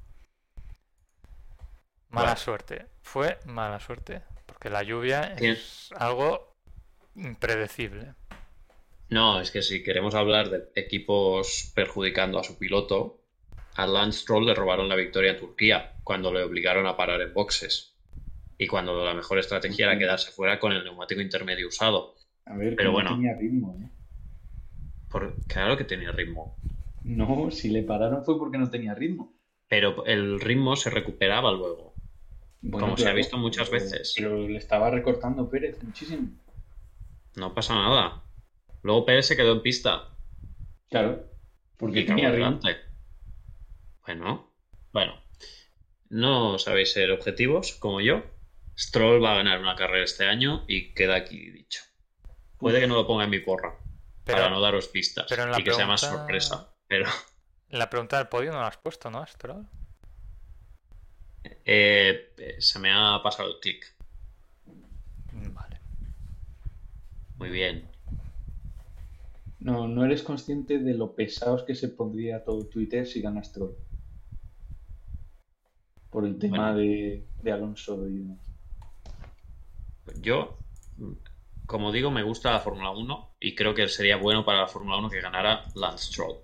Mala 2.10 2.36
Bueno. 2.36 2.36
suerte, 2.36 2.88
fue 3.02 3.40
mala 3.46 3.80
suerte, 3.80 4.22
porque 4.46 4.70
la 4.70 4.84
lluvia 4.84 5.22
es 5.38 5.90
algo 5.98 6.58
impredecible. 7.16 8.16
No, 9.10 9.40
es 9.40 9.52
que 9.52 9.62
si 9.62 9.84
queremos 9.84 10.16
hablar 10.16 10.50
de 10.50 10.70
equipos 10.76 11.72
perjudicando 11.76 12.40
a 12.40 12.44
su 12.44 12.58
piloto, 12.58 13.22
a 13.76 13.88
Lance 13.88 14.20
Stroll 14.20 14.46
le 14.46 14.54
robaron 14.56 14.90
la 14.90 14.96
victoria 14.96 15.32
en 15.32 15.40
Turquía 15.40 16.00
cuando 16.04 16.34
le 16.34 16.44
obligaron 16.44 16.86
a 16.88 16.98
parar 16.98 17.22
en 17.22 17.34
boxes. 17.34 17.96
Y 18.58 18.68
cuando 18.68 19.06
la 19.06 19.14
mejor 19.14 19.38
estrategia 19.40 19.86
era 19.86 20.00
quedarse 20.00 20.32
fuera 20.32 20.60
con 20.60 20.72
el 20.74 20.84
neumático 20.84 21.22
intermedio 21.22 21.68
usado. 21.68 22.16
A 22.46 22.58
ver, 22.58 22.76
Pero 22.76 22.92
bueno. 22.92 23.12
no 23.12 23.16
tenía 23.18 23.36
ritmo, 23.36 23.78
¿eh? 23.82 23.90
Por- 25.10 25.40
claro 25.48 25.78
que 25.78 25.84
tenía 25.84 26.12
ritmo. 26.12 26.60
No, 27.04 27.50
si 27.52 27.70
le 27.70 27.84
pararon 27.84 28.26
fue 28.26 28.38
porque 28.38 28.58
no 28.58 28.70
tenía 28.70 28.94
ritmo. 28.96 29.38
Pero 29.70 30.06
el 30.06 30.40
ritmo 30.40 30.76
se 30.76 30.90
recuperaba 30.90 31.52
luego. 31.52 31.96
Bueno, 32.62 32.88
Como 32.88 32.98
se 32.98 33.08
ha 33.08 33.14
visto 33.14 33.38
muchas 33.38 33.70
pero- 33.70 33.84
veces. 33.84 34.14
Pero 34.18 34.48
le 34.48 34.58
estaba 34.58 34.90
recortando 34.90 35.50
Pérez 35.50 35.82
muchísimo. 35.84 36.30
No 37.36 37.54
pasa 37.54 37.76
nada. 37.76 38.24
Luego 38.84 39.06
Pérez 39.06 39.26
se 39.28 39.36
quedó 39.36 39.54
en 39.54 39.62
pista. 39.62 40.10
Claro, 40.90 41.26
porque 41.78 42.04
tenía 42.04 42.30
adelante. 42.30 42.78
Bueno, 44.06 44.54
bueno. 44.94 45.22
No 46.10 46.58
sabéis 46.58 46.94
ser 46.94 47.12
objetivos 47.12 47.74
como 47.74 48.00
yo. 48.02 48.24
Stroll 48.78 49.22
va 49.24 49.34
a 49.34 49.38
ganar 49.38 49.60
una 49.60 49.76
carrera 49.76 50.06
este 50.06 50.26
año 50.26 50.64
y 50.68 50.94
queda 50.94 51.16
aquí 51.16 51.50
dicho. 51.52 51.82
Puede 52.58 52.80
que 52.80 52.88
no 52.88 52.96
lo 52.96 53.06
ponga 53.06 53.26
en 53.26 53.30
mi 53.30 53.40
porra 53.40 53.76
Pero 54.24 54.38
para 54.38 54.50
no 54.50 54.62
daros 54.62 54.88
pistas 54.88 55.26
pero 55.30 55.44
en 55.44 55.52
la 55.52 55.60
y 55.60 55.64
que 55.64 55.74
sea 55.74 55.86
más 55.86 56.02
pregunta- 56.02 56.22
sorpresa. 56.24 56.74
Pero 56.88 57.06
la 57.70 57.90
pregunta 57.90 58.18
del 58.18 58.28
podio 58.30 58.52
no 58.54 58.60
la 58.62 58.68
has 58.68 58.78
puesto, 58.78 59.12
¿no, 59.12 59.26
Stroll? 59.26 59.68
eh, 61.66 62.56
se 62.60 62.80
me 62.80 62.92
ha 62.94 63.20
pasado 63.22 63.50
el 63.50 63.60
clic. 63.60 63.86
Vale. 65.34 65.82
Muy 67.36 67.50
bien. 67.50 67.92
No, 69.68 69.86
no 69.86 70.06
eres 70.06 70.24
consciente 70.24 70.80
de 70.80 70.94
lo 70.94 71.14
pesados 71.14 71.64
que 71.64 71.76
se 71.76 71.90
pondría 71.90 72.42
todo 72.42 72.68
Twitter 72.68 73.06
si 73.06 73.20
gana 73.22 73.44
Stroll. 73.44 73.76
Por 76.10 76.26
el 76.26 76.40
tema 76.40 76.72
Bueno. 76.72 76.78
de, 76.80 77.28
de 77.42 77.52
Alonso 77.52 78.08
y 78.08 78.20
demás. 78.20 78.40
Yo, 80.22 80.58
como 81.66 81.92
digo, 81.92 82.12
me 82.12 82.24
gusta 82.24 82.54
la 82.54 82.62
Fórmula 82.62 82.92
1 82.92 83.36
y 83.42 83.56
creo 83.56 83.76
que 83.76 83.90
sería 83.90 84.16
bueno 84.16 84.46
para 84.46 84.62
la 84.62 84.68
Fórmula 84.70 84.98
1 85.00 85.10
que 85.10 85.20
ganara 85.20 85.66
Lance 85.76 86.14
Stroll. 86.14 86.38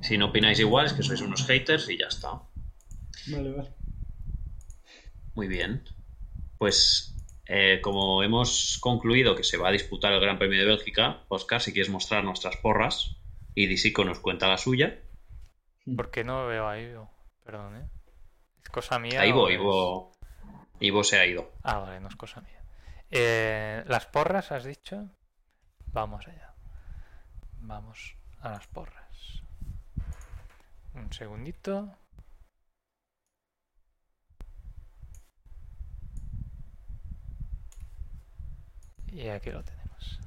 Si 0.00 0.16
no 0.16 0.26
opináis 0.26 0.60
igual, 0.60 0.86
es 0.86 0.92
que 0.92 1.02
sois 1.02 1.20
unos 1.22 1.44
haters 1.44 1.88
y 1.90 1.98
ya 1.98 2.06
está. 2.06 2.40
Vale, 3.26 3.50
vale. 3.52 3.68
Muy 5.34 5.48
bien. 5.48 5.82
Pues 6.58 7.11
eh, 7.46 7.80
como 7.82 8.22
hemos 8.22 8.78
concluido 8.80 9.34
que 9.36 9.44
se 9.44 9.56
va 9.58 9.68
a 9.68 9.72
disputar 9.72 10.12
el 10.12 10.20
Gran 10.20 10.38
Premio 10.38 10.58
de 10.60 10.66
Bélgica, 10.66 11.24
Oscar, 11.28 11.60
si 11.60 11.72
quieres 11.72 11.90
mostrar 11.90 12.24
nuestras 12.24 12.56
porras 12.56 13.16
y 13.54 13.66
Disico 13.66 14.04
nos 14.04 14.20
cuenta 14.20 14.48
la 14.48 14.58
suya. 14.58 15.00
¿Por 15.96 16.10
qué 16.10 16.24
no 16.24 16.46
veo 16.46 16.68
a 16.68 16.78
Ivo? 16.78 17.10
Perdón, 17.44 17.76
¿eh? 17.76 17.88
¿Es 18.62 18.70
cosa 18.70 18.98
mía? 18.98 19.20
O 19.20 19.24
Ivo, 19.24 19.48
es- 19.48 19.54
Ivo, 19.54 20.12
Ivo 20.80 21.04
se 21.04 21.18
ha 21.18 21.26
ido. 21.26 21.52
Ah, 21.62 21.78
vale, 21.78 22.00
no 22.00 22.08
es 22.08 22.16
cosa 22.16 22.40
mía. 22.40 22.62
Eh, 23.10 23.82
¿Las 23.86 24.06
porras 24.06 24.52
has 24.52 24.64
dicho? 24.64 25.10
Vamos 25.92 26.26
allá. 26.28 26.54
Vamos 27.58 28.16
a 28.40 28.50
las 28.50 28.66
porras. 28.68 29.42
Un 30.94 31.12
segundito. 31.12 31.90
Y 39.12 39.28
aquí 39.28 39.50
lo 39.50 39.62
tenemos. 39.62 40.20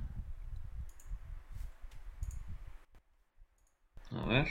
A 4.12 4.26
ver. 4.28 4.48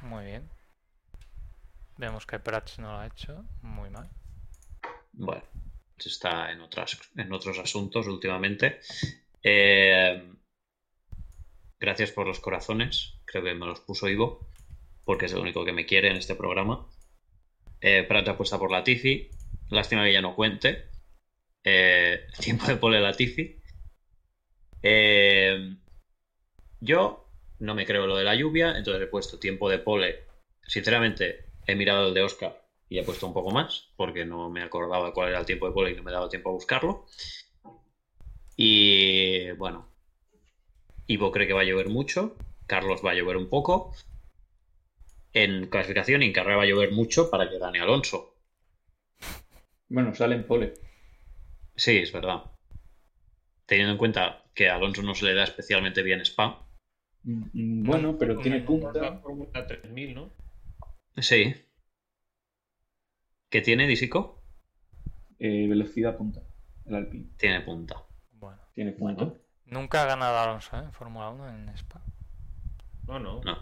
Muy 0.00 0.24
bien. 0.24 0.48
Vemos 1.98 2.26
que 2.26 2.38
Prats 2.38 2.78
no 2.78 2.92
lo 2.92 2.98
ha 2.98 3.06
hecho. 3.06 3.44
Muy 3.62 3.90
mal. 3.90 4.08
Bueno, 5.12 5.42
está 5.98 6.50
en, 6.50 6.62
otras, 6.62 6.98
en 7.16 7.32
otros 7.32 7.58
asuntos 7.58 8.06
últimamente. 8.06 8.80
Eh, 9.42 10.34
gracias 11.78 12.12
por 12.12 12.26
los 12.26 12.40
corazones. 12.40 13.18
Creo 13.26 13.44
que 13.44 13.54
me 13.54 13.66
los 13.66 13.80
puso 13.80 14.08
Ivo, 14.08 14.48
porque 15.04 15.26
es 15.26 15.32
el 15.32 15.40
único 15.40 15.64
que 15.64 15.72
me 15.72 15.86
quiere 15.86 16.10
en 16.10 16.16
este 16.16 16.34
programa. 16.34 16.88
Eh, 17.80 18.02
Prat 18.04 18.28
apuesta 18.28 18.58
por 18.58 18.70
Latifi. 18.70 19.30
Lástima 19.68 20.04
que 20.04 20.12
ya 20.12 20.22
no 20.22 20.34
cuente. 20.34 20.95
Eh, 21.68 22.28
tiempo 22.38 22.64
de 22.68 22.76
pole 22.76 23.00
Latifi. 23.00 23.60
Eh, 24.84 25.76
yo 26.80 27.28
no 27.58 27.74
me 27.74 27.84
creo 27.84 28.06
lo 28.06 28.16
de 28.16 28.22
la 28.22 28.36
lluvia, 28.36 28.78
entonces 28.78 29.02
he 29.02 29.08
puesto 29.08 29.40
tiempo 29.40 29.68
de 29.68 29.80
pole. 29.80 30.26
Sinceramente, 30.62 31.46
he 31.66 31.74
mirado 31.74 32.06
el 32.06 32.14
de 32.14 32.22
Oscar 32.22 32.62
y 32.88 33.00
he 33.00 33.02
puesto 33.02 33.26
un 33.26 33.34
poco 33.34 33.50
más 33.50 33.88
porque 33.96 34.24
no 34.24 34.48
me 34.48 34.62
acordaba 34.62 35.12
cuál 35.12 35.30
era 35.30 35.40
el 35.40 35.46
tiempo 35.46 35.66
de 35.66 35.72
pole 35.72 35.90
y 35.90 35.96
no 35.96 36.04
me 36.04 36.12
daba 36.12 36.28
tiempo 36.28 36.50
a 36.50 36.52
buscarlo. 36.52 37.06
Y 38.56 39.50
bueno, 39.52 39.88
Ivo 41.08 41.32
cree 41.32 41.48
que 41.48 41.52
va 41.52 41.62
a 41.62 41.64
llover 41.64 41.88
mucho, 41.88 42.36
Carlos 42.68 43.00
va 43.04 43.10
a 43.10 43.14
llover 43.14 43.36
un 43.36 43.48
poco. 43.48 43.92
En 45.32 45.66
clasificación 45.66 46.22
y 46.22 46.26
en 46.26 46.32
carrera 46.32 46.58
va 46.58 46.62
a 46.62 46.66
llover 46.66 46.92
mucho 46.92 47.28
para 47.28 47.50
que 47.50 47.58
gane 47.58 47.80
Alonso. 47.80 48.36
Bueno, 49.88 50.14
sale 50.14 50.36
en 50.36 50.46
pole. 50.46 50.86
Sí, 51.76 51.98
es 51.98 52.12
verdad. 52.12 52.44
Teniendo 53.66 53.92
en 53.92 53.98
cuenta 53.98 54.44
que 54.54 54.68
a 54.70 54.76
Alonso 54.76 55.02
no 55.02 55.14
se 55.14 55.24
le 55.26 55.34
da 55.34 55.44
especialmente 55.44 56.02
bien 56.02 56.20
Spa. 56.20 56.62
Mm, 57.24 57.84
Bueno, 57.84 58.16
pero 58.18 58.38
tiene 58.38 58.60
punta. 58.60 59.18
Fórmula 59.20 59.66
3000, 59.66 60.14
¿no? 60.14 60.30
Sí. 61.18 61.54
¿Qué 63.50 63.60
tiene 63.60 63.86
Disico? 63.86 64.42
eh, 65.38 65.66
velocidad 65.68 66.16
punta. 66.16 66.40
El 66.86 66.94
Alpine. 66.94 67.26
Tiene 67.36 67.60
punta. 67.60 68.02
Bueno. 68.32 68.58
Tiene 68.74 68.92
punta. 68.92 69.24
Bueno. 69.24 69.38
Nunca 69.66 70.02
ha 70.02 70.06
ganado 70.06 70.38
Alonso 70.38 70.76
¿eh? 70.76 70.80
en 70.84 70.92
Fórmula 70.92 71.28
1 71.30 71.48
en 71.48 71.68
Spa. 71.76 72.00
No, 73.06 73.18
no. 73.18 73.42
No. 73.42 73.58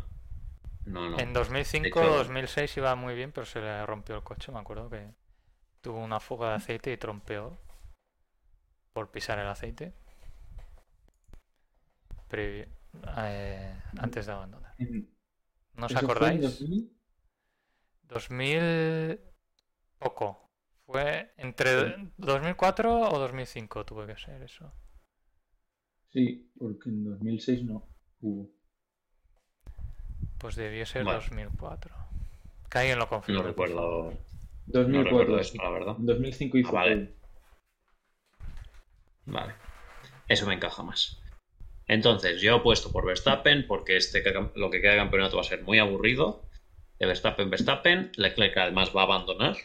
No, 0.84 1.10
no. 1.10 1.18
En 1.18 1.32
2005 1.32 1.98
De 2.00 2.06
hecho- 2.06 2.16
2006 2.18 2.76
iba 2.76 2.94
muy 2.94 3.14
bien, 3.14 3.32
pero 3.32 3.46
se 3.46 3.60
le 3.60 3.84
rompió 3.86 4.14
el 4.14 4.22
coche. 4.22 4.52
Me 4.52 4.58
acuerdo 4.60 4.88
que 4.90 5.08
tuvo 5.80 5.98
una 5.98 6.20
fuga 6.20 6.50
de 6.50 6.54
aceite 6.56 6.92
y 6.92 6.96
trompeó 6.98 7.56
por 8.94 9.10
pisar 9.10 9.38
el 9.40 9.48
aceite. 9.48 9.92
Previ- 12.30 12.66
eh, 13.18 13.82
antes 13.98 14.24
de 14.26 14.32
abandonar. 14.32 14.74
¿No 15.74 15.86
os 15.86 15.92
¿eso 15.92 16.00
fue 16.00 16.04
en 16.06 16.10
acordáis? 16.10 16.40
2000? 16.40 16.96
2000 18.04 19.20
poco. 19.98 20.50
Fue 20.86 21.32
entre 21.38 22.10
2004 22.18 23.10
o 23.10 23.18
2005 23.18 23.84
tuve 23.84 24.06
que 24.06 24.16
ser 24.16 24.42
eso. 24.42 24.72
Sí, 26.10 26.52
porque 26.56 26.90
en 26.90 27.04
2006 27.04 27.64
no 27.64 27.88
hubo. 28.20 28.50
Pues 30.38 30.54
debió 30.56 30.86
ser 30.86 31.04
Vale. 31.04 31.16
2004. 31.18 31.94
Que 32.70 32.78
alguien 32.78 32.98
lo 32.98 33.08
confirme. 33.08 33.40
No 33.40 33.46
recuerdo. 33.48 34.12
2004. 34.66 35.02
recuerdo 35.02 35.42
sí. 35.42 35.56
eso, 35.56 35.62
la 35.64 35.70
verdad. 35.70 35.96
En 35.98 36.06
2005 36.06 36.58
hizo 36.58 36.68
Ah, 36.68 36.72
vale. 36.72 37.16
Vale. 39.26 39.54
Eso 40.28 40.46
me 40.46 40.54
encaja 40.54 40.82
más. 40.82 41.20
Entonces, 41.86 42.40
yo 42.40 42.56
he 42.56 42.60
puesto 42.60 42.90
por 42.90 43.06
Verstappen 43.06 43.66
porque 43.66 43.96
este 43.96 44.22
lo 44.54 44.70
que 44.70 44.80
queda 44.80 44.92
de 44.92 44.98
campeonato 44.98 45.36
va 45.36 45.42
a 45.42 45.44
ser 45.44 45.62
muy 45.62 45.78
aburrido. 45.78 46.48
De 46.98 47.06
Verstappen, 47.06 47.50
Verstappen. 47.50 48.12
Leclerc 48.16 48.56
además 48.56 48.92
va 48.96 49.02
a 49.02 49.04
abandonar. 49.04 49.56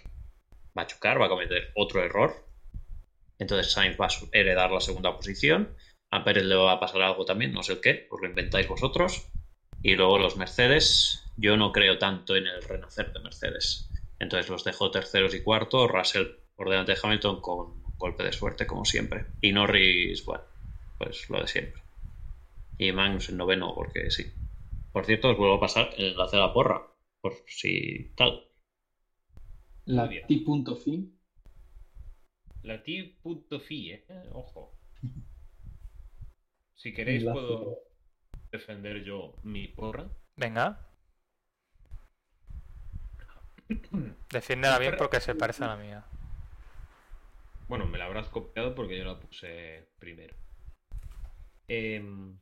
Va 0.77 0.83
a 0.83 0.87
chocar, 0.87 1.21
va 1.21 1.27
a 1.27 1.29
cometer 1.29 1.71
otro 1.75 2.03
error. 2.03 2.49
Entonces 3.37 3.71
Sainz 3.71 3.99
va 3.99 4.07
a 4.07 4.09
heredar 4.33 4.71
la 4.71 4.81
segunda 4.81 5.15
posición. 5.15 5.75
A 6.11 6.23
Pérez 6.23 6.43
le 6.43 6.55
va 6.55 6.73
a 6.73 6.79
pasar 6.79 7.01
algo 7.01 7.23
también, 7.25 7.53
no 7.53 7.63
sé 7.63 7.73
el 7.73 7.81
qué, 7.81 8.07
os 8.09 8.19
lo 8.19 8.27
inventáis 8.27 8.67
vosotros. 8.67 9.31
Y 9.81 9.95
luego 9.95 10.17
los 10.17 10.35
Mercedes, 10.35 11.31
yo 11.37 11.55
no 11.55 11.71
creo 11.71 11.97
tanto 11.97 12.35
en 12.35 12.47
el 12.47 12.61
renacer 12.63 13.13
de 13.13 13.19
Mercedes. 13.19 13.89
Entonces 14.19 14.49
los 14.49 14.63
dejo 14.63 14.91
terceros 14.91 15.33
y 15.33 15.41
cuartos, 15.41 15.89
Russell 15.89 16.27
por 16.55 16.69
delante 16.69 16.93
de 16.93 16.99
Hamilton 17.01 17.39
con 17.39 17.83
golpe 17.99 18.23
de 18.23 18.31
suerte, 18.31 18.65
como 18.65 18.85
siempre. 18.85 19.27
Y 19.41 19.51
Norris, 19.51 20.25
bueno, 20.25 20.43
pues 20.97 21.29
lo 21.29 21.41
de 21.41 21.47
siempre. 21.47 21.83
Y 22.79 22.91
Magnus 22.91 23.29
en 23.29 23.37
noveno, 23.37 23.75
porque 23.75 24.09
sí. 24.09 24.33
Por 24.91 25.05
cierto, 25.05 25.29
os 25.29 25.37
vuelvo 25.37 25.57
a 25.57 25.59
pasar 25.59 25.91
el 25.97 26.13
enlace 26.13 26.37
a 26.37 26.39
la 26.39 26.53
porra, 26.53 26.81
por 27.21 27.33
si 27.47 28.11
tal. 28.15 28.47
La. 29.85 30.09
T.fi. 30.09 31.13
La 32.63 32.81
T.fi, 32.81 33.91
¿eh? 33.91 34.05
Ojo. 34.31 34.73
Si 36.75 36.93
queréis 36.93 37.23
Enlace. 37.23 37.33
puedo 37.37 37.77
defender 38.53 39.03
yo 39.03 39.35
mi 39.43 39.67
porra. 39.67 40.07
Venga. 40.37 40.79
Defiéndela 44.31 44.79
bien 44.79 44.95
porque 44.97 45.19
se 45.19 45.35
parece 45.35 45.65
a 45.65 45.67
la 45.67 45.75
mía. 45.75 46.08
Bueno, 47.69 47.85
me 47.85 47.99
la 47.99 48.05
habrás 48.05 48.29
copiado 48.29 48.73
porque 48.73 48.97
yo 48.97 49.05
la 49.05 49.19
puse 49.19 49.87
primero. 49.99 50.35
Em, 51.67 52.39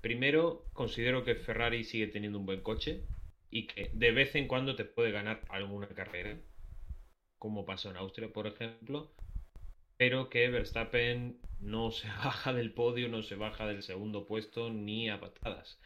primero, 0.00 0.66
considero 0.72 1.22
que 1.22 1.36
Ferrari 1.36 1.84
sigue 1.84 2.08
teniendo 2.08 2.40
un 2.40 2.46
buen 2.46 2.62
coche 2.62 3.06
y 3.48 3.68
que 3.68 3.90
de 3.94 4.10
vez 4.10 4.34
en 4.34 4.48
cuando 4.48 4.74
te 4.74 4.84
puede 4.84 5.12
ganar 5.12 5.44
alguna 5.50 5.86
carrera, 5.86 6.36
como 7.38 7.64
pasó 7.64 7.90
en 7.90 7.96
Austria, 7.96 8.32
por 8.32 8.48
ejemplo, 8.48 9.14
pero 9.96 10.30
que 10.30 10.48
Verstappen 10.48 11.40
no 11.60 11.90
se 11.92 12.08
baja 12.08 12.52
del 12.52 12.72
podio, 12.74 13.08
no 13.08 13.22
se 13.22 13.36
baja 13.36 13.68
del 13.68 13.84
segundo 13.84 14.26
puesto 14.26 14.70
ni 14.70 15.08
a 15.08 15.20
patadas. 15.20 15.78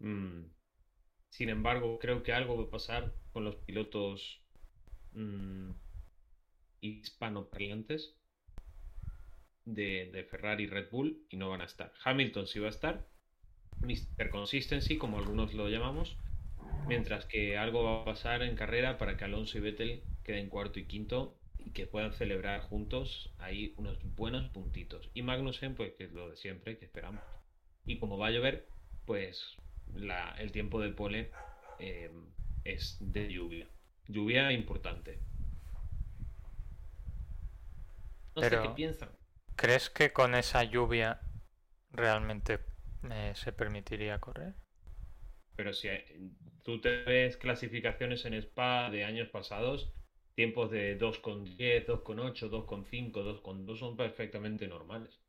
Mm. 0.00 0.46
Sin 1.28 1.48
embargo, 1.48 2.00
creo 2.00 2.24
que 2.24 2.32
algo 2.32 2.56
va 2.56 2.64
a 2.64 2.70
pasar 2.70 3.14
con 3.32 3.44
los 3.44 3.54
pilotos 3.54 4.42
mm, 5.12 5.70
hispanoparlantes 6.80 8.16
de, 9.64 10.10
de 10.12 10.24
Ferrari 10.24 10.64
y 10.64 10.66
Red 10.66 10.90
Bull 10.90 11.26
y 11.28 11.36
no 11.36 11.50
van 11.50 11.60
a 11.60 11.66
estar. 11.66 11.92
Hamilton 12.04 12.46
sí 12.46 12.58
va 12.58 12.66
a 12.66 12.70
estar, 12.70 13.06
Mr. 13.80 14.30
Consistency, 14.30 14.98
como 14.98 15.18
algunos 15.18 15.54
lo 15.54 15.68
llamamos, 15.68 16.16
mientras 16.86 17.24
que 17.24 17.56
algo 17.56 17.84
va 17.84 18.02
a 18.02 18.04
pasar 18.04 18.42
en 18.42 18.56
carrera 18.56 18.98
para 18.98 19.16
que 19.16 19.24
Alonso 19.24 19.58
y 19.58 19.60
Vettel 19.60 20.02
queden 20.22 20.48
cuarto 20.48 20.78
y 20.78 20.86
quinto 20.86 21.38
y 21.58 21.72
que 21.72 21.86
puedan 21.86 22.12
celebrar 22.12 22.60
juntos 22.60 23.32
ahí 23.38 23.74
unos 23.76 23.98
buenos 24.16 24.48
puntitos. 24.50 25.10
Y 25.14 25.22
Magnussen, 25.22 25.74
pues 25.74 25.94
que 25.94 26.04
es 26.04 26.12
lo 26.12 26.30
de 26.30 26.36
siempre, 26.36 26.78
que 26.78 26.84
esperamos. 26.84 27.22
Y 27.86 27.98
como 27.98 28.18
va 28.18 28.28
a 28.28 28.30
llover, 28.30 28.66
pues 29.06 29.56
el 30.38 30.52
tiempo 30.52 30.80
de 30.80 30.90
pole 30.90 31.30
eh, 31.78 32.10
es 32.64 32.96
de 33.00 33.32
lluvia. 33.32 33.68
Lluvia 34.08 34.52
importante. 34.52 35.18
No 38.36 38.42
sé 38.42 38.50
qué 38.50 38.70
piensan. 38.70 39.10
¿Crees 39.56 39.90
que 39.90 40.12
con 40.12 40.34
esa 40.34 40.64
lluvia 40.64 41.20
realmente 41.90 42.60
eh, 43.10 43.32
se 43.34 43.52
permitiría 43.52 44.18
correr? 44.18 44.54
Pero 45.56 45.72
si 45.72 45.88
eh, 45.88 46.04
tú 46.62 46.80
te 46.80 47.02
ves 47.04 47.36
clasificaciones 47.36 48.24
en 48.24 48.34
Spa 48.34 48.90
de 48.90 49.04
años 49.04 49.28
pasados, 49.28 49.92
tiempos 50.34 50.70
de 50.70 50.98
2,10, 50.98 51.86
2,8, 51.86 52.48
2,5, 52.48 53.42
2,2 53.42 53.76
son 53.76 53.96
perfectamente 53.96 54.66
normales. 54.66 55.20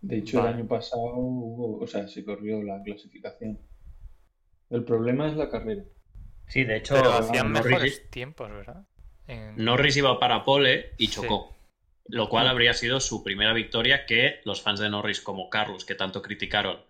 De 0.00 0.18
hecho, 0.18 0.38
Vale. 0.38 0.50
el 0.50 0.56
año 0.56 0.68
pasado 0.68 1.14
hubo, 1.16 1.78
o 1.78 1.86
sea, 1.86 2.08
se 2.08 2.24
corrió 2.24 2.62
la 2.62 2.82
clasificación. 2.82 3.60
El 4.70 4.84
problema 4.84 5.28
es 5.28 5.36
la 5.36 5.50
carrera. 5.50 5.84
Sí, 6.46 6.64
de 6.64 6.78
hecho, 6.78 6.94
Pero 6.94 7.12
hacían 7.12 7.52
mejores 7.52 8.10
tiempos, 8.10 8.50
¿verdad? 8.50 8.86
En- 9.32 9.64
Norris 9.64 9.96
iba 9.96 10.18
para 10.18 10.44
pole 10.44 10.92
y 10.98 11.06
Sí. 11.08 11.14
chocó. 11.14 11.56
Lo 12.08 12.28
cual 12.28 12.48
habría 12.48 12.74
sido 12.74 13.00
su 13.00 13.22
primera 13.22 13.52
victoria 13.52 14.06
que 14.06 14.40
los 14.44 14.60
fans 14.62 14.80
de 14.80 14.90
Norris 14.90 15.20
como 15.20 15.48
Carlos, 15.50 15.84
que 15.84 15.94
tanto 15.94 16.20
criticaron 16.22 16.84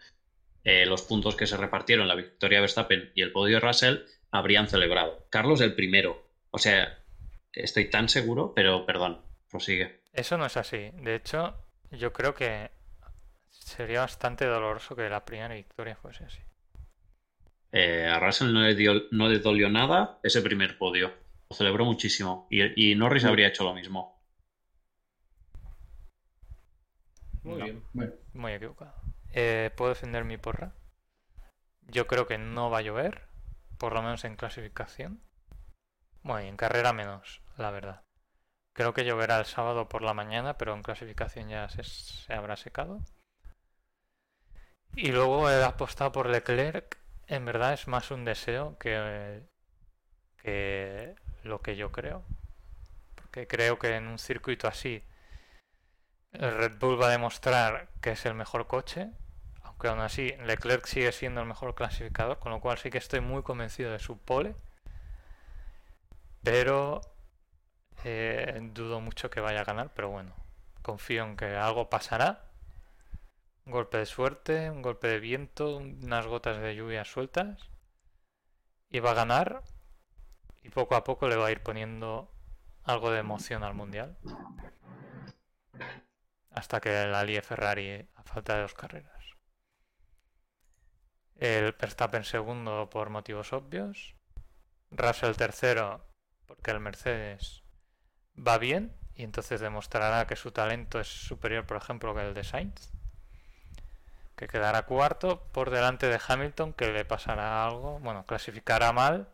eh, 0.64 0.86
los 0.86 1.03
puntos 1.03 1.34
que 1.34 1.47
se 1.47 1.57
repartieron, 1.57 2.07
la 2.07 2.14
victoria 2.14 2.59
de 2.59 2.62
Verstappen 2.62 3.11
y 3.16 3.22
el 3.22 3.32
podio 3.32 3.57
de 3.57 3.61
Russell, 3.66 3.97
habrían 4.30 4.68
celebrado. 4.68 5.26
Carlos 5.28 5.61
el 5.61 5.74
primero. 5.74 6.24
O 6.51 6.59
sea, 6.59 6.99
estoy 7.53 7.90
tan 7.90 8.09
seguro, 8.09 8.53
pero 8.55 8.86
perdón, 8.86 9.20
prosigue. 9.51 10.03
Eso 10.12 10.38
no 10.38 10.47
es 10.47 10.57
así. 10.57 10.90
De 11.03 11.16
hecho, 11.16 11.55
yo 11.90 12.12
creo 12.12 12.34
que 12.34 12.70
sería 13.51 14.01
bastante 14.03 14.45
doloroso 14.47 14.95
que 14.95 15.09
la 15.09 15.24
primera 15.24 15.53
victoria 15.55 15.97
fuese 15.97 16.24
así. 16.24 16.38
Eh, 17.72 18.07
a 18.07 18.18
Russell 18.20 18.53
no 18.53 18.62
le, 18.62 18.74
dio, 18.74 19.03
no 19.11 19.28
le 19.28 19.38
dolió 19.38 19.68
nada 19.68 20.18
ese 20.22 20.43
primer 20.43 20.76
podio. 20.78 21.12
Lo 21.53 21.57
celebró 21.57 21.85
muchísimo. 21.85 22.47
Y, 22.51 22.93
y 22.93 22.95
Norris 22.95 23.25
Sí. 23.25 23.29
habría 23.29 23.49
hecho 23.49 23.65
lo 23.65 23.75
mismo. 23.75 24.19
Muy 27.45 27.59
No. 27.59 27.65
bien. 27.65 27.83
Bueno, 27.93 28.13
Muy 28.33 28.53
equivocado. 28.53 28.95
Eh, 29.33 29.71
¿Puedo 29.77 29.91
defender 29.91 30.25
mi 30.25 30.39
porra? 30.39 30.73
Yo 31.87 32.07
creo 32.07 32.27
que 32.27 32.39
no 32.39 32.71
va 32.71 32.79
a 32.79 32.83
llover, 32.83 33.29
por 33.79 33.93
lo 33.93 34.03
menos 34.03 34.25
en 34.25 34.37
clasificación. 34.37 35.21
Bueno, 36.23 36.47
y 36.47 36.49
en 36.49 36.57
carrera 36.57 36.93
menos, 36.93 37.43
la 37.57 37.71
verdad. 37.71 38.03
Creo 38.75 38.95
que 38.95 39.05
lloverá 39.05 39.39
el 39.39 39.47
sábado 39.47 39.89
por 39.89 40.03
la 40.03 40.15
mañana, 40.15 40.59
pero 40.59 40.75
en 40.75 40.83
clasificación 40.83 41.49
ya 41.49 41.69
se, 41.69 41.85
se 41.85 42.33
habrá 42.35 42.57
secado. 42.57 43.01
Y 44.95 45.13
luego 45.13 45.51
he 45.51 45.63
apostado 45.65 46.13
por 46.13 46.29
Leclerc. 46.29 46.99
En 47.27 47.45
verdad 47.45 47.73
es 47.75 47.89
más 47.89 48.11
un 48.11 48.25
deseo 48.25 48.77
que, 48.79 49.43
que 50.43 51.15
lo 51.45 51.61
que 51.62 51.76
yo 51.76 51.93
creo. 51.93 52.22
Porque 53.14 53.47
creo 53.47 53.78
que 53.78 53.97
en 53.97 54.07
un 54.09 54.18
circuito 54.18 54.68
así 54.68 55.03
el 56.32 56.57
Red 56.57 56.78
Bull 56.78 57.01
va 57.01 57.09
a 57.09 57.11
demostrar 57.11 57.88
que 58.01 58.12
es 58.12 58.24
el 58.26 58.34
mejor 58.34 58.66
coche, 58.66 59.11
aunque 59.62 59.88
aún 59.88 60.01
así 60.01 60.34
Leclerc 60.45 60.86
sigue 60.86 61.12
siendo 61.12 61.40
el 61.40 61.47
mejor 61.47 61.74
clasificador, 61.74 62.38
con 62.38 62.53
lo 62.53 62.61
cual 62.61 62.78
sí 62.78 62.90
que 62.90 62.99
estoy 62.99 63.20
muy 63.20 63.43
convencido 63.43 63.93
de 63.93 63.99
su 63.99 64.18
pole. 64.18 64.55
Pero 66.43 67.01
eh, 68.05 68.59
dudo 68.72 69.01
mucho 69.01 69.30
que 69.30 69.40
vaya 69.40 69.61
a 69.61 69.64
ganar, 69.64 69.90
pero 69.95 70.09
bueno, 70.11 70.34
confío 70.82 71.24
en 71.24 71.36
que 71.36 71.57
algo 71.57 71.88
pasará. 71.90 72.45
Un 73.64 73.72
golpe 73.72 73.99
de 73.99 74.07
suerte, 74.07 74.70
un 74.70 74.82
golpe 74.82 75.09
de 75.09 75.20
viento, 75.20 75.76
unas 75.76 76.26
gotas 76.26 76.61
de 76.61 76.74
lluvia 76.74 77.05
sueltas. 77.05 77.59
Y 78.90 79.01
va 79.01 79.12
a 79.12 79.14
ganar. 79.14 79.62
Y 80.63 80.71
poco 80.71 80.95
a 80.95 81.05
poco 81.05 81.29
le 81.29 81.37
va 81.37 81.47
a 81.47 81.51
ir 81.51 81.63
poniendo 81.63 82.33
algo 82.85 83.11
de 83.11 83.19
emoción 83.19 83.65
al 83.65 83.75
mundial. 83.75 84.17
Hasta 86.51 86.81
que 86.81 87.07
la 87.07 87.25
lie 87.25 87.43
Ferrari 87.43 88.09
a 88.15 88.23
falta 88.23 88.57
de 88.57 88.63
dos 88.63 88.75
carreras. 88.75 89.23
El 91.37 91.73
Verstappen 91.73 92.25
segundo 92.25 92.89
por 92.91 93.11
motivos 93.11 93.53
obvios. 93.53 94.15
Russell 94.91 95.35
tercero 95.35 96.07
porque 96.47 96.71
el 96.71 96.81
Mercedes 96.81 97.63
va 98.37 98.59
bien 98.59 98.95
y 99.15 99.25
entonces 99.25 99.61
demostrará 99.61 100.27
que 100.27 100.37
su 100.37 100.53
talento 100.53 101.01
es 101.01 101.09
superior, 101.09 101.67
por 101.67 101.77
ejemplo, 101.77 102.15
que 102.15 102.23
el 102.23 102.35
de 102.35 102.45
Sainz. 102.45 102.93
Que 104.37 104.49
quedará 104.49 104.83
cuarto 104.87 105.45
por 105.53 105.71
delante 105.71 106.09
de 106.09 106.21
Hamilton, 106.27 106.73
que 106.73 106.93
le 106.93 107.05
pasará 107.05 107.65
algo. 107.65 107.99
Bueno, 108.01 108.25
clasificará 108.27 108.93
mal, 108.93 109.29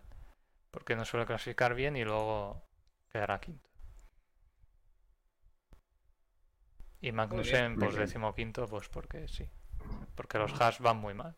porque 0.70 0.96
no 0.96 1.04
suele 1.04 1.26
clasificar 1.26 1.74
bien 1.74 1.96
y 1.96 2.04
luego 2.04 2.62
quedará 3.10 3.40
quinto. 3.40 3.68
Y 7.00 7.12
Magnussen, 7.12 7.72
muy 7.72 7.80
pues 7.80 7.94
bien. 7.94 8.00
décimo 8.06 8.34
quinto, 8.34 8.66
pues 8.66 8.88
porque 8.88 9.28
sí. 9.28 9.48
Porque 10.14 10.38
los 10.38 10.60
Haas 10.60 10.80
van 10.80 10.96
muy 10.98 11.14
mal. 11.14 11.36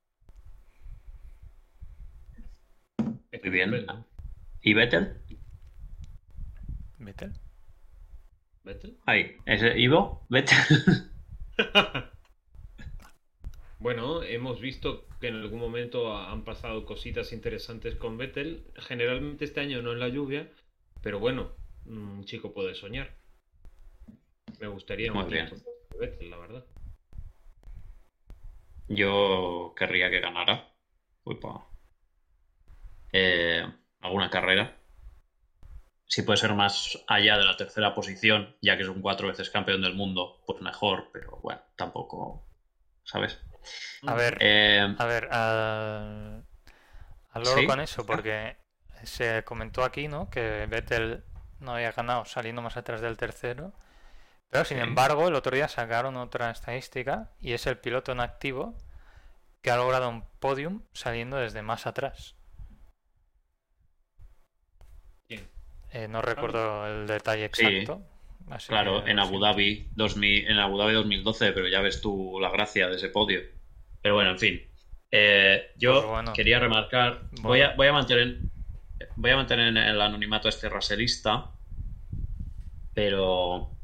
Muy 3.43 3.51
bien. 3.51 3.73
¿Y 4.63 4.75
Vettel? 4.75 5.17
¿Vettel? 6.99 7.33
¿Vettel? 8.65 8.99
Ahí, 9.07 9.37
ese 9.47 9.79
Ivo, 9.79 10.27
Vettel. 10.31 10.59
Bueno, 13.81 14.23
hemos 14.23 14.61
visto 14.61 15.09
que 15.21 15.29
en 15.29 15.37
algún 15.37 15.59
momento 15.59 16.13
ha- 16.13 16.31
han 16.31 16.45
pasado 16.45 16.85
cositas 16.85 17.33
interesantes 17.33 17.97
con 17.97 18.17
Vettel. 18.17 18.71
Generalmente 18.77 19.45
este 19.45 19.61
año 19.61 19.83
no 19.83 19.93
en 19.93 19.99
la 20.01 20.09
lluvia, 20.09 20.49
pero 21.03 21.19
bueno, 21.19 21.51
un 21.87 22.25
chico 22.25 22.53
puede 22.53 22.75
soñar. 22.75 23.11
Me 24.61 24.69
gustaría 24.69 25.13
Muy 25.13 25.25
bien. 25.33 25.49
Vettel, 25.99 26.31
la 26.31 26.37
verdad. 26.39 26.65
Yo 28.89 29.73
querría 29.77 30.11
que 30.11 30.21
ganara. 30.21 30.69
Uepa. 31.25 31.67
Eh, 33.13 33.65
alguna 34.01 34.31
carrera. 34.31 34.77
Si 36.05 36.21
puede 36.25 36.37
ser 36.37 36.53
más 36.55 37.03
allá 37.07 37.39
de 37.39 37.45
la 37.45 37.57
tercera 37.57 37.95
posición, 37.95 38.55
ya 38.61 38.77
que 38.77 38.83
es 38.83 38.89
un 38.91 39.01
cuatro 39.01 39.29
veces 39.29 39.49
campeón 39.49 39.81
del 39.81 39.95
mundo, 39.95 40.43
pues 40.47 40.61
mejor, 40.61 41.09
pero 41.11 41.39
bueno, 41.43 41.63
tampoco, 41.75 42.50
¿sabes? 43.05 43.39
A 44.07 44.15
ver, 44.15 44.39
Eh, 44.41 44.95
A 44.99 45.05
ver, 45.07 45.25
al, 45.33 46.45
al 47.33 47.43
loro 47.45 47.61
¿Sí? 47.61 47.67
con 47.67 47.81
eso, 47.81 48.05
porque 48.07 48.57
se 49.05 49.45
comentó 49.45 49.85
aquí, 49.85 50.09
¿no? 50.09 50.31
Que 50.31 50.67
Vettel 50.67 51.25
no 51.61 51.75
había 51.75 51.93
ganado 51.93 52.25
saliendo 52.25 52.63
más 52.63 52.77
atrás 52.77 53.01
del 53.01 53.17
tercero. 53.17 53.73
Pero 54.51 54.65
sin 54.65 54.79
Sí. 54.79 54.83
embargo, 54.85 55.29
el 55.29 55.35
otro 55.35 55.55
día 55.55 55.69
sacaron 55.69 56.17
otra 56.17 56.51
estadística 56.51 57.31
y 57.41 57.53
es 57.53 57.67
el 57.67 57.79
piloto 57.79 58.13
en 58.13 58.21
activo 58.21 58.75
que 59.63 59.71
ha 59.71 59.77
logrado 59.77 60.09
un 60.09 60.25
podium 60.41 60.83
saliendo 60.93 61.37
desde 61.39 61.63
más 61.63 61.87
atrás. 61.87 62.37
¿Quién? 65.27 65.49
Eh, 65.93 66.09
no 66.09 66.23
recuerdo 66.23 66.87
el 66.87 67.07
detalle 67.07 67.45
Sí, 67.53 67.67
exacto. 67.67 68.03
Así 68.49 68.69
claro, 68.69 69.05
que 69.05 69.11
en 69.11 69.19
Abu. 69.19 69.39
Dhabi, 69.41 69.91
2000, 69.95 70.47
en 70.49 70.59
Abu 70.59 70.79
Dhabi 70.79 70.93
2012, 70.95 71.53
pero 71.53 71.69
ya 71.69 71.81
ves 71.81 72.01
tú 72.01 72.39
la 72.41 72.51
gracia 72.51 72.89
de 72.89 72.97
ese 72.97 73.09
podio. 73.09 73.41
Pero 74.03 74.15
bueno, 74.15 74.31
en 74.31 74.39
fin. 74.39 74.63
Eh, 75.11 75.73
yo 75.77 75.93
Pues 75.95 76.07
bueno. 76.07 76.33
quería 76.33 76.59
remarcar, 76.61 77.29
voy, 77.43 77.63
a, 77.63 77.75
voy 77.77 77.89
a 77.89 77.93
mantener 77.93 78.47
voy 79.17 79.31
a 79.31 79.37
mantener 79.37 79.69
en 79.69 79.77
el 79.77 80.01
anonimato 80.01 80.49
a 80.49 80.51
este 80.51 80.69
raselista, 80.69 81.51
pero 82.95 83.77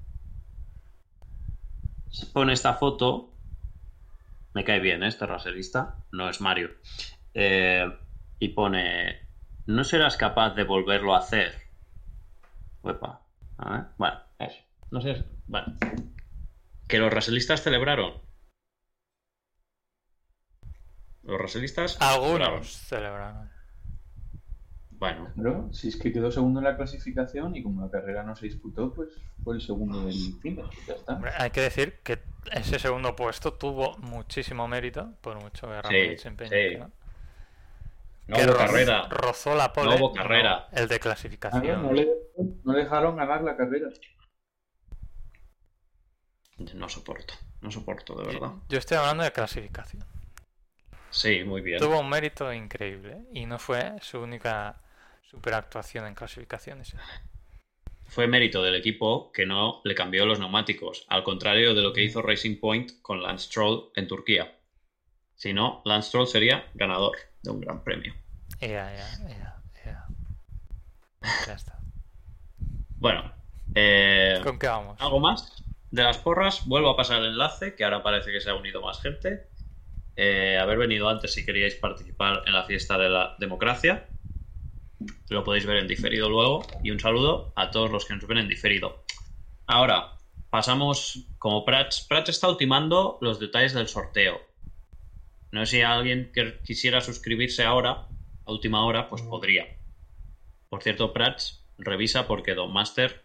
se 2.09 2.27
pone 2.27 2.53
esta 2.53 2.75
foto, 2.75 3.39
me 4.55 4.65
cae 4.65 4.81
bien 4.81 5.03
¿eh? 5.03 5.09
este 5.09 5.27
raselista, 5.27 6.05
no 6.13 6.29
es 6.29 6.41
Mario, 6.41 6.71
Eh, 7.35 7.85
y 8.39 8.49
pone, 8.51 9.17
¿no 9.67 9.85
serás 9.85 10.17
capaz 10.17 10.51
de 10.55 10.65
volverlo 10.65 11.15
a 11.15 11.19
hacer? 11.19 11.55
Uepa, 12.83 13.21
a 13.59 13.71
ver, 13.71 13.85
bueno, 13.99 14.21
no 14.97 15.03
sé, 15.03 15.25
bueno. 15.47 15.77
Que 16.89 16.99
los 16.99 17.13
raselistas 17.13 17.63
celebraron. 17.63 18.15
Los 21.23 21.39
raselistas 21.39 21.93
celebraron. 21.99 22.25
Algunos 22.25 22.69
celebraron. 22.73 23.51
Bueno, 24.93 25.29
Pero 25.37 25.69
si 25.75 25.89
es 25.89 25.97
que 25.97 26.11
quedó 26.11 26.31
segundo 26.31 26.61
en 26.61 26.65
la 26.65 26.77
clasificación 26.79 27.55
y 27.55 27.63
como 27.63 27.83
la 27.83 27.91
carrera 27.91 28.23
no 28.23 28.35
se 28.35 28.47
disputó, 28.47 28.95
pues 28.95 29.11
fue 29.45 29.57
el 29.57 29.61
segundo 29.61 30.07
del 30.07 30.15
fin. 30.41 30.59
Ya 30.87 30.95
está. 30.95 31.13
Hombre, 31.13 31.33
hay 31.37 31.51
que 31.51 31.61
decir 31.61 31.99
que 32.03 32.21
ese 32.51 32.79
segundo 32.79 33.15
puesto 33.15 33.53
tuvo 33.53 33.99
muchísimo 33.99 34.67
mérito, 34.67 35.13
por 35.21 35.37
mucho 35.43 35.67
que 35.69 35.83
Ramonet 35.83 36.19
se 36.19 36.29
empeñe 36.29 36.57
en 36.57 36.73
sí. 36.73 36.79
no. 36.79 36.91
no 38.29 38.37
Que 38.39 38.45
hubo 38.47 38.57
carrera. 38.57 39.09
Rozó 39.11 39.55
la 39.55 39.71
pole. 39.75 39.91
No 39.91 39.97
hubo 39.97 40.15
carrera. 40.15 40.69
el 40.73 40.89
de 40.89 40.95
Ah, 40.95 40.99
clasificación. 41.01 41.83
no, 41.83 41.93
le, 41.93 42.09
no 42.65 42.73
le 42.73 42.79
dejaron 42.79 43.17
ganar 43.17 43.43
la 43.43 43.55
carrera. 43.55 43.91
No 46.59 46.89
soporto, 46.89 47.35
no 47.61 47.71
soporto, 47.71 48.15
de 48.15 48.27
verdad. 48.27 48.53
Yo, 48.69 48.79
estoy 48.79 48.97
hablando 48.97 49.25
de 49.25 49.33
clasificación. 49.33 50.05
Sí, 51.11 51.45
muy 51.45 51.61
bien. 51.61 51.79
Tuvo 51.79 52.01
un 52.01 52.09
mérito 52.09 52.53
increíble 52.53 53.19
y 53.33 53.47
no 53.47 53.59
fue 53.59 53.95
su 54.01 54.21
única 54.21 54.81
superactuación 55.23 56.07
en 56.07 56.15
clasificaciones. 56.15 56.95
Fue 58.07 58.27
mérito 58.27 58.63
del 58.63 58.75
equipo 58.75 59.33
que 59.33 59.45
no 59.45 59.81
le 59.85 59.95
cambió 59.95 60.25
los 60.25 60.39
neumáticos, 60.39 61.05
al 61.09 61.25
contrario 61.25 61.75
de 61.75 61.83
lo 61.83 61.93
que 61.93 62.05
hizo 62.05 62.23
Racing 62.23 62.59
Point 62.59 63.03
con 63.03 63.23
Lance 63.23 63.47
Stroll 63.47 63.91
en 63.95 64.07
Turquía. 64.07 64.57
Si 65.35 65.53
no, 65.53 65.83
Lance 65.85 66.09
Stroll 66.09 66.27
sería 66.27 66.71
ganador 66.75 67.17
de 67.43 67.51
un 67.51 67.61
gran 67.61 67.85
premio. 67.85 68.15
Ya, 68.61 68.69
ya, 68.69 69.09
ya, 69.29 69.61
ya. 69.85 70.07
Ya 71.47 71.53
está. 71.53 71.79
Bueno, 72.99 73.31
eh, 73.75 74.41
¿Con 74.43 74.59
qué 74.59 74.69
vamos? 74.69 74.99
¿algo 74.99 75.21
más? 75.21 75.63
De 75.91 76.03
las 76.03 76.19
porras, 76.19 76.67
vuelvo 76.67 76.91
a 76.91 76.97
pasar 76.97 77.21
el 77.21 77.29
enlace, 77.29 77.75
que 77.75 77.85
ahora 77.85 78.03
parece 78.03 78.33
que 78.33 78.41
se 78.41 78.51
ha 78.51 78.55
unido 78.55 78.83
más 78.83 79.01
gente. 79.01 79.49
Eh, 80.17 80.59
haber 80.59 80.79
venido 80.79 81.09
antes 81.09 81.35
si 81.35 81.45
queríais 81.45 81.75
participar 81.75 82.43
en 82.47 82.55
la 82.55 82.65
fiesta 82.65 82.99
de 82.99 83.09
la 83.09 83.37
democracia. 83.39 84.09
Lo 85.29 85.45
podéis 85.45 85.67
ver 85.67 85.77
en 85.77 85.87
diferido 85.87 86.29
luego. 86.29 86.67
Y 86.83 86.91
un 86.91 86.99
saludo 86.99 87.53
a 87.55 87.71
todos 87.71 87.91
los 87.91 88.05
que 88.05 88.15
nos 88.15 88.27
ven 88.27 88.39
en 88.39 88.49
diferido. 88.49 89.05
Ahora, 89.67 90.17
pasamos, 90.51 91.27
como 91.39 91.65
Prats, 91.65 92.07
Prats 92.09 92.31
está 92.31 92.49
ultimando 92.49 93.19
los 93.21 93.39
detalles 93.39 93.75
del 93.75 93.89
sorteo. 93.89 94.41
No 95.53 95.65
sé 95.65 95.77
si 95.77 95.83
alguien 95.83 96.33
que 96.33 96.61
quisiera 96.65 97.01
suscribirse 97.01 97.63
ahora, 97.63 98.09
a 98.45 98.53
última 98.53 98.85
hora, 98.85 99.09
pues 99.09 99.23
podría. 99.23 99.67
Por 100.69 100.83
cierto, 100.83 101.13
Prats, 101.13 101.65
revisa 101.79 102.27
porque 102.27 102.55
Don 102.55 102.73
Master 102.73 103.23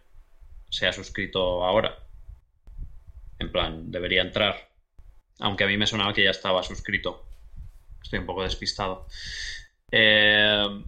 se 0.70 0.86
ha 0.86 0.92
suscrito 0.92 1.64
ahora. 1.64 1.98
En 3.42 3.50
plan, 3.50 3.90
debería 3.90 4.22
entrar. 4.22 4.54
Aunque 5.40 5.64
a 5.64 5.66
mí 5.66 5.76
me 5.76 5.88
sonaba 5.88 6.14
que 6.14 6.22
ya 6.22 6.30
estaba 6.30 6.62
suscrito. 6.62 7.26
Estoy 8.00 8.20
un 8.20 8.26
poco 8.26 8.44
despistado. 8.44 9.08
Eh, 9.90 10.84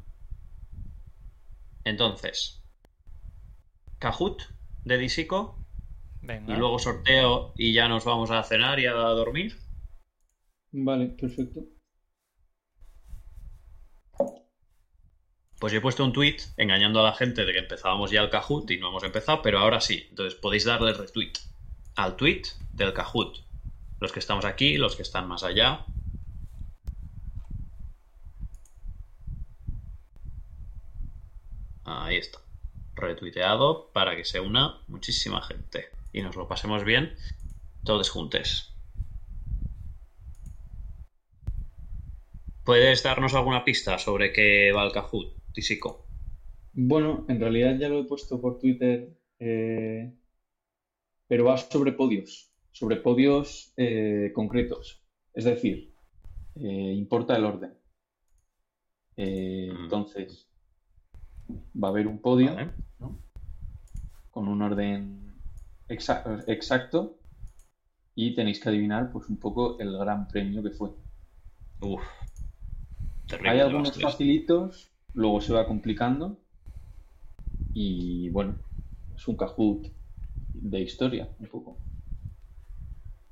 entonces, 1.83 2.63
Kahoot 3.99 4.45
de 4.85 4.99
Disico. 4.99 5.59
Venga. 6.23 6.55
Y 6.55 6.57
luego 6.57 6.79
sorteo 6.79 7.55
y 7.57 7.73
ya 7.73 7.89
nos 7.89 8.05
vamos 8.05 8.31
a 8.31 8.45
cenar 8.45 8.79
y 8.79 8.87
a 8.87 8.93
dormir. 8.93 9.59
Vale, 10.71 11.09
perfecto. 11.09 11.61
Pues 15.59 15.73
yo 15.73 15.81
he 15.81 15.83
puesto 15.83 16.05
un 16.05 16.13
tweet 16.13 16.37
engañando 16.57 17.01
a 17.01 17.05
la 17.05 17.15
gente 17.15 17.45
de 17.45 17.53
que 17.53 17.59
empezábamos 17.59 18.13
ya 18.13 18.21
el 18.21 18.31
Kahoot 18.31 18.71
y 18.71 18.79
no 18.79 18.91
hemos 18.91 19.03
empezado, 19.03 19.43
pero 19.43 19.59
ahora 19.59 19.81
sí. 19.81 20.07
Entonces 20.09 20.39
podéis 20.39 20.65
darle 20.65 20.93
retweet 20.93 21.33
al 21.97 22.17
tweet 22.17 22.43
del 22.73 22.93
Kahoot. 22.93 23.39
Los 24.01 24.13
que 24.13 24.19
estamos 24.19 24.45
aquí, 24.45 24.77
los 24.77 24.97
que 24.97 25.03
están 25.03 25.29
más 25.29 25.45
allá. 25.45 25.87
Ahí 31.85 32.17
está. 32.17 32.39
Retuiteado 32.95 33.91
para 33.93 34.17
que 34.17 34.25
se 34.25 34.41
una 34.41 34.81
muchísima 34.89 35.43
gente 35.43 35.91
y 36.13 36.23
nos 36.23 36.37
lo 36.37 36.49
pasemos 36.49 36.85
bien 36.85 37.15
todos 37.85 38.09
juntos. 38.11 38.75
¿Puedes 42.65 43.03
darnos 43.03 43.35
alguna 43.35 43.65
pista 43.65 43.99
sobre 43.99 44.33
qué 44.33 44.73
va 44.73 44.85
el 44.85 44.93
Kahoot, 44.93 45.35
Tisico? 45.53 46.07
Bueno, 46.73 47.27
en 47.29 47.39
realidad 47.39 47.77
ya 47.79 47.89
lo 47.89 48.01
he 48.01 48.05
puesto 48.05 48.41
por 48.41 48.59
Twitter, 48.59 49.17
eh, 49.39 50.15
pero 51.29 51.45
va 51.45 51.57
sobre 51.57 51.93
podios, 51.93 52.53
sobre 52.73 52.97
podios 52.97 53.73
eh, 53.77 54.33
concretos. 54.35 55.03
Es 55.33 55.45
decir, 55.45 55.95
eh, 56.57 56.93
importa 56.97 57.37
el 57.37 57.45
orden. 57.45 57.75
Eh, 59.17 59.71
Mm. 59.73 59.85
entonces, 59.85 60.49
va 61.83 61.89
a 61.89 61.91
haber 61.91 62.07
un 62.07 62.21
podio 62.21 62.55
Vale. 62.55 62.73
¿no? 62.99 63.19
con 64.31 64.49
un 64.49 64.63
orden 64.63 65.41
exa- 65.89 66.43
exacto 66.49 67.21
y 68.17 68.35
tenéis 68.35 68.61
que 68.61 68.69
adivinar 68.69 69.11
pues 69.13 69.29
un 69.29 69.39
poco 69.39 69.79
el 69.79 69.97
gran 69.97 70.27
premio 70.29 70.63
que 70.63 70.71
fue. 70.71 70.91
Uf. 71.81 72.03
Terrible. 73.27 73.51
Hay 73.51 73.61
algunos 73.61 74.01
facilitos, 74.01 74.93
luego 75.15 75.41
se 75.41 75.53
va 75.53 75.67
complicando 75.67 76.41
y 77.73 78.29
bueno, 78.31 78.57
es 79.15 79.27
un 79.29 79.37
Kahoot 79.37 79.87
de 80.55 80.81
historia, 80.81 81.29
un 81.39 81.47
poco. 81.49 81.77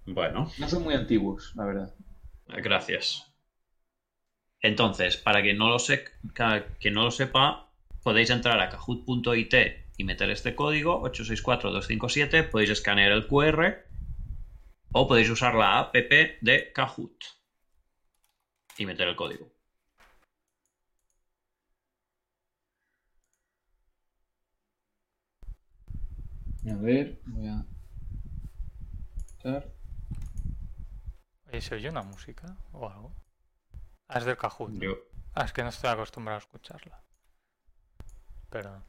Bueno, 0.06 0.48
No 0.58 0.68
son 0.68 0.82
muy 0.82 0.94
antiguos, 0.94 1.52
la 1.54 1.64
verdad. 1.64 1.94
gracias. 2.46 3.26
Entonces, 4.60 5.16
para 5.16 5.42
que 5.42 5.54
no 5.54 5.68
lo, 5.68 5.78
se- 5.78 6.04
que 6.80 6.90
no 6.90 7.04
lo 7.04 7.10
sepa, 7.10 7.68
podéis 8.02 8.30
entrar 8.30 8.60
a 8.60 8.68
kahoot.it 8.68 9.54
y 9.96 10.04
meter 10.04 10.30
este 10.30 10.54
código 10.54 11.00
864257, 11.02 12.42
podéis 12.44 12.70
escanear 12.70 13.12
el 13.12 13.26
QR 13.26 13.84
o 14.92 15.06
podéis 15.06 15.30
usar 15.30 15.54
la 15.54 15.78
app 15.78 15.94
de 15.94 16.72
Kahoot 16.74 17.24
y 18.78 18.86
meter 18.86 19.08
el 19.08 19.16
código. 19.16 19.51
A 26.70 26.74
ver, 26.76 27.20
voy 27.26 27.48
a... 27.48 27.64
quitar. 29.36 29.72
Oye, 31.48 31.60
¿se 31.60 31.74
oye 31.74 31.88
una 31.88 32.02
música 32.02 32.56
o 32.72 32.88
algo? 32.88 33.12
Ah, 34.08 34.18
es 34.18 34.24
del 34.24 34.36
Kahoot. 34.36 34.70
¿no? 34.70 34.80
Yo, 34.80 34.96
Ah, 35.34 35.44
es 35.44 35.52
que 35.52 35.62
no 35.62 35.70
estoy 35.70 35.90
acostumbrado 35.90 36.36
a 36.36 36.40
escucharla. 36.44 37.00
Perdón. 38.50 38.84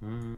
mm, 0.00 0.34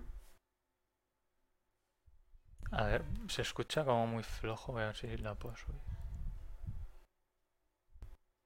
A 2.73 2.85
ver, 2.85 3.05
se 3.29 3.43
escucha 3.43 3.85
como 3.85 4.07
muy 4.07 4.23
flojo. 4.23 4.73
Voy 4.73 4.83
a 4.83 4.87
ver 4.87 4.97
si 4.97 5.17
la 5.19 5.35
puedo 5.35 5.57
subir. 5.57 5.81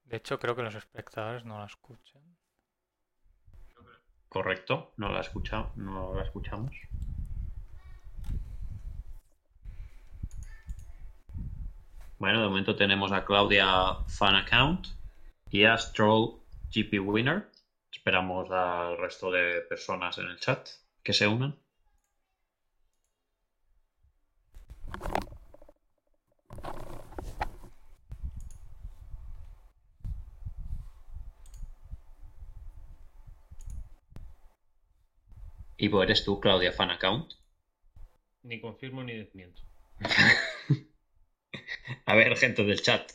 De 0.04 0.16
hecho, 0.16 0.38
creo 0.38 0.56
que 0.56 0.62
los 0.62 0.74
espectadores 0.74 1.44
no 1.44 1.58
la 1.58 1.66
escuchan. 1.66 2.27
Correcto, 4.28 4.92
no 4.96 5.08
la, 5.08 5.22
no 5.76 6.14
la 6.14 6.22
escuchamos. 6.22 6.74
Bueno, 12.18 12.42
de 12.42 12.48
momento 12.48 12.74
tenemos 12.74 13.12
a 13.12 13.24
Claudia 13.24 13.94
Fan 14.08 14.34
Account 14.34 14.88
y 15.50 15.64
a 15.64 15.78
Stroll 15.78 16.40
GP 16.74 17.00
Winner. 17.00 17.48
Esperamos 17.92 18.50
al 18.50 18.98
resto 18.98 19.30
de 19.30 19.60
personas 19.62 20.18
en 20.18 20.26
el 20.26 20.40
chat 20.40 20.68
que 21.02 21.12
se 21.12 21.28
unan. 21.28 21.56
¿Y 35.80 35.86
vos 35.88 36.02
eres 36.02 36.24
tú, 36.24 36.40
Claudia 36.40 36.72
Fan 36.72 36.90
Account? 36.90 37.34
Ni 38.42 38.60
confirmo 38.60 39.04
ni 39.04 39.16
desmiento. 39.16 39.62
A 42.04 42.14
ver, 42.16 42.36
gente 42.36 42.64
del 42.64 42.82
chat, 42.82 43.12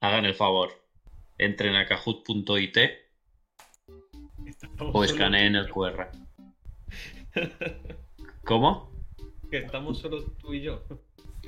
hagan 0.00 0.26
el 0.26 0.34
favor. 0.34 0.70
Entren 1.38 1.74
a 1.74 1.86
kahoot.it 1.86 2.76
o 4.92 5.04
escaneen 5.04 5.56
el. 5.56 5.70
QR. 5.70 6.10
¿Cómo? 8.44 8.92
Que 9.50 9.58
estamos 9.58 9.98
solo 9.98 10.22
tú 10.38 10.52
y 10.52 10.62
yo. 10.62 10.82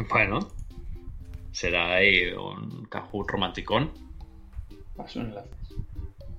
Bueno, 0.08 0.40
será 1.52 1.94
ahí 1.96 2.30
un 2.32 2.86
Kahoot 2.86 3.30
romanticón. 3.30 3.92
Paso 4.96 5.20
enlaces. 5.20 5.74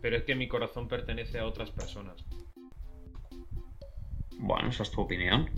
Pero 0.01 0.17
es 0.17 0.23
que 0.23 0.35
mi 0.35 0.47
corazón 0.47 0.87
pertenece 0.87 1.39
a 1.39 1.45
otras 1.45 1.71
personas. 1.71 2.23
Bueno, 4.39 4.69
esa 4.69 4.83
es 4.83 4.91
tu 4.91 5.01
opinión. 5.01 5.49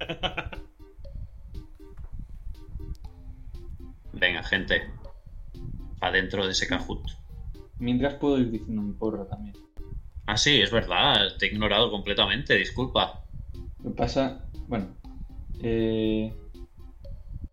Venga, 4.12 4.42
gente. 4.42 4.82
Adentro 6.00 6.44
de 6.44 6.52
ese 6.52 6.66
Kahoot. 6.66 7.02
Mientras 7.78 8.14
puedo 8.14 8.38
ir 8.38 8.50
diciendo 8.50 8.82
mi 8.82 8.92
porra 8.92 9.26
también. 9.26 9.56
Ah, 10.26 10.36
sí, 10.36 10.60
es 10.60 10.70
verdad. 10.70 11.36
Te 11.38 11.46
he 11.46 11.48
ignorado 11.52 11.90
completamente. 11.90 12.54
Disculpa. 12.56 13.24
Lo 13.82 13.90
que 13.90 13.96
pasa, 13.96 14.48
bueno, 14.68 14.96
eh, 15.62 16.32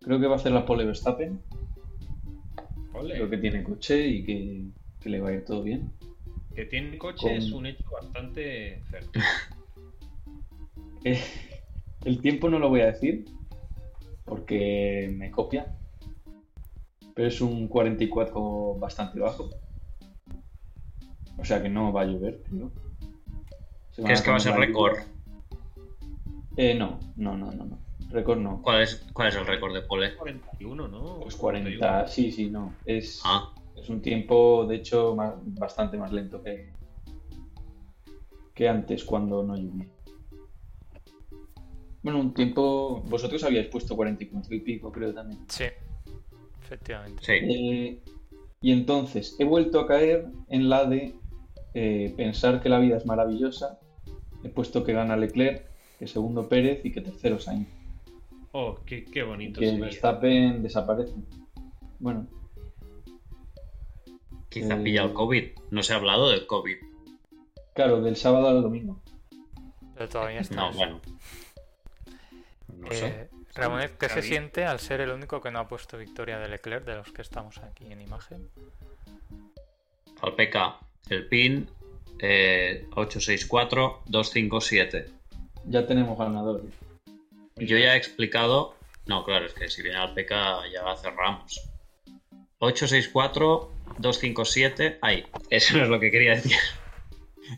creo 0.01 0.19
que 0.19 0.27
va 0.27 0.33
a 0.33 0.37
hacer 0.37 0.51
la 0.51 0.65
pole 0.65 0.85
Verstappen. 0.85 1.41
Ole. 2.93 3.15
Creo 3.15 3.29
que 3.29 3.37
tiene 3.37 3.63
coche 3.63 4.07
y 4.07 4.23
que, 4.25 4.65
que 4.99 5.09
le 5.09 5.21
va 5.21 5.29
a 5.29 5.33
ir 5.33 5.45
todo 5.45 5.63
bien. 5.63 5.91
Que 6.55 6.65
tiene 6.65 6.97
coche 6.97 7.27
Con- 7.27 7.37
es 7.37 7.51
un 7.51 7.65
hecho 7.67 7.89
bastante 7.91 8.83
certo. 8.89 9.19
Eh, 11.03 11.21
el 12.05 12.21
tiempo 12.21 12.49
no 12.49 12.59
lo 12.59 12.69
voy 12.69 12.81
a 12.81 12.87
decir 12.87 13.25
porque 14.25 15.09
me 15.15 15.31
copia, 15.31 15.73
pero 17.15 17.27
es 17.27 17.41
un 17.41 17.67
44 17.67 18.75
bastante 18.75 19.19
bajo. 19.19 19.49
O 21.37 21.45
sea 21.45 21.61
que 21.61 21.69
no 21.69 21.91
va 21.93 22.01
a 22.01 22.05
llover, 22.05 22.41
creo. 22.43 22.71
Se 23.91 24.03
¿Crees 24.03 24.21
que 24.21 24.29
va 24.31 24.37
a 24.37 24.39
ser 24.41 24.55
récord? 24.55 24.97
Eh, 26.57 26.75
no, 26.75 26.99
no, 27.15 27.37
no, 27.37 27.51
no, 27.51 27.65
no. 27.65 27.79
Récord 28.09 28.39
no. 28.39 28.61
¿Cuál 28.61 28.81
es, 28.83 29.05
¿Cuál 29.13 29.29
es 29.29 29.35
el 29.35 29.45
récord 29.47 29.73
de 29.73 29.81
pole? 29.81 30.15
41, 30.15 30.87
¿no? 30.87 31.19
Pues 31.21 31.35
40, 31.35 32.07
sí, 32.07 32.31
sí, 32.31 32.49
no. 32.49 32.73
Es, 32.85 33.21
Ah, 33.23 33.49
es 33.75 33.89
un 33.89 34.01
tiempo, 34.01 34.65
de 34.65 34.75
hecho, 34.75 35.15
más- 35.15 35.35
bastante 35.55 35.97
más 35.97 36.11
lento 36.11 36.41
que, 36.41 36.73
que 38.53 38.67
antes 38.67 39.05
cuando 39.05 39.41
no 39.43 39.55
llovía. 39.55 39.87
Bueno, 42.01 42.19
un 42.19 42.33
tiempo. 42.33 43.01
Vosotros 43.07 43.43
habíais 43.43 43.67
puesto 43.67 43.95
44 43.95 44.55
y 44.55 44.59
pico, 44.61 44.91
creo 44.91 45.13
también. 45.13 45.41
Sí, 45.47 45.65
efectivamente. 46.63 47.21
sí. 47.23 47.33
Eh, 47.33 47.99
y 48.61 48.71
entonces 48.71 49.35
he 49.39 49.45
vuelto 49.45 49.79
a 49.79 49.87
caer 49.87 50.27
en 50.49 50.69
la 50.69 50.85
de 50.85 51.15
eh, 51.73 52.13
pensar 52.17 52.61
que 52.61 52.69
la 52.69 52.79
vida 52.79 52.97
es 52.97 53.05
maravillosa. 53.05 53.79
He 54.43 54.49
puesto 54.49 54.83
que 54.83 54.93
gana 54.93 55.15
Leclerc, 55.17 55.65
que 55.97 56.07
segundo 56.07 56.47
Pérez 56.47 56.81
y 56.85 56.91
que 56.91 57.01
tercero 57.01 57.39
Sainz. 57.39 57.67
Oh, 58.51 58.75
qué, 58.85 59.05
qué 59.05 59.23
bonito 59.23 59.59
Que 59.59 59.67
sería. 59.67 59.85
Verstappen 59.85 60.63
desaparece. 60.63 61.13
Bueno, 61.99 62.27
Quizá 64.49 64.75
Eh, 64.77 64.83
pilla 64.83 65.03
el 65.03 65.13
COVID. 65.13 65.43
No 65.71 65.83
se 65.83 65.93
ha 65.93 65.97
hablado 65.97 66.29
del 66.29 66.47
COVID. 66.47 66.75
claro, 67.75 68.01
del 68.01 68.15
sábado 68.15 68.47
al 68.49 68.61
domingo. 68.61 68.99
Pero 69.95 70.09
todavía 70.09 70.39
está. 70.39 70.55
No, 70.55 70.73
bueno. 70.73 70.99
No 72.79 72.91
sé. 72.91 73.07
Eh, 73.07 73.29
Ramonet, 73.55 73.97
¿qué 73.97 74.09
se 74.09 74.21
siente 74.21 74.65
al 74.65 74.79
ser 74.79 75.01
el 75.01 75.09
único 75.11 75.41
que 75.41 75.49
no 75.51 75.59
ha 75.59 75.67
puesto 75.67 75.97
victoria 75.97 76.39
de 76.39 76.47
Leclerc 76.47 76.85
de 76.85 76.95
los 76.95 77.11
que 77.11 77.21
estamos 77.21 77.57
aquí 77.57 77.91
en 77.91 77.99
imagen? 78.01 78.49
Al 80.21 80.33
PK, 80.35 80.79
el 81.09 81.27
PIN 81.27 81.69
eh, 82.19 82.87
864-257. 82.91 85.11
Ya 85.65 85.85
tenemos 85.85 86.17
ganadores. 86.17 86.71
Yo 87.57 87.77
ya 87.77 87.95
he 87.95 87.97
explicado. 87.97 88.77
No, 89.05 89.25
claro, 89.25 89.45
es 89.45 89.53
que 89.53 89.67
si 89.69 89.81
viene 89.81 89.97
al 89.97 90.13
PK 90.13 90.69
ya 90.71 90.95
cerramos. 90.95 91.61
864-257. 92.59 94.99
Ahí, 95.01 95.27
eso 95.49 95.75
no 95.77 95.83
es 95.83 95.89
lo 95.89 95.99
que 95.99 96.11
quería 96.11 96.35
decir. 96.35 96.55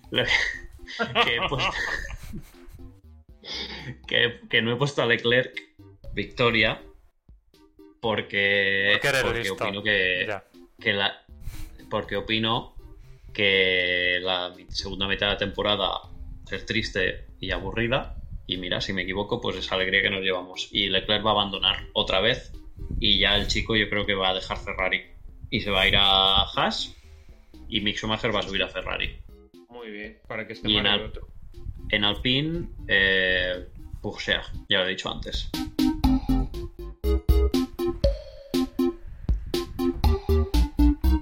Lo 0.10 0.24
que, 0.24 0.32
que 1.26 1.36
he 1.36 1.50
puesto. 1.50 1.70
Que, 4.08 4.42
que 4.50 4.62
no 4.62 4.72
he 4.72 4.76
puesto 4.76 5.02
a 5.02 5.06
Leclerc 5.06 5.60
victoria. 6.14 6.82
Porque, 8.00 9.00
Porque 9.24 9.52
opino 9.52 9.84
que, 9.84 10.28
que 10.80 10.94
la 10.94 11.24
porque 11.90 12.16
opino 12.16 12.74
que 13.34 14.20
la 14.22 14.56
segunda 14.70 15.08
mitad 15.08 15.28
de 15.28 15.34
la 15.34 15.38
temporada 15.38 16.02
es 16.50 16.66
triste 16.66 17.28
y 17.40 17.52
aburrida 17.52 18.16
y 18.48 18.58
mira 18.58 18.82
si 18.82 18.92
me 18.92 19.04
equivoco 19.04 19.40
pues 19.40 19.58
esa 19.58 19.76
alegría 19.76 20.02
que 20.02 20.10
nos 20.10 20.22
llevamos 20.22 20.68
y 20.72 20.90
Leclerc 20.90 21.24
va 21.24 21.30
a 21.30 21.34
abandonar 21.34 21.86
otra 21.94 22.22
vez 22.22 22.52
y 23.00 23.20
ya 23.20 23.36
el 23.36 23.48
chico 23.48 23.76
yo 23.76 23.90
creo 23.90 24.06
que 24.06 24.16
va 24.16 24.30
a 24.30 24.34
dejar 24.34 24.58
Ferrari 24.58 25.04
y 25.50 25.62
se 25.62 25.70
va 25.70 25.82
a 25.82 25.88
ir 25.88 25.96
a 25.98 26.44
Haas 26.44 26.96
y 27.68 27.82
Mick 27.82 27.98
Schumacher 27.98 28.34
va 28.36 28.40
a 28.40 28.44
subir 28.44 28.64
a 28.64 28.68
Ferrari. 28.68 29.18
Muy 29.70 29.92
bien, 29.92 30.20
para 30.28 30.46
que 30.46 30.54
esté 30.54 30.70
Y 30.70 30.76
mal 30.76 30.86
en 30.86 30.94
el 30.94 31.02
otro. 31.02 31.28
En 31.90 32.04
Alpine, 32.04 32.68
eh, 32.88 33.68
Pourchaire, 34.02 34.44
ya 34.70 34.80
lo 34.80 34.86
he 34.86 34.90
dicho 34.90 35.12
antes. 35.12 35.50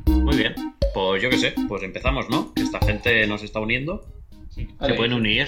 Muy 0.05 0.37
bien, 0.37 0.53
pues 0.93 1.21
yo 1.21 1.29
qué 1.29 1.37
sé, 1.37 1.53
pues 1.67 1.83
empezamos, 1.83 2.29
¿no? 2.29 2.53
Que 2.53 2.61
esta 2.63 2.79
gente 2.79 3.25
nos 3.27 3.43
está 3.43 3.59
uniendo. 3.59 4.05
Sí. 4.49 4.65
Se 4.65 4.73
Vale. 4.75 4.95
pueden 4.95 5.13
unir. 5.13 5.47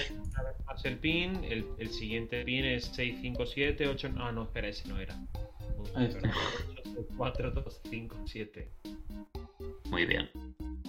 El 0.84 0.98
pin, 0.98 1.44
el, 1.44 1.64
el 1.78 1.90
siguiente 1.90 2.42
pin 2.44 2.64
es 2.64 2.86
657, 2.86 3.86
8. 3.86 4.10
Ah, 4.16 4.32
no, 4.32 4.42
espera, 4.44 4.66
ese 4.68 4.88
no 4.88 4.98
era. 4.98 5.14
Uy, 5.78 5.88
Ahí 5.94 6.06
está. 6.06 6.20
perdón. 6.20 7.06
4, 7.16 7.50
2, 7.52 7.80
5, 7.88 8.16
7. 8.26 8.68
Muy 9.90 10.06
bien. 10.06 10.28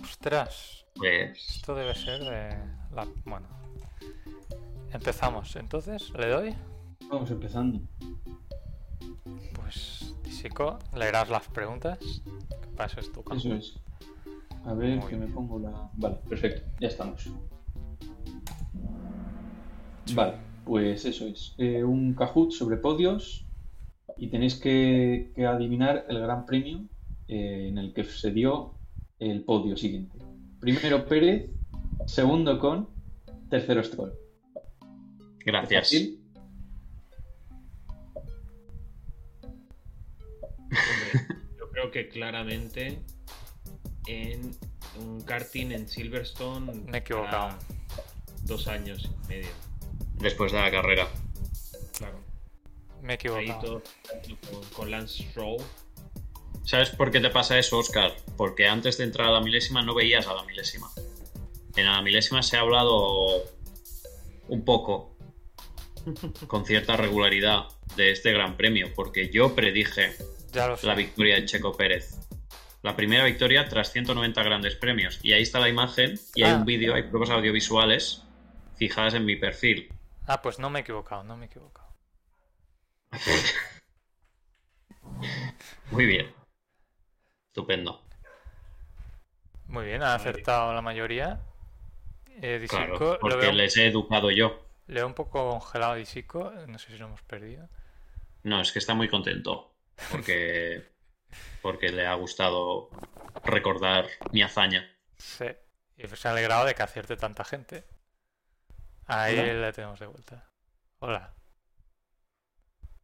Ostras, 0.01 0.85
Pues 0.95 1.37
esto 1.57 1.75
debe 1.75 1.93
ser 1.93 2.21
de 2.21 2.57
la... 2.95 3.07
Bueno. 3.25 3.47
Empezamos, 4.93 5.55
entonces, 5.55 6.11
¿le 6.17 6.29
doy? 6.29 6.55
Vamos 7.09 7.31
empezando. 7.31 7.81
Pues, 9.55 10.13
Disico, 10.23 10.77
leerás 10.95 11.29
las 11.29 11.47
preguntas. 11.47 11.97
Que 12.61 12.67
pases 12.77 13.11
tu 13.11 13.23
campo. 13.23 13.39
Eso 13.39 13.55
es. 13.55 13.75
A 14.65 14.73
ver, 14.73 14.99
Muy 14.99 15.09
que 15.09 15.15
me 15.17 15.27
pongo 15.27 15.59
la. 15.59 15.89
Vale, 15.93 16.17
perfecto, 16.29 16.61
ya 16.79 16.87
estamos. 16.87 17.27
Vale, 20.13 20.35
pues 20.63 21.05
eso 21.05 21.25
es. 21.25 21.55
Eh, 21.57 21.83
un 21.83 22.13
Kahoot 22.13 22.51
sobre 22.51 22.77
podios 22.77 23.45
y 24.15 24.27
tenéis 24.27 24.55
que, 24.55 25.31
que 25.35 25.45
adivinar 25.45 26.05
el 26.07 26.19
gran 26.19 26.45
premio 26.45 26.83
eh, 27.27 27.67
en 27.69 27.77
el 27.77 27.93
que 27.93 28.03
se 28.03 28.31
dio 28.31 28.75
el 29.19 29.43
podio 29.43 29.75
siguiente. 29.75 30.19
Primero 30.59 31.05
Pérez, 31.07 31.49
segundo 32.05 32.59
Con, 32.59 32.89
tercero 33.49 33.83
Stroll. 33.83 34.22
Gracias. 35.45 35.93
Hombre, 35.93 36.17
yo 41.57 41.69
creo 41.71 41.91
que 41.91 42.09
claramente 42.09 42.99
en 44.07 44.51
un 44.99 45.21
karting 45.21 45.71
en 45.71 45.87
Silverstone. 45.87 46.73
Me 46.85 46.97
he 46.97 47.01
equivocado. 47.01 47.57
Dos 48.43 48.67
años 48.67 49.09
y 49.23 49.27
medio. 49.27 49.49
Después 50.15 50.51
de 50.51 50.59
la 50.59 50.71
carrera. 50.71 51.07
Claro. 51.97 52.19
Me 53.01 53.13
he 53.13 53.13
Ahí 53.13 53.15
equivocado. 53.15 53.81
todo 54.41 54.61
con 54.75 54.91
Lance 54.91 55.23
Stroll. 55.29 55.61
¿Sabes 56.65 56.89
por 56.91 57.11
qué 57.11 57.19
te 57.19 57.29
pasa 57.29 57.59
eso, 57.59 57.77
Oscar? 57.77 58.15
Porque 58.37 58.67
antes 58.67 58.97
de 58.97 59.03
entrar 59.03 59.27
a 59.27 59.31
la 59.31 59.41
milésima 59.41 59.81
no 59.81 59.93
veías 59.93 60.27
a 60.27 60.33
la 60.33 60.43
milésima. 60.43 60.89
En 61.75 61.85
la 61.85 62.01
milésima 62.01 62.41
se 62.41 62.55
ha 62.55 62.61
hablado 62.61 63.43
un 64.47 64.63
poco, 64.63 65.12
con 66.47 66.65
cierta 66.65 66.95
regularidad, 66.97 67.63
de 67.95 68.11
este 68.11 68.31
gran 68.31 68.57
premio, 68.57 68.91
porque 68.95 69.29
yo 69.29 69.53
predije 69.55 70.11
Ya 70.51 70.75
la 70.83 70.95
victoria 70.95 71.35
de 71.35 71.45
Checo 71.45 71.75
Pérez. 71.75 72.17
La 72.81 72.95
primera 72.95 73.23
victoria 73.23 73.67
tras 73.69 73.91
190 73.93 74.43
grandes 74.43 74.75
premios. 74.75 75.19
Y 75.23 75.31
ahí 75.33 75.41
está 75.43 75.59
la 75.59 75.69
imagen 75.69 76.19
y 76.35 76.43
hay 76.43 76.51
Ah. 76.51 76.55
un 76.57 76.65
vídeo, 76.65 76.93
hay 76.95 77.03
pruebas 77.03 77.29
audiovisuales 77.29 78.23
fijadas 78.77 79.13
en 79.13 79.25
mi 79.25 79.35
perfil. 79.37 79.89
Ah, 80.27 80.41
pues 80.41 80.59
no 80.59 80.69
me 80.69 80.79
he 80.79 80.81
equivocado, 80.81 81.23
no 81.23 81.37
me 81.37 81.45
he 81.45 81.47
equivocado. 81.47 81.87
Muy 85.91 86.05
bien. 86.05 86.33
Estupendo. 87.47 88.01
Muy 89.67 89.85
bien, 89.85 90.03
ha 90.03 90.15
acertado 90.15 90.73
la 90.73 90.81
mayoría. 90.81 91.41
Eh, 92.41 92.65
Claro, 92.67 92.97
lo 92.99 93.19
porque 93.19 93.37
veo, 93.37 93.51
les 93.53 93.77
he 93.77 93.85
educado 93.87 94.31
yo. 94.31 94.62
Le 94.87 94.95
veo 94.95 95.07
un 95.07 95.13
poco 95.13 95.49
congelado 95.49 95.93
a 95.93 95.95
Disico. 95.95 96.51
No 96.67 96.77
sé 96.77 96.91
si 96.91 96.97
lo 96.97 97.07
hemos 97.07 97.21
perdido. 97.21 97.69
No, 98.43 98.61
es 98.61 98.71
que 98.71 98.79
está 98.79 98.93
muy 98.93 99.07
contento. 99.07 99.73
Porque, 100.11 100.83
porque 101.61 101.89
le 101.89 102.05
ha 102.05 102.13
gustado 102.15 102.89
recordar 103.43 104.07
mi 104.31 104.41
hazaña. 104.41 104.89
Sí. 105.17 105.45
Y 105.97 106.07
se 106.07 106.27
ha 106.27 106.31
alegrado 106.31 106.65
de 106.65 106.75
que 106.75 106.83
acierte 106.83 107.15
tanta 107.15 107.43
gente. 107.43 107.85
Ahí 109.05 109.37
Hola. 109.37 109.53
le 109.53 109.73
tenemos 109.73 109.99
de 109.99 110.07
vuelta. 110.07 110.49
Hola. 110.99 111.33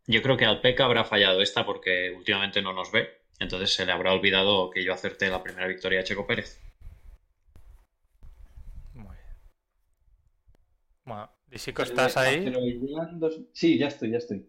Yo 0.08 0.22
creo 0.22 0.38
que 0.38 0.46
Alpeca 0.46 0.86
habrá 0.86 1.04
fallado 1.04 1.42
esta 1.42 1.66
porque 1.66 2.12
últimamente 2.16 2.62
no 2.62 2.74
nos 2.74 2.92
ve. 2.92 3.22
Entonces 3.40 3.74
se 3.74 3.86
le 3.86 3.92
habrá 3.92 4.12
olvidado 4.12 4.70
que 4.70 4.84
yo 4.84 4.94
acerté 4.94 5.30
la 5.30 5.44
primera 5.44 5.68
victoria 5.68 6.00
de 6.00 6.04
Checo 6.04 6.28
Pérez. 6.28 6.60
Muy 8.94 9.16
bien. 9.16 9.38
Bueno, 11.06 11.32
Disico, 11.50 11.82
¿estás 11.82 12.16
ahí? 12.18 12.50
Dos- 13.14 13.40
Sí, 13.54 13.78
ya 13.78 13.88
estoy, 13.88 14.12
ya 14.12 14.18
estoy. 14.18 14.48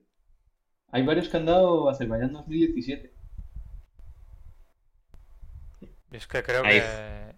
Hay 0.92 1.04
varios 1.04 1.28
que 1.28 1.36
han 1.36 1.46
dado 1.46 1.88
Azerbaiyán 1.88 2.32
2017. 2.32 3.14
Yo 5.80 5.88
es 6.18 6.26
que 6.26 6.42
creo 6.42 6.64
Ahí- 6.64 6.80
que. 6.80 7.34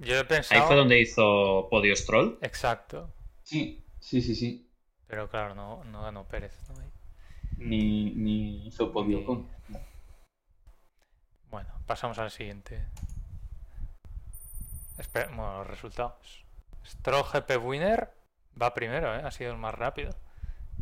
Yo 0.00 0.14
he 0.14 0.18
Ahí 0.18 0.24
pensado. 0.24 0.66
fue 0.66 0.76
donde 0.76 1.00
hizo 1.00 1.68
Podio 1.70 1.94
Stroll. 1.94 2.38
Exacto. 2.42 3.12
Sí, 3.42 3.84
sí, 4.00 4.20
sí, 4.22 4.34
sí. 4.34 4.68
Pero 5.06 5.28
claro, 5.28 5.54
no, 5.54 5.84
no 5.84 6.02
ganó 6.02 6.26
Pérez. 6.26 6.52
¿no? 6.70 6.80
Ahí. 6.80 6.90
Ni, 7.58 8.10
ni 8.14 8.66
hizo 8.66 8.90
podio 8.92 9.18
Ni- 9.18 9.24
con. 9.24 9.48
Bueno, 11.50 11.68
pasamos 11.86 12.18
al 12.18 12.30
siguiente. 12.32 12.84
Espera, 14.98 15.26
bueno, 15.28 15.58
los 15.58 15.66
resultados. 15.68 16.44
Stroll 16.84 17.24
GP 17.24 17.56
Winner 17.58 18.10
va 18.60 18.74
primero, 18.74 19.14
¿eh? 19.14 19.22
ha 19.24 19.30
sido 19.30 19.52
el 19.52 19.58
más 19.58 19.74
rápido 19.74 20.10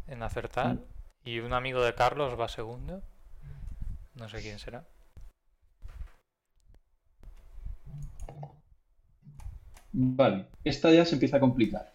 en 0.06 0.22
acertar. 0.22 0.74
Mm. 0.74 0.84
Y 1.24 1.38
un 1.38 1.52
amigo 1.52 1.82
de 1.82 1.94
Carlos 1.94 2.38
va 2.38 2.48
segundo. 2.48 3.02
No 4.14 4.28
sé 4.28 4.40
quién 4.42 4.58
será. 4.58 4.84
Vale, 9.92 10.46
esta 10.64 10.90
ya 10.90 11.04
se 11.04 11.14
empieza 11.14 11.36
a 11.36 11.40
complicar. 11.40 11.92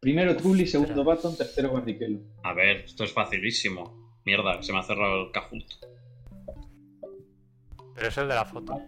Primero 0.00 0.36
Trulli, 0.36 0.66
segundo 0.66 1.04
Baton, 1.04 1.36
tercero 1.36 1.72
Barrichello. 1.72 2.20
A 2.42 2.52
ver, 2.54 2.78
esto 2.78 3.04
es 3.04 3.12
facilísimo. 3.12 4.18
Mierda, 4.24 4.62
se 4.62 4.72
me 4.72 4.78
ha 4.78 4.82
cerrado 4.82 5.26
el 5.26 5.32
Kahoot. 5.32 5.64
Pero 7.94 8.08
es 8.08 8.18
el 8.18 8.28
de 8.28 8.34
la 8.34 8.44
foto. 8.44 8.80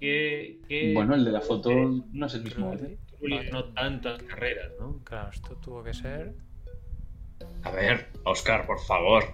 Que 0.00 0.92
Bueno, 0.94 1.14
el 1.14 1.24
de 1.24 1.32
la 1.32 1.40
foto 1.40 1.70
no 1.70 2.26
es 2.26 2.34
el 2.34 2.42
mismo. 2.42 2.72
¿eh? 2.72 2.98
Ganó 3.20 3.64
tantas 3.74 4.22
carreras, 4.22 4.72
¿no? 4.80 4.98
Claro, 5.04 5.30
esto 5.30 5.56
tuvo 5.56 5.82
que 5.82 5.92
ser. 5.94 6.34
A 7.62 7.70
ver, 7.70 8.08
Oscar, 8.24 8.66
por 8.66 8.80
favor. 8.80 9.24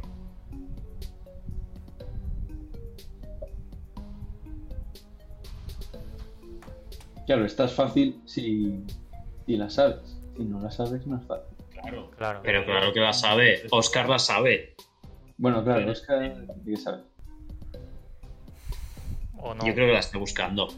Claro, 7.26 7.44
esta 7.44 7.64
es 7.64 7.72
fácil 7.72 8.20
si, 8.24 8.84
si 9.46 9.56
la 9.56 9.68
sabes. 9.68 10.16
Si 10.36 10.44
no 10.44 10.60
la 10.60 10.70
sabes, 10.70 11.06
no 11.06 11.16
es 11.18 11.26
fácil. 11.26 11.56
Claro. 11.70 12.10
Claro. 12.16 12.40
Pero 12.42 12.64
claro 12.64 12.92
que 12.92 13.00
la 13.00 13.12
sabe. 13.12 13.62
Oscar 13.70 14.08
la 14.08 14.18
sabe. 14.18 14.74
Bueno, 15.36 15.62
claro, 15.64 15.80
Pero- 15.80 15.92
es 15.92 16.00
que 16.02 16.46
sí 16.64 16.70
que 16.70 16.76
sabes. 16.76 17.02
O 19.38 19.54
no. 19.54 19.66
Yo 19.66 19.74
creo 19.74 19.86
que 19.88 19.92
la 19.92 19.98
está 19.98 20.18
buscando. 20.18 20.68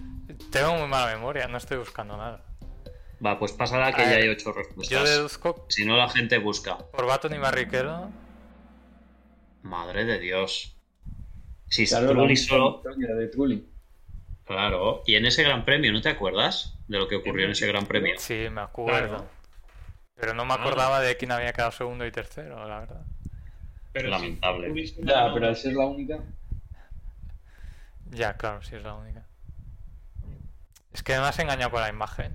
Tengo 0.51 0.75
muy 0.77 0.89
mala 0.89 1.13
memoria, 1.15 1.47
no 1.49 1.59
estoy 1.59 1.79
buscando 1.79 2.17
nada. 2.17 2.45
Va, 3.25 3.39
pues 3.39 3.53
pásala 3.53 3.93
que 3.93 4.03
A 4.03 4.05
ya 4.05 4.11
ver, 4.13 4.23
hay 4.23 4.29
ocho 4.29 4.53
Yo 4.53 4.53
respuestas. 4.53 5.05
deduzco 5.11 5.67
Si 5.69 5.85
no, 5.85 5.97
la 5.97 6.09
gente 6.09 6.39
busca. 6.39 6.79
por 6.79 7.07
Baton 7.07 7.35
y 7.35 7.39
Barrichello. 7.39 8.09
Madre 9.63 10.05
de 10.05 10.19
Dios. 10.21 10.77
Si 11.67 11.87
Claro, 11.87 12.07
la 12.07 12.13
Trulli 12.13 12.37
solo. 12.37 12.75
victoria 12.83 13.15
de 13.15 13.27
Trulli. 13.29 13.69
Claro. 14.45 15.03
Y 15.05 15.17
en 15.17 15.27
ese 15.27 15.43
gran 15.43 15.65
premio, 15.65 15.93
¿no 15.93 16.01
te 16.01 16.09
acuerdas 16.09 16.79
de 16.87 16.99
lo 16.99 17.09
que 17.09 17.17
ocurrió 17.17 17.45
en 17.47 17.51
ese 17.53 17.67
gran 17.67 17.87
premio? 17.87 18.15
Sí, 18.19 18.47
me 18.51 18.61
acuerdo. 18.63 19.09
Claro. 19.09 19.29
Pero 20.15 20.35
no 20.35 20.45
me 20.45 20.55
Ah. 20.55 20.57
acordaba 20.61 21.01
de 21.01 21.17
quién 21.17 21.33
había 21.33 21.53
quedado 21.53 21.73
segundo 21.73 22.07
y 22.07 22.11
tercero, 22.13 22.67
la 22.67 22.79
verdad. 22.81 23.03
Pero 23.93 24.09
Lamentable. 24.11 24.67
si 24.69 24.73
Trulli 24.73 24.87
solo 24.89 25.07
Ya, 25.09 25.35
pero 25.35 25.49
al 25.49 25.57
ser 25.57 25.73
la 25.75 25.87
única. 25.87 26.19
Ya, 28.11 28.37
claro, 28.37 28.63
sí 28.63 28.77
es 28.77 28.83
la 28.83 28.95
única. 28.95 29.25
Es 30.93 31.03
que 31.03 31.13
me 31.13 31.19
has 31.27 31.39
engañado 31.39 31.71
con 31.71 31.81
la 31.83 31.89
imagen. 31.91 32.35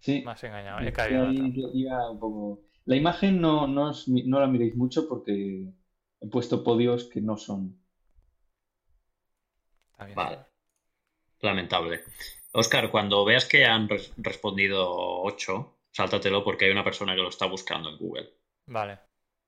Sí. 0.00 0.22
Me 0.24 0.32
has 0.32 0.44
engañado. 0.44 0.80
He 0.80 0.92
caído 0.92 1.26
ahí 1.28 1.36
la 1.36 1.40
trampa. 1.52 1.68
iba 1.74 2.10
un 2.10 2.18
poco. 2.20 2.60
La 2.84 2.96
imagen 2.96 3.40
no, 3.40 3.66
no, 3.66 3.90
os 3.90 4.08
no 4.08 4.40
la 4.40 4.46
miréis 4.46 4.74
mucho 4.76 5.08
porque 5.08 5.68
he 6.20 6.26
puesto 6.28 6.62
podios 6.64 7.04
que 7.04 7.20
no 7.20 7.36
son. 7.36 7.78
Está 9.92 10.04
bien. 10.04 10.16
Vale. 10.16 10.38
Lamentable. 11.40 12.00
Oscar, 12.52 12.90
cuando 12.90 13.24
veas 13.24 13.44
que 13.44 13.64
han 13.66 13.88
res- 13.88 14.12
respondido 14.16 14.88
8, 15.22 15.78
sáltatelo 15.90 16.42
porque 16.44 16.64
hay 16.66 16.70
una 16.72 16.84
persona 16.84 17.14
que 17.14 17.22
lo 17.22 17.28
está 17.28 17.46
buscando 17.46 17.90
en 17.90 17.98
Google. 17.98 18.30
Vale. 18.66 18.98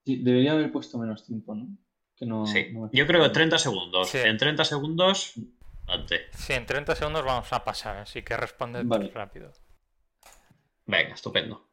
Sí, 0.05 0.23
debería 0.23 0.53
haber 0.53 0.71
puesto 0.71 0.97
menos 0.97 1.25
tiempo, 1.25 1.55
¿no? 1.55 1.67
Que 2.15 2.25
no, 2.25 2.45
Sí. 2.45 2.67
no 2.73 2.89
Yo 2.91 3.07
creo 3.07 3.19
que 3.21 3.25
fijo. 3.25 3.33
30 3.33 3.57
segundos. 3.57 4.09
Sí. 4.09 4.17
En 4.19 4.37
30 4.37 4.65
segundos 4.65 5.33
Adelante. 5.87 6.27
Sí, 6.33 6.53
en 6.53 6.65
30 6.65 6.95
segundos 6.95 7.25
vamos 7.25 7.51
a 7.51 7.63
pasar, 7.65 7.97
así 7.97 8.21
que 8.21 8.37
responde 8.37 8.83
Vale. 8.83 9.09
rápido. 9.09 9.51
Venga, 10.85 11.13
estupendo. 11.13 11.69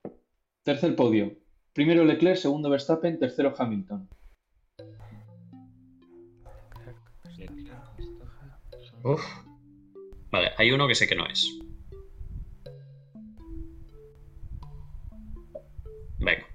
Tercer 0.62 0.94
podio. 0.94 1.36
Primero 1.72 2.04
Leclerc, 2.04 2.36
segundo 2.36 2.70
Verstappen, 2.70 3.18
tercero 3.18 3.54
Hamilton. 3.56 4.08
Uf. 9.04 9.22
Vale, 10.30 10.50
hay 10.58 10.72
uno 10.72 10.86
que 10.86 10.94
sé 10.94 11.06
que 11.06 11.14
no 11.14 11.26
es. 11.26 11.58
Venga. 16.18 16.46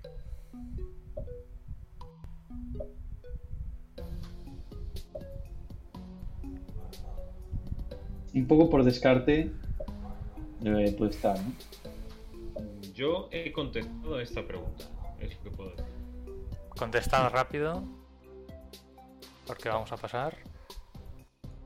Un 8.33 8.47
poco 8.47 8.69
por 8.69 8.83
descarte 8.83 9.51
eh, 10.63 10.95
puede 10.97 11.11
estar, 11.11 11.39
¿no? 11.39 11.53
Yo 12.93 13.29
he 13.31 13.51
contestado 13.51 14.15
a 14.15 14.21
esta 14.23 14.45
pregunta. 14.45 14.85
Es 15.19 15.35
lo 15.37 15.43
que 15.43 15.51
puedo 15.51 15.69
decir. 15.71 15.85
Contestad 16.77 17.29
rápido. 17.31 17.83
Porque 19.47 19.69
vamos 19.69 19.91
a 19.91 19.97
pasar. 19.97 20.37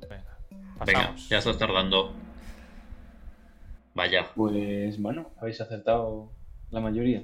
Venga, 0.09 0.37
Venga, 0.85 1.15
ya 1.15 1.37
estás 1.39 1.57
tardando. 1.57 2.13
Vaya, 3.93 4.31
Pues 4.35 5.01
bueno, 5.01 5.31
habéis 5.41 5.59
acertado 5.59 6.31
la 6.69 6.79
mayoría. 6.79 7.23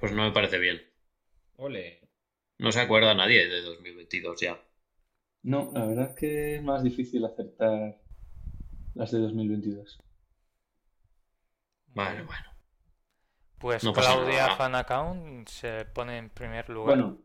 pues 0.00 0.12
no 0.12 0.22
me 0.24 0.32
parece 0.32 0.58
bien. 0.58 0.80
Ole. 1.56 2.00
No 2.58 2.72
se 2.72 2.80
acuerda 2.80 3.14
nadie 3.14 3.46
de 3.48 3.60
2022 3.62 4.40
ya. 4.40 4.58
No, 5.42 5.70
la 5.74 5.84
verdad 5.86 6.10
es 6.10 6.16
que 6.16 6.56
es 6.56 6.62
más 6.62 6.82
difícil 6.82 7.24
acertar 7.24 8.00
las 8.94 9.10
de 9.10 9.18
2022. 9.18 10.00
Vale, 11.88 12.22
bueno. 12.22 12.53
Pues 13.64 13.82
no 13.82 13.94
Claudia. 13.94 14.56
Fan 14.56 14.74
Account 14.74 15.48
se 15.48 15.86
pone 15.86 16.18
en 16.18 16.28
primer 16.28 16.68
lugar. 16.68 16.98
Bueno, 16.98 17.16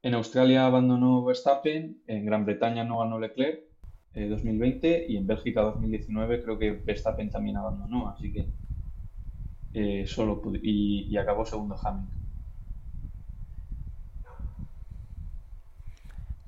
en 0.00 0.14
Australia 0.14 0.64
abandonó 0.64 1.24
Verstappen, 1.24 2.04
en 2.06 2.24
Gran 2.24 2.44
Bretaña 2.44 2.84
no 2.84 3.00
ganó 3.00 3.18
Leclerc 3.18 3.58
eh, 4.14 4.28
2020 4.28 5.06
y 5.08 5.16
en 5.16 5.26
Bélgica 5.26 5.62
2019 5.62 6.44
creo 6.44 6.56
que 6.56 6.70
Verstappen 6.70 7.32
también 7.32 7.56
abandonó, 7.56 8.08
así 8.10 8.32
que 8.32 8.46
eh, 9.74 10.06
solo 10.06 10.40
y, 10.62 11.08
y 11.10 11.16
acabó 11.16 11.44
segundo 11.44 11.76
Hamilton. 11.82 12.20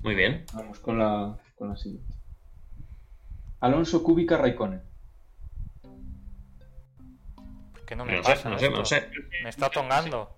Muy 0.01 0.15
bien. 0.15 0.45
Vamos 0.53 0.79
con 0.79 0.97
la, 0.97 1.37
con 1.57 1.67
la 1.67 1.75
siguiente. 1.75 2.15
Alonso 3.59 4.01
Kubica 4.01 4.37
Raikkonen. 4.37 4.92
Que 7.93 7.97
no 7.97 8.05
me 8.05 8.17
No 8.17 8.23
sé, 8.23 8.31
pasa 8.31 8.49
no 8.49 8.57
sé, 8.57 8.65
esto. 8.65 8.77
no 8.79 8.85
sé. 8.85 9.09
Me 9.43 9.49
está 9.49 9.69
tongando. 9.69 10.35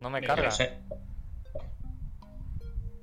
No 0.00 0.10
me 0.10 0.20
carga. 0.22 0.44
No 0.44 0.50
sé. 0.52 0.78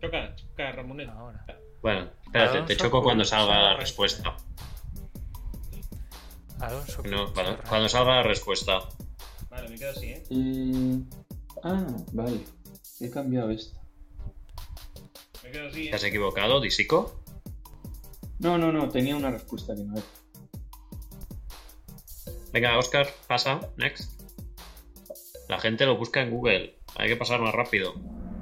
Choca, 0.02 0.34
choca, 0.36 0.72
Ramonet. 0.72 1.10
Ahora. 1.10 1.46
Bueno, 1.82 2.10
espérate, 2.26 2.62
te 2.62 2.78
choco 2.78 3.04
cuando 3.04 3.26
salga 3.26 3.62
la 3.62 3.76
respuesta. 3.78 4.36
Alonso 6.62 7.04
No, 7.04 7.34
cuando, 7.34 7.90
salga 7.90 8.16
la 8.16 8.24
respuesta. 8.24 8.80
Vale, 9.50 9.70
me 9.70 9.78
quedo 9.78 9.92
así, 9.92 10.08
¿eh? 10.08 10.24
Eh, 10.30 11.00
Ah, 11.64 11.86
vale. 12.14 12.46
He 13.02 13.10
cambiado 13.10 13.50
esta. 13.50 13.78
Me 15.44 15.52
quedo 15.52 15.68
así, 15.68 15.84
¿Te 15.86 15.90
¿eh? 15.90 15.96
has 15.96 16.04
equivocado, 16.04 16.62
Disico? 16.62 17.22
No, 18.40 18.58
no, 18.58 18.72
no, 18.72 18.88
tenía 18.88 19.18
una 19.18 19.32
respuesta 19.32 19.76
que 19.76 19.84
no 19.84 19.96
era. 19.98 20.06
Venga, 22.54 22.78
Oscar, 22.78 23.08
pasa. 23.28 23.60
Next. 23.78 24.20
La 25.50 25.60
gente 25.60 25.86
lo 25.86 25.98
busca 25.98 26.22
en 26.22 26.32
Google. 26.32 26.80
Hay 26.98 27.08
que 27.10 27.16
pasar 27.16 27.42
más 27.42 27.54
rápido. 27.54 27.94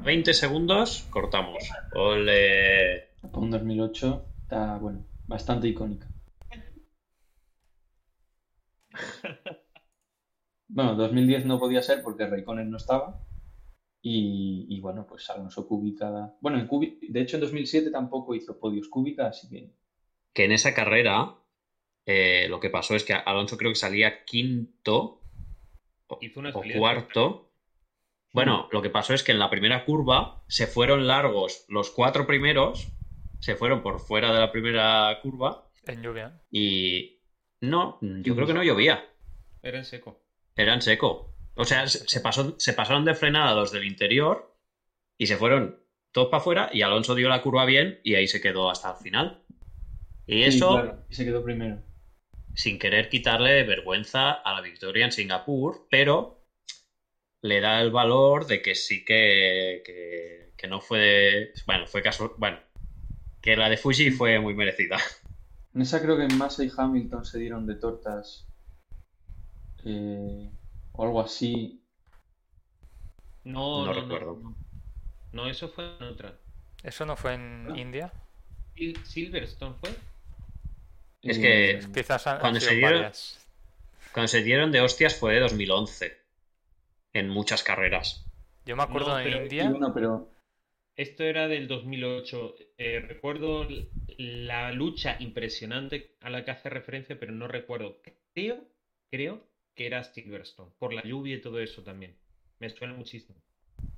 20 0.03 0.33
segundos, 0.33 1.05
cortamos. 1.09 1.63
Ole. 1.95 3.09
Un 3.33 3.49
2008 3.51 4.25
está, 4.43 4.77
bueno, 4.77 5.05
bastante 5.27 5.67
icónica. 5.67 6.07
Bueno, 10.69 10.95
2010 10.95 11.45
no 11.45 11.59
podía 11.59 11.81
ser 11.81 12.03
porque 12.03 12.27
Raikkonen 12.27 12.69
no 12.69 12.75
estaba. 12.75 13.21
Y, 14.01 14.65
y 14.69 14.81
bueno, 14.81 15.07
pues 15.07 15.29
Alonso 15.29 15.65
Kubica. 15.65 16.35
Bueno, 16.41 16.59
en 16.59 16.67
Kubi- 16.67 16.99
de 17.09 17.21
hecho 17.21 17.37
en 17.37 17.41
2007 17.41 17.89
tampoco 17.89 18.35
hizo 18.35 18.59
podios 18.59 18.89
Kubica, 18.89 19.27
así 19.27 19.47
que. 19.49 19.73
Que 20.33 20.43
en 20.43 20.51
esa 20.51 20.73
carrera 20.73 21.35
eh, 22.07 22.47
lo 22.47 22.61
que 22.61 22.69
pasó 22.69 22.95
es 22.95 23.03
que 23.03 23.13
Alonso 23.13 23.57
creo 23.57 23.71
que 23.71 23.75
salía 23.75 24.23
quinto 24.23 25.21
o, 26.07 26.17
Hizo 26.21 26.39
una 26.39 26.51
o 26.51 26.63
cuarto. 26.77 27.51
Bueno, 28.31 28.69
lo 28.71 28.81
que 28.81 28.89
pasó 28.89 29.13
es 29.13 29.23
que 29.23 29.33
en 29.33 29.39
la 29.39 29.49
primera 29.49 29.83
curva 29.83 30.41
se 30.47 30.67
fueron 30.67 31.05
largos 31.05 31.65
los 31.67 31.91
cuatro 31.91 32.25
primeros, 32.25 32.87
se 33.39 33.55
fueron 33.55 33.83
por 33.83 33.99
fuera 33.99 34.31
de 34.31 34.39
la 34.39 34.53
primera 34.53 35.19
curva 35.21 35.69
En 35.85 36.01
lluvia. 36.01 36.41
y 36.49 37.19
no, 37.59 37.99
yo 38.01 38.35
creo 38.35 38.47
que 38.47 38.53
no 38.53 38.63
llovía. 38.63 39.03
Era 39.61 39.79
en 39.79 39.85
seco. 39.85 40.23
Era 40.55 40.73
en 40.73 40.81
seco. 40.81 41.35
O 41.55 41.65
sea, 41.65 41.87
se, 41.87 42.07
se 42.07 42.21
pasó, 42.21 42.55
se 42.57 42.71
pasaron 42.71 43.03
de 43.03 43.15
frenada 43.15 43.53
los 43.53 43.73
del 43.73 43.83
interior 43.83 44.55
y 45.17 45.27
se 45.27 45.35
fueron 45.35 45.83
todos 46.13 46.29
para 46.29 46.39
afuera 46.39 46.69
y 46.71 46.83
Alonso 46.83 47.15
dio 47.15 47.27
la 47.27 47.41
curva 47.41 47.65
bien 47.65 47.99
y 48.03 48.15
ahí 48.15 48.27
se 48.27 48.39
quedó 48.39 48.69
hasta 48.69 48.91
el 48.91 48.97
final. 48.97 49.43
Y 50.25 50.35
Sí, 50.35 50.43
eso 50.43 50.71
claro, 50.71 51.05
y 51.09 51.15
se 51.15 51.25
quedó 51.25 51.43
primero. 51.43 51.86
Sin 52.57 52.79
querer 52.79 53.09
quitarle 53.09 53.63
vergüenza 53.63 54.31
a 54.33 54.53
la 54.55 54.61
victoria 54.61 55.05
en 55.05 55.13
Singapur, 55.13 55.87
pero 55.91 56.45
le 57.41 57.61
da 57.61 57.81
el 57.81 57.91
valor 57.91 58.47
de 58.47 58.61
que 58.61 58.75
sí 58.75 59.05
que, 59.05 59.81
que, 59.85 60.53
que 60.57 60.67
no 60.67 60.81
fue... 60.81 61.53
Bueno, 61.65 61.87
fue 61.87 62.01
caso... 62.01 62.35
Bueno, 62.37 62.59
que 63.41 63.55
la 63.57 63.69
de 63.69 63.77
Fuji 63.77 64.11
fue 64.11 64.39
muy 64.39 64.55
merecida. 64.55 64.97
En 65.73 65.81
esa 65.81 66.01
creo 66.01 66.17
que 66.17 66.27
Massa 66.27 66.65
y 66.65 66.69
Hamilton 66.77 67.23
se 67.23 67.39
dieron 67.39 67.65
de 67.65 67.75
tortas. 67.75 68.49
eh, 69.85 70.51
o 70.93 71.03
algo 71.03 71.21
así. 71.21 71.81
No, 73.45 73.85
No 73.85 73.93
no, 73.93 73.93
recuerdo. 73.93 74.35
No, 74.43 74.55
No, 75.31 75.47
eso 75.47 75.69
fue 75.69 75.95
en 75.99 76.03
otra. 76.03 76.37
¿Eso 76.83 77.05
no 77.05 77.15
fue 77.15 77.33
en 77.35 77.71
Ah. 77.71 77.77
India? 77.77 78.11
Sil- 78.75 79.03
Silverstone 79.03 79.75
fue. 79.81 79.89
Es 81.23 81.39
que- 81.39 81.79
Quizás 81.93 82.27
han, 82.27 82.35
han 82.35 82.41
Cuando 82.41 82.59
se 82.59 82.75
dieron- 82.75 82.93
varias. 83.01 83.47
Cuando 84.13 84.27
se 84.27 84.43
dieron 84.43 84.71
de 84.71 84.81
hostias 84.81 85.15
fue 85.15 85.33
de 85.35 85.39
2011, 85.41 86.17
en 87.13 87.29
muchas 87.29 87.63
carreras. 87.63 88.25
Yo 88.65 88.75
me 88.75 88.83
acuerdo 88.83 89.09
No, 89.09 89.19
en 89.19 89.23
pero- 89.25 89.43
India. 89.43 89.69
bueno, 89.69 89.93
pero 89.93 90.29
Esto 90.95 91.23
era 91.23 91.47
del 91.47 91.67
2008. 91.67 92.55
Eh, 92.79 92.99
recuerdo 93.07 93.67
la 94.17 94.71
lucha 94.71 95.15
impresionante 95.19 96.15
a 96.21 96.31
la 96.31 96.43
que 96.43 96.49
hace 96.49 96.69
referencia, 96.71 97.19
pero 97.19 97.33
no 97.33 97.47
recuerdo. 97.47 98.01
Creo, 98.33 98.63
creo 99.11 99.43
que 99.75 99.85
era 99.85 100.03
Silverstone, 100.03 100.71
por 100.79 100.93
la 100.93 101.03
lluvia 101.03 101.35
y 101.35 101.41
todo 101.41 101.59
eso 101.59 101.83
también. 101.83 102.15
Me 102.59 102.71
suena 102.71 102.95
muchísimo. 102.95 103.37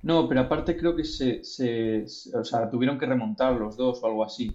No, 0.02 0.28
pero 0.28 0.42
aparte 0.42 0.76
creo 0.76 0.94
que 0.94 1.06
se, 1.06 1.42
se- 1.46 2.06
se- 2.06 2.38
o 2.38 2.44
sea, 2.44 2.70
tuvieron 2.70 3.00
que 3.00 3.06
remontar 3.06 3.54
los 3.54 3.78
dos 3.78 4.04
o 4.04 4.06
algo 4.06 4.26
así. 4.26 4.52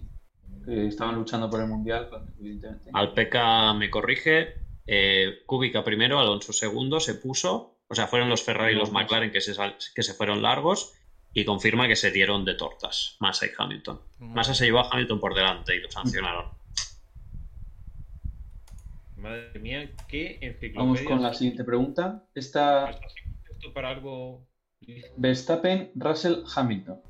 Que 0.65 0.87
estaban 0.87 1.15
luchando 1.15 1.49
por 1.49 1.61
el 1.61 1.67
mundial, 1.67 2.07
pues, 2.09 2.23
evidentemente. 2.39 2.89
Alpeca 2.93 3.73
me 3.73 3.89
corrige, 3.89 4.55
eh, 4.87 5.43
Kubica 5.45 5.83
primero, 5.83 6.19
Alonso 6.19 6.53
segundo, 6.53 6.99
se 6.99 7.15
puso, 7.15 7.77
o 7.87 7.95
sea, 7.95 8.07
fueron 8.07 8.29
los 8.29 8.43
Ferrari 8.43 8.73
y 8.73 8.77
los 8.77 8.91
McLaren 8.91 9.31
que 9.31 9.41
se, 9.41 9.53
que 9.93 10.03
se 10.03 10.13
fueron 10.13 10.41
largos 10.41 10.93
y 11.33 11.45
confirma 11.45 11.87
que 11.87 11.95
se 11.95 12.11
dieron 12.11 12.45
de 12.45 12.55
tortas, 12.55 13.17
Massa 13.19 13.45
y 13.45 13.49
Hamilton. 13.57 14.01
Massa 14.19 14.53
se 14.53 14.65
llevó 14.65 14.79
a 14.79 14.89
Hamilton 14.89 15.19
por 15.19 15.35
delante 15.35 15.75
y 15.75 15.79
lo 15.81 15.91
sancionaron. 15.91 16.45
Madre 19.17 19.59
mía, 19.59 19.91
qué 20.07 20.37
enciclopedia. 20.41 20.79
Vamos 20.79 21.01
con 21.01 21.21
la 21.21 21.33
siguiente 21.33 21.63
pregunta. 21.63 22.23
Esta 22.33 22.99
contexto 23.55 23.73
para 23.73 23.89
algo. 23.89 24.47
Verstappen, 25.17 25.91
Russell, 25.95 26.43
Hamilton. 26.55 27.01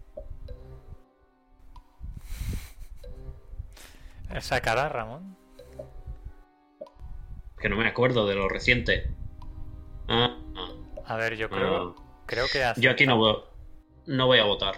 Esa 4.34 4.62
cara, 4.62 4.90
Ramón. 4.90 5.36
Que 7.60 7.70
no 7.70 7.78
me 7.78 7.88
acuerdo 7.88 8.28
de 8.28 8.36
lo 8.36 8.50
reciente. 8.50 9.12
Ah, 10.08 10.38
ah, 10.56 10.70
A 11.06 11.16
ver, 11.18 11.36
yo 11.36 11.50
creo, 11.50 11.96
ah. 11.98 12.22
creo 12.26 12.46
que 12.52 12.64
hace. 12.64 12.82
Yo 12.82 12.92
aquí 12.92 13.06
no 13.06 13.18
voy, 13.18 13.38
no 14.08 14.28
voy 14.28 14.40
a 14.40 14.44
votar. 14.46 14.76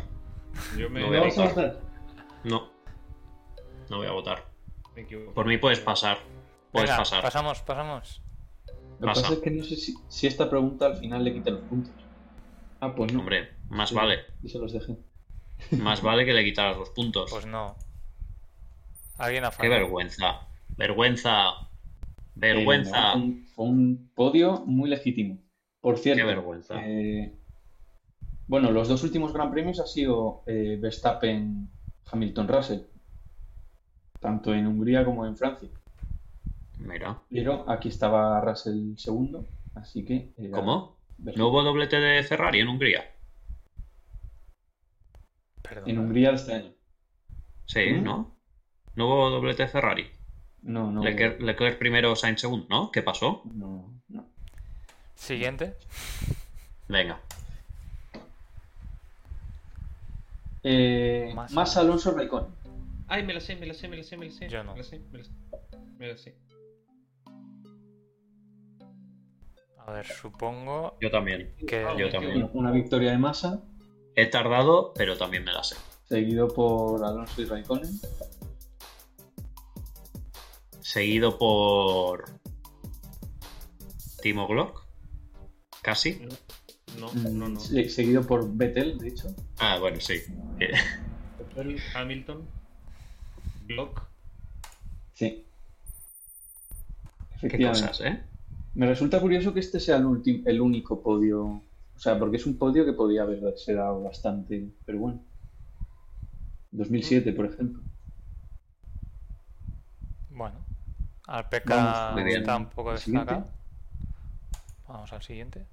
Yo 0.78 0.90
me, 0.90 1.02
No 1.02 1.08
voy 1.08 1.18
a 1.18 1.20
¿Vamos 1.22 1.38
a 1.38 1.44
votar. 1.46 1.80
No. 2.44 2.70
No 3.90 3.98
voy 3.98 4.08
a 4.08 4.12
votar. 4.12 4.46
me 4.96 5.02
equivoco. 5.02 5.34
Por 5.34 5.46
mí 5.48 5.58
puedes 5.58 5.80
pasar. 5.80 6.18
Puedes 6.72 6.90
Venga, 6.90 7.00
pasar. 7.00 7.22
pasamos, 7.22 7.62
pasamos. 7.62 8.22
Lo 9.00 9.00
que 9.00 9.06
Pasa. 9.08 9.22
pasa 9.22 9.34
es 9.36 9.40
que 9.40 9.52
no 9.52 9.64
sé 9.64 9.76
si, 9.76 9.96
si 10.08 10.28
esta 10.28 10.50
pregunta 10.50 10.88
al 10.88 10.98
final 10.98 11.24
le 11.24 11.34
quita 11.34 11.52
los 11.52 11.62
puntos. 11.62 11.94
Ah, 12.80 12.94
pues 12.96 13.14
no. 13.14 13.20
Hombre, 13.20 13.52
más 13.70 13.90
Sí, 13.90 13.96
vale. 13.96 14.20
Y 14.44 14.50
se 14.50 14.60
los 14.60 14.72
dejé. 14.74 14.98
Más 15.72 16.02
vale 16.02 16.26
que 16.26 16.34
le 16.34 16.44
quitaras 16.44 16.78
los 16.78 16.90
puntos. 16.92 17.30
Pues 17.32 17.46
no. 17.46 17.76
Alguien 19.18 19.46
ha 19.46 19.50
Qué 19.50 19.56
fallado. 19.58 19.82
vergüenza. 19.82 20.48
Vergüenza. 20.78 21.50
Eh, 21.50 21.54
Vergüenza. 22.36 23.02
no, 23.02 23.12
fue, 23.14 23.22
un, 23.22 23.46
fue 23.56 23.66
un 23.66 24.12
podio 24.14 24.64
muy 24.66 24.90
legítimo. 24.90 25.38
Por 25.82 25.98
cierto, 25.98 26.22
Qué 26.22 26.26
vergüenza. 26.28 26.76
eh, 26.86 27.34
bueno, 28.48 28.72
los 28.72 28.88
dos 28.88 29.04
últimos 29.04 29.34
Gran 29.34 29.52
Premios 29.52 29.80
ha 29.80 29.86
sido 29.88 30.44
eh, 30.46 30.78
Verstappen, 30.80 31.68
Hamilton, 32.12 32.48
Russell, 32.48 32.80
tanto 34.20 34.54
en 34.54 34.68
Hungría 34.68 35.04
como 35.04 35.26
en 35.26 35.36
Francia. 35.36 35.70
Mira. 36.80 37.20
Pero 37.30 37.70
aquí 37.70 37.90
estaba 37.90 38.40
Russell 38.42 38.96
segundo, 38.98 39.46
así 39.76 40.06
que 40.06 40.32
¿Cómo? 40.52 40.96
Verstappen. 41.18 41.40
¿No 41.40 41.48
hubo 41.50 41.64
doblete 41.64 42.00
de 42.00 42.24
Ferrari 42.24 42.60
en 42.60 42.68
Hungría? 42.70 43.04
Perdón. 45.62 45.90
En 45.90 46.00
Hungría 46.00 46.32
este 46.32 46.54
año. 46.54 46.72
Sí, 47.66 47.82
¿Mm? 47.92 48.04
¿no? 48.04 48.37
¿No 48.98 49.06
hubo 49.06 49.30
doblete 49.30 49.62
de 49.64 49.70
Ferrari? 49.70 50.10
No, 50.64 50.92
no, 50.92 51.04
Leclerc, 51.04 51.40
Leclerc 51.40 51.78
primero, 51.78 52.16
Sainz 52.16 52.42
segundo, 52.42 52.66
¿no? 52.68 52.92
¿Qué 52.92 53.04
pasó? 53.04 53.44
no, 53.54 53.94
no. 54.10 54.26
Siguiente. 55.14 55.76
Venga. 56.88 57.20
Eh, 60.64 61.32
Massa. 61.36 61.56
más 61.56 61.78
Alonso 61.78 62.12
Raikkonen. 62.12 62.50
Ay, 63.08 63.24
me 63.24 63.34
la 63.36 63.40
sé, 63.40 63.56
me 63.56 63.68
la 63.68 63.74
sé, 63.76 63.88
me 63.88 63.98
la 63.98 64.04
sé, 64.04 64.18
me 64.18 64.26
la 64.26 64.32
sé. 64.32 64.50
Yo 64.50 64.64
no. 64.64 64.74
Me 64.74 64.80
la 64.80 64.84
sé, 64.84 65.00
me 65.12 65.20
la 65.20 65.24
sé. 65.24 65.32
Me 66.00 66.08
la 66.08 66.18
sé. 66.18 66.36
A 69.86 69.92
ver, 69.92 70.06
supongo 70.08 70.98
Yo 71.00 71.10
también. 71.12 71.54
que. 71.68 71.86
Ah, 71.86 71.96
Yo 71.96 72.10
también. 72.10 72.50
Una 72.54 72.72
victoria 72.72 73.12
de 73.12 73.18
Massa, 73.20 73.62
He 74.16 74.26
tardado, 74.26 74.92
pero 74.96 75.16
también 75.18 75.44
me 75.44 75.54
la 75.54 75.64
sé. 75.64 75.76
seguido 76.06 76.48
por 76.48 77.04
Alonso 77.06 77.40
y 77.42 77.46
Raikkonen. 77.46 77.92
Seguido 80.92 81.38
por. 81.38 82.24
Timo 84.22 84.48
Glock. 84.48 84.86
Casi. 85.82 86.22
No, 86.98 87.08
Mm, 87.12 87.38
no, 87.38 87.50
no. 87.50 87.60
se- 87.60 87.90
Seguido 87.90 88.26
por 88.26 88.50
Vettel, 88.56 88.98
de 88.98 89.10
hecho. 89.10 89.28
Ah, 89.60 89.78
bueno, 89.82 90.00
sí. 90.00 90.14
Vettel, 90.58 91.78
Hamilton, 91.94 92.48
Glock. 93.68 94.02
Sí. 95.14 95.46
Qué 97.42 97.68
cosas, 97.68 98.00
¿eh? 98.02 98.24
Me 98.74 98.88
resulta 98.88 99.20
curioso 99.20 99.54
que 99.54 99.60
este 99.60 99.82
sea 99.82 99.98
el, 99.98 100.44
el 100.46 100.62
único 100.62 101.04
podio. 101.04 101.44
O 101.48 102.00
sea, 102.00 102.18
porque 102.18 102.38
es 102.38 102.46
un 102.46 102.58
podio 102.58 102.86
que 102.86 102.94
podía 102.94 103.24
haberse 103.24 103.74
dado 103.74 104.02
bastante. 104.04 104.72
Pero 104.86 105.00
bueno. 105.00 105.22
2007, 106.72 107.34
por 107.34 107.48
ejemplo. 107.48 107.82
Bueno. 110.30 110.66
Al 111.28 111.44
Vamos, 111.44 111.50
PK 111.50 112.12
muy 112.14 112.24
bien. 112.24 112.40
está 112.40 112.56
un 112.58 112.66
poco 112.70 112.94
destacado. 112.94 113.48
Vamos 114.88 115.12
al 115.12 115.22
siguiente. 115.22 115.66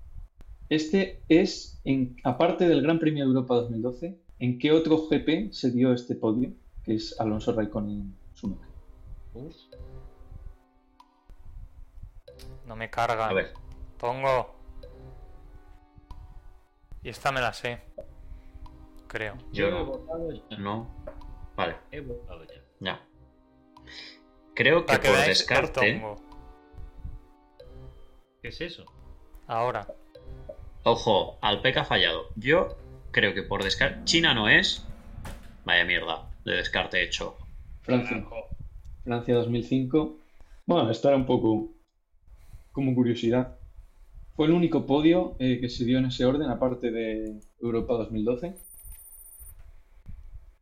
Este 0.68 1.22
es, 1.28 1.80
en, 1.84 2.16
aparte 2.24 2.66
del 2.66 2.82
Gran 2.82 2.98
Premio 2.98 3.24
de 3.24 3.28
Europa 3.30 3.54
2012, 3.54 4.18
¿en 4.40 4.58
qué 4.58 4.72
otro 4.72 5.06
GP 5.08 5.52
se 5.52 5.70
dio 5.70 5.92
este 5.92 6.16
podio? 6.16 6.50
Que 6.82 6.94
es 6.96 7.18
Alonso 7.20 7.52
Raikkonen 7.52 8.16
Schumacher. 8.34 8.68
No 12.66 12.76
me 12.76 12.90
cargan. 12.90 13.30
A 13.30 13.34
ver. 13.34 13.52
Pongo. 13.98 14.54
Y 17.02 17.10
esta 17.10 17.30
me 17.30 17.40
la 17.40 17.52
sé. 17.52 17.80
Creo. 19.06 19.36
Yo 19.52 19.70
no. 19.70 19.84
votado 19.86 20.32
ya. 20.32 20.56
No. 20.58 20.88
Vale, 21.56 21.76
He 21.92 22.00
votado 22.00 22.44
ya. 22.44 22.60
ya. 22.80 23.00
Creo 24.54 24.86
que 24.86 24.98
por 24.98 25.16
descarte. 25.26 26.02
¿Qué 28.40 28.48
es 28.48 28.60
eso? 28.60 28.84
Ahora. 29.46 29.86
Ojo, 30.84 31.38
al 31.40 31.60
PEC 31.60 31.78
ha 31.78 31.84
fallado. 31.84 32.28
Yo 32.36 32.76
creo 33.10 33.34
que 33.34 33.42
por 33.42 33.64
descarte. 33.64 34.04
China 34.04 34.34
no 34.34 34.48
es. 34.48 34.86
Vaya 35.64 35.84
mierda 35.84 36.30
de 36.44 36.56
descarte 36.56 37.02
hecho. 37.02 37.36
Francia. 37.82 38.24
Francia 39.02 39.34
2005. 39.34 40.18
Bueno, 40.66 40.90
esto 40.90 41.08
era 41.08 41.16
un 41.16 41.26
poco 41.26 41.72
como 42.72 42.94
curiosidad. 42.94 43.58
Fue 44.36 44.46
el 44.46 44.52
único 44.52 44.86
podio 44.86 45.36
eh, 45.38 45.58
que 45.60 45.68
se 45.68 45.84
dio 45.84 45.98
en 45.98 46.06
ese 46.06 46.24
orden, 46.24 46.50
aparte 46.50 46.90
de 46.90 47.40
Europa 47.60 47.94
2012. 47.94 48.54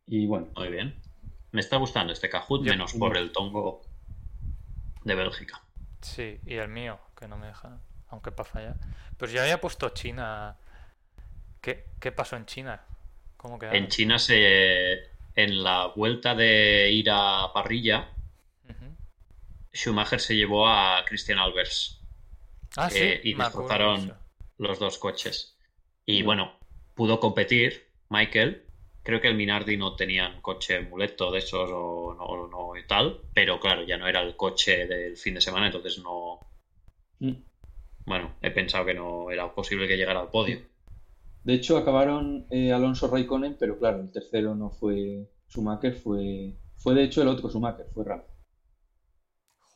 Y 0.07 0.25
bueno, 0.27 0.47
Muy 0.55 0.69
bien. 0.69 0.95
Me 1.53 1.61
está 1.61 1.77
gustando 1.77 2.11
este 2.11 2.29
Kahoot, 2.29 2.63
Yo- 2.65 2.71
menos 2.71 2.93
por 2.93 3.15
el 3.15 3.31
tongo 3.31 3.81
de 5.03 5.15
Bélgica. 5.15 5.61
Sí, 6.01 6.39
y 6.45 6.55
el 6.55 6.67
mío, 6.67 6.99
que 7.17 7.27
no 7.29 7.37
me 7.37 7.47
deja. 7.47 7.79
Aunque 8.09 8.31
para 8.31 8.49
fallar. 8.49 8.75
Pues 9.17 9.31
yo 9.31 9.41
había 9.41 9.61
puesto 9.61 9.87
China. 9.89 10.57
¿Qué, 11.61 11.85
qué 11.99 12.11
pasó 12.11 12.35
en 12.35 12.45
China? 12.45 12.83
¿Cómo 13.37 13.57
quedaron? 13.57 13.81
En 13.81 13.87
China 13.87 14.19
se. 14.19 15.11
En 15.35 15.63
la 15.63 15.87
vuelta 15.95 16.35
de 16.35 16.91
ir 16.91 17.09
a 17.09 17.51
parrilla. 17.53 18.09
Schumacher 19.73 20.19
se 20.19 20.35
llevó 20.35 20.67
a 20.67 21.03
Christian 21.05 21.39
Albers, 21.39 21.99
Ah, 22.77 22.89
sí. 22.91 22.99
Eh, 22.99 23.21
y 23.23 23.33
me 23.35 23.43
destrozaron 23.45 24.13
los 24.57 24.77
dos 24.79 24.99
coches. 24.99 25.57
Y 26.05 26.21
bueno, 26.21 26.59
pudo 26.93 27.19
competir 27.19 27.89
Michael. 28.09 28.65
Creo 29.03 29.21
que 29.21 29.27
el 29.27 29.35
Minardi 29.35 29.77
no 29.77 29.95
tenían 29.95 30.41
coche 30.41 30.81
muleto 30.81 31.31
de 31.31 31.39
esos 31.39 31.69
o 31.71 32.13
no, 32.15 32.47
no 32.47 32.75
y 32.77 32.85
tal, 32.87 33.21
pero 33.33 33.59
claro, 33.59 33.83
ya 33.83 33.97
no 33.97 34.07
era 34.07 34.21
el 34.21 34.35
coche 34.35 34.87
del 34.87 35.17
fin 35.17 35.35
de 35.35 35.41
semana, 35.41 35.67
entonces 35.67 35.99
no. 35.99 36.39
mm. 37.21 37.33
Bueno, 38.05 38.37
he 38.41 38.49
pensado 38.51 38.85
que 38.85 38.93
no 38.93 39.29
era 39.29 39.53
posible 39.53 39.89
que 39.89 39.97
llegara 39.97 40.21
al 40.21 40.29
podio. 40.29 40.61
de 41.45 41.53
hecho 41.53 41.77
acabaron 41.77 42.47
eh, 42.49 42.73
Alonso 42.73 43.07
Raikkonen, 43.07 43.55
pero 43.57 43.77
claro, 43.79 44.01
el 44.01 44.11
tercero 44.11 44.55
no 44.55 44.69
fue 44.71 45.29
Schumacher, 45.49 45.93
fue, 45.95 46.57
fue 46.75 46.95
de 46.95 47.03
hecho 47.03 47.21
el 47.21 47.29
otro 47.29 47.49
Schumacher, 47.49 47.85
fue 47.93 48.03
Ralf, 48.03 48.25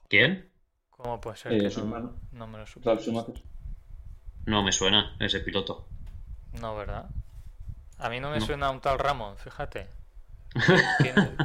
¿Quién? 0.09 0.51
¿Cómo 0.89 1.21
puede 1.21 1.37
ser 1.37 1.53
Eh, 1.53 1.59
que 1.59 1.69
su 1.69 1.79
no, 1.79 1.85
hermano. 1.85 2.19
no 2.31 2.45
me 2.47 2.57
lo 2.57 2.65
supe? 2.67 2.93
Schumacher. 2.99 3.41
No 4.47 4.63
me 4.63 4.71
suena 4.71 5.15
ese 5.19 5.41
piloto. 5.41 5.85
No, 6.51 6.75
¿verdad? 6.75 7.09
A 7.99 8.09
mí 8.09 8.19
no 8.19 8.29
me 8.29 8.39
No. 8.39 8.45
suena 8.45 8.69
un 8.69 8.79
tal 8.81 8.99
Ramón, 8.99 9.37
fíjate. 9.37 9.87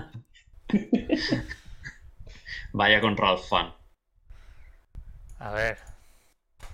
Vaya 2.72 3.00
con 3.00 3.16
Ralph 3.16 3.44
Fan. 3.48 3.72
A 5.38 5.52
ver, 5.52 5.78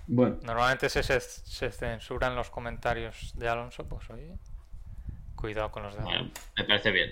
Bueno, 0.07 0.37
normalmente 0.43 0.89
se, 0.89 1.01
se, 1.03 1.71
censuran 1.71 2.35
los 2.35 2.49
comentarios 2.49 3.33
de 3.35 3.47
Alonso, 3.49 3.87
pues 3.87 4.09
oye, 4.09 4.37
cuidado 5.35 5.71
con 5.71 5.83
los 5.83 5.95
demás. 5.95 6.09
Bueno, 6.13 6.31
me 6.57 6.63
parece 6.65 6.91
bien. 6.91 7.11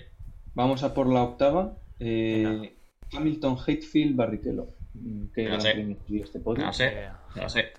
vamos 0.54 0.82
a 0.84 0.94
por 0.94 1.06
la 1.12 1.22
octava. 1.22 1.76
Eh. 1.98 2.74
Hamilton, 3.12 3.56
Hatefield, 3.58 4.16
Barrichello. 4.16 4.68
Mm, 4.94 5.26
¿Qué 5.34 5.42
Me 5.44 5.48
la 5.50 5.56
gran 5.58 5.98
sé. 6.06 6.16
este 6.22 6.40
podio? 6.40 6.60
Me 6.60 6.66
la 7.42 7.48
sé. 7.48 7.72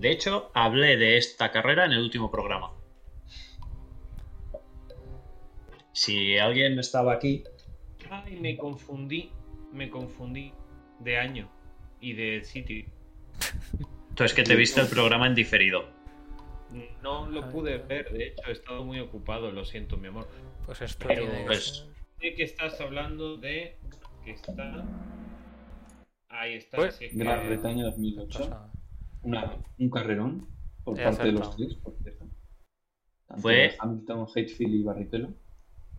De 0.00 0.10
hecho, 0.10 0.50
hablé 0.54 0.96
de 0.96 1.16
esta 1.16 1.52
carrera 1.52 1.84
en 1.84 1.92
el 1.92 1.98
último 2.00 2.30
programa. 2.30 2.72
Si 5.92 6.38
alguien 6.38 6.78
estaba 6.78 7.12
aquí, 7.14 7.44
Ay, 8.10 8.38
me 8.40 8.56
confundí. 8.56 9.30
Me 9.72 9.88
confundí 9.90 10.52
de 11.00 11.16
año 11.18 11.48
y 12.00 12.12
de 12.12 12.44
sitio. 12.44 12.84
entonces 14.10 14.34
que 14.34 14.42
te 14.42 14.54
viste 14.54 14.80
el 14.80 14.88
programa 14.88 15.26
en 15.26 15.34
diferido. 15.34 15.84
No 17.02 17.26
lo 17.28 17.48
pude 17.50 17.78
ver, 17.78 18.10
de 18.12 18.28
hecho, 18.28 18.42
he 18.48 18.52
estado 18.52 18.84
muy 18.84 18.98
ocupado, 19.00 19.50
lo 19.50 19.64
siento, 19.64 19.96
mi 19.96 20.08
amor. 20.08 20.26
Pues 20.66 20.80
esto 20.82 21.06
Pero, 21.08 21.26
pues, 21.46 21.86
Sé 22.20 22.34
que 22.34 22.42
estás 22.44 22.80
hablando 22.80 23.36
de. 23.36 23.76
que 24.24 24.30
está. 24.32 24.84
Ahí 26.28 26.54
está. 26.54 26.76
Pues, 26.76 26.94
sí, 26.96 27.08
que- 27.10 27.16
Gran 27.18 27.46
Bretaña 27.46 27.84
2008. 27.84 28.38
pasa- 28.38 28.72
Una- 29.22 29.56
un 29.78 29.90
carrerón 29.90 30.48
por 30.84 31.00
parte 31.02 31.24
de 31.24 31.32
los 31.32 31.56
tres, 31.56 31.74
por 31.76 31.94
cierto. 32.02 32.26
Tanto 33.26 33.42
Fue- 33.42 33.74
Hamilton, 33.78 34.26
Hatefield 34.30 34.74
y 34.74 34.82
Barrichello. 34.82 35.28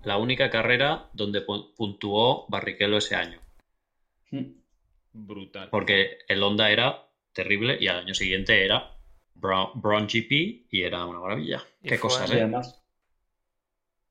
La 0.04 0.18
única 0.18 0.50
carrera 0.50 1.10
donde 1.14 1.46
pu- 1.46 1.74
puntuó 1.76 2.46
Barrichello 2.50 2.98
ese 2.98 3.16
año. 3.16 3.40
Mm. 4.32 4.46
Brutal. 5.14 5.70
Porque 5.70 6.18
el 6.28 6.42
Honda 6.44 6.72
era 6.72 7.08
terrible 7.34 7.78
y 7.80 7.88
al 7.88 8.00
año 8.00 8.14
siguiente 8.14 8.66
era 8.66 8.96
Brown, 9.36 9.70
Brown 9.76 10.08
GP 10.08 10.66
y 10.72 10.82
era 10.84 11.06
una 11.06 11.20
maravilla. 11.20 11.62
Y 11.82 11.90
Qué 11.90 11.98
fue- 11.98 12.10
cosas, 12.10 12.32
¿eh? 12.32 12.36
además 12.42 12.80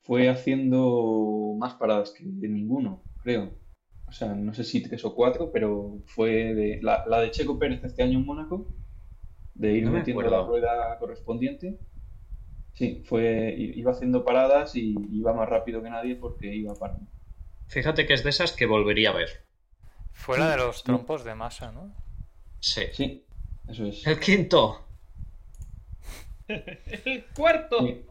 fue 0.03 0.29
haciendo 0.29 1.55
más 1.59 1.75
paradas 1.75 2.11
que 2.13 2.25
ninguno, 2.25 3.03
creo. 3.23 3.51
O 4.09 4.13
sea, 4.13 4.29
no 4.35 4.53
sé 4.53 4.65
si 4.65 4.83
tres 4.83 5.05
o 5.05 5.15
cuatro, 5.15 5.51
pero 5.53 5.99
fue 6.07 6.55
de 6.55 6.81
la, 6.83 7.05
la 7.07 7.21
de 7.21 7.31
Checo 7.31 7.59
Pérez 7.59 7.83
este 7.85 8.03
año 8.03 8.19
en 8.19 8.27
Mónaco, 8.27 8.67
de 9.55 9.73
ir 9.75 9.85
No 9.85 9.93
me 9.93 9.99
metiendo 9.99 10.23
la 10.23 10.43
rueda 10.43 10.99
correspondiente. 10.99 11.79
Sí, 12.75 13.03
fue, 13.05 13.55
iba 13.57 13.93
haciendo 13.93 14.25
paradas 14.25 14.75
y 14.77 14.95
iba 15.13 15.33
más 15.35 15.49
rápido 15.49 15.83
que 15.83 15.91
nadie 15.91 16.17
porque 16.17 16.55
iba 16.55 16.75
parando. 16.75 17.07
Fíjate 17.67 18.07
que 18.07 18.15
es 18.15 18.25
de 18.25 18.31
esas 18.31 18.53
que 18.53 18.67
volvería 18.67 19.11
a 19.11 19.15
ver. 19.15 19.29
Fue 20.13 20.39
la 20.39 20.51
de 20.51 20.57
los 20.59 20.79
Sí. 20.79 20.85
trompos 20.85 21.25
de 21.25 21.35
masa, 21.35 21.73
¿no? 21.73 21.95
Sí. 22.61 22.83
Sí, 22.93 23.25
eso 23.69 23.87
es. 23.87 24.07
El 24.07 24.19
quinto. 24.21 24.85
¡El 26.49 27.25
cuarto! 27.37 27.79
Sí. 27.81 28.05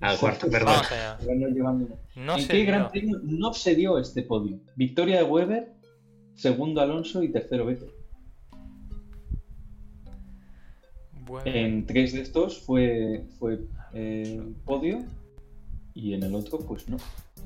Al 0.00 0.16
cuarto, 0.18 0.48
perdón. 0.50 0.76
Bueno, 1.24 1.88
No 2.14 2.34
¿En 2.36 2.40
sé. 2.42 2.48
qué 2.48 2.64
gran 2.64 2.88
premio 2.90 3.18
no 3.24 3.52
se 3.52 3.74
dio 3.74 3.98
este 3.98 4.22
podio? 4.22 4.60
Victoria 4.76 5.16
de 5.18 5.22
Weber, 5.24 5.72
segundo 6.34 6.80
Alonso 6.80 7.22
y 7.22 7.30
tercero 7.32 7.66
Vettel. 7.66 7.90
En 11.44 11.84
tres 11.86 12.12
de 12.14 12.22
estos 12.22 12.60
fue, 12.62 13.26
fue 13.38 13.58
eh, 13.92 14.42
podio 14.64 15.04
y 15.94 16.14
en 16.14 16.22
el 16.22 16.34
otro, 16.34 16.58
pues 16.58 16.88
no. 16.88 16.96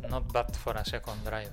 Not 0.09 0.31
bad 0.33 0.53
for 0.55 0.77
a 0.77 0.85
second 0.85 1.23
driver. 1.25 1.51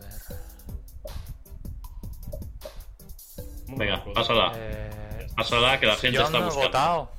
Venga, 3.68 4.04
pásala. 4.14 4.52
Eh, 4.56 5.28
Pásala 5.36 5.80
que 5.80 5.86
la 5.86 5.96
gente 5.96 6.18
yo 6.18 6.24
está 6.24 6.32
no 6.40 6.44
he 6.44 6.46
buscando. 6.48 6.68
votado. 6.70 7.12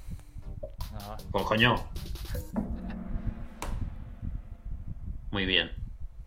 No, 0.92 1.16
Pues 1.30 1.44
coño. 1.44 1.74
Muy 5.30 5.46
bien. 5.46 5.70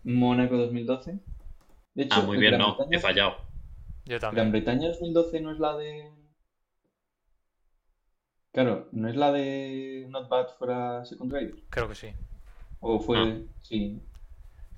Mónaco 0.02 0.56
2012. 0.56 1.18
De 1.94 2.02
hecho, 2.04 2.16
Ah, 2.20 2.22
muy 2.22 2.38
bien, 2.38 2.52
Gran 2.54 2.62
no. 2.66 2.76
Bretaña- 2.76 2.96
He 2.96 3.00
fallado. 3.00 3.36
yo 4.06 4.18
Gran 4.18 4.20
también. 4.20 4.50
Bretaña 4.50 4.88
2012 4.88 5.40
no 5.40 5.52
es 5.52 5.58
la 5.60 5.76
de. 5.76 6.10
Claro, 8.54 8.88
no 8.92 9.08
es 9.08 9.16
la 9.16 9.32
de 9.32 10.06
Not 10.10 10.28
Bad 10.28 10.46
for 10.56 10.70
a 10.70 11.04
Second 11.04 11.32
Driver. 11.32 11.56
Creo 11.70 11.88
que 11.88 11.96
sí. 11.96 12.14
O 12.78 13.00
fue. 13.00 13.18
Ah. 13.18 13.38
Sí. 13.62 14.00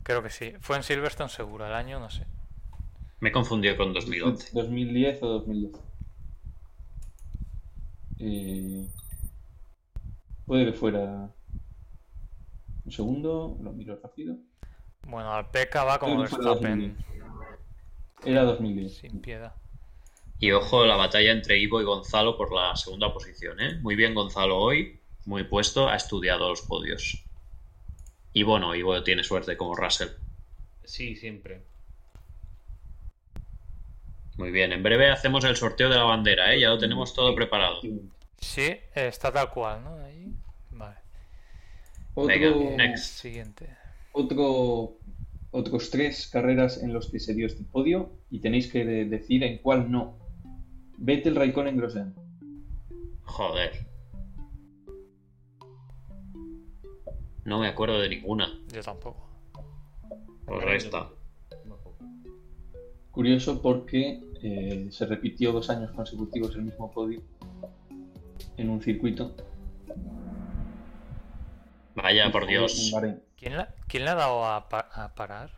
Creo 0.03 0.23
que 0.23 0.31
sí. 0.31 0.55
Fue 0.61 0.77
en 0.77 0.83
Silverstone 0.83 1.29
seguro. 1.29 1.67
El 1.67 1.75
año 1.75 2.01
no 2.01 2.09
sé. 2.09 2.27
Me 3.21 3.29
he 3.29 3.33
confundido 3.33 3.77
con 3.77 3.93
2011. 3.93 4.53
2010 4.55 5.23
o 5.23 5.27
2012. 5.27 5.85
Eh, 8.21 8.89
puede 10.47 10.65
que 10.65 10.73
fuera. 10.73 11.31
Un 12.87 12.91
segundo, 12.91 13.59
lo 13.61 13.73
miro 13.75 14.01
rápido. 14.03 14.39
Bueno, 15.07 15.31
Alpeca 15.35 15.85
va 15.85 15.99
como 15.99 16.21
Verstappen. 16.21 16.97
2010. 16.97 16.97
Era 18.25 18.43
2010. 18.45 18.97
Sin 18.97 19.21
piedad. 19.21 19.55
Y 20.39 20.53
ojo 20.53 20.85
la 20.85 20.97
batalla 20.97 21.33
entre 21.33 21.59
Ivo 21.59 21.81
y 21.81 21.85
Gonzalo 21.85 22.37
por 22.37 22.53
la 22.53 22.77
segunda 22.77 23.13
posición, 23.13 23.59
¿eh? 23.61 23.79
Muy 23.81 23.97
bien 23.97 24.15
Gonzalo 24.15 24.59
hoy, 24.59 25.01
muy 25.25 25.45
puesto, 25.45 25.89
ha 25.89 25.97
estudiado 25.97 26.49
los 26.51 26.63
podios. 26.63 27.25
Ivo 28.35 28.59
no, 28.59 28.75
Ivo 28.75 29.03
tiene 29.03 29.25
suerte 29.25 29.57
como 29.57 29.75
Russell. 29.75 30.09
Sí, 30.85 31.17
siempre. 31.17 31.63
Muy 34.37 34.51
bien, 34.51 34.73
en 34.73 34.83
breve 34.83 35.11
hacemos 35.11 35.45
el 35.45 35.57
sorteo 35.57 35.89
de 35.89 35.97
la 35.97 36.03
bandera, 36.05 36.53
¿eh? 36.55 36.61
Ya 36.61 36.69
lo 36.69 36.79
tenemos 36.79 37.15
todo 37.15 37.35
preparado. 37.35 37.81
Sí, 38.39 38.77
está 38.95 39.33
tal 39.33 39.51
cual, 39.51 39.83
¿no? 39.83 39.97
Ahí. 40.05 40.31
Vale. 40.73 40.97
Otro, 42.15 42.27
Venga, 42.29 42.77
next. 42.77 43.21
Siguiente. 43.21 43.75
otro, 44.13 44.99
otros 45.51 45.91
tres 45.91 46.27
carreras 46.29 46.83
en 46.83 46.93
los 46.93 47.11
que 47.11 47.19
se 47.19 47.33
dio 47.33 47.47
este 47.47 47.65
podio 47.65 48.11
y 48.31 48.41
tenéis 48.41 48.71
que 48.71 48.85
de- 48.85 49.05
decir 49.07 49.43
en 49.43 49.59
cuál 49.59 49.91
no. 49.91 50.19
Vettel, 50.99 51.37
Raikkonen, 51.37 51.77
Grosjean. 51.77 52.15
Joder. 53.25 53.87
No 57.45 57.61
me 57.61 57.69
acuerdo 57.69 57.99
de 58.01 58.09
ninguna. 58.09 58.49
Yo 58.73 58.83
tampoco. 58.83 59.29
Pues 60.47 60.63
resta. 60.65 61.11
Curioso 63.11 63.63
porque 63.63 64.21
eh, 64.43 64.89
se 64.91 65.07
repitió 65.07 65.53
dos 65.53 65.71
años 65.71 65.91
consecutivos 65.93 66.55
el 66.57 66.63
mismo 66.65 66.91
podio 66.91 67.23
en 68.57 68.69
un 68.69 68.83
circuito. 68.83 69.35
Vaya, 71.95 72.31
por 72.31 72.47
Dios. 72.47 72.93
¿Quién, 73.37 73.57
la- 73.57 73.75
quién 73.89 74.05
le 74.05 74.11
ha 74.11 74.15
dado 74.15 74.45
a, 74.45 74.69
pa- 74.69 74.91
a 74.93 75.15
parar? 75.15 75.51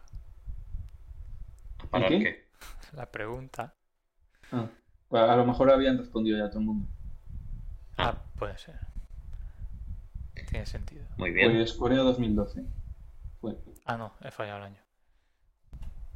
¿A 1.78 1.86
parar 1.90 2.12
¿Y 2.12 2.18
qué? 2.18 2.24
qué? 2.24 2.48
La 2.96 3.10
pregunta. 3.10 3.74
Ah, 4.52 4.68
a 5.10 5.36
lo 5.36 5.46
mejor 5.46 5.70
habían 5.70 5.98
respondido 5.98 6.38
ya 6.38 6.48
todo 6.48 6.60
el 6.60 6.66
mundo. 6.66 6.88
Ah, 7.96 8.22
puede 8.38 8.56
ser. 8.58 8.78
Tiene 10.50 10.66
sentido. 10.66 11.04
Muy 11.16 11.32
bien. 11.32 11.52
Pues 11.52 11.72
Corea 11.72 11.98
2012. 12.00 12.64
Fue. 13.40 13.56
Ah, 13.84 13.96
no, 13.96 14.12
he 14.22 14.30
fallado 14.30 14.58
el 14.58 14.64
año. 14.64 14.82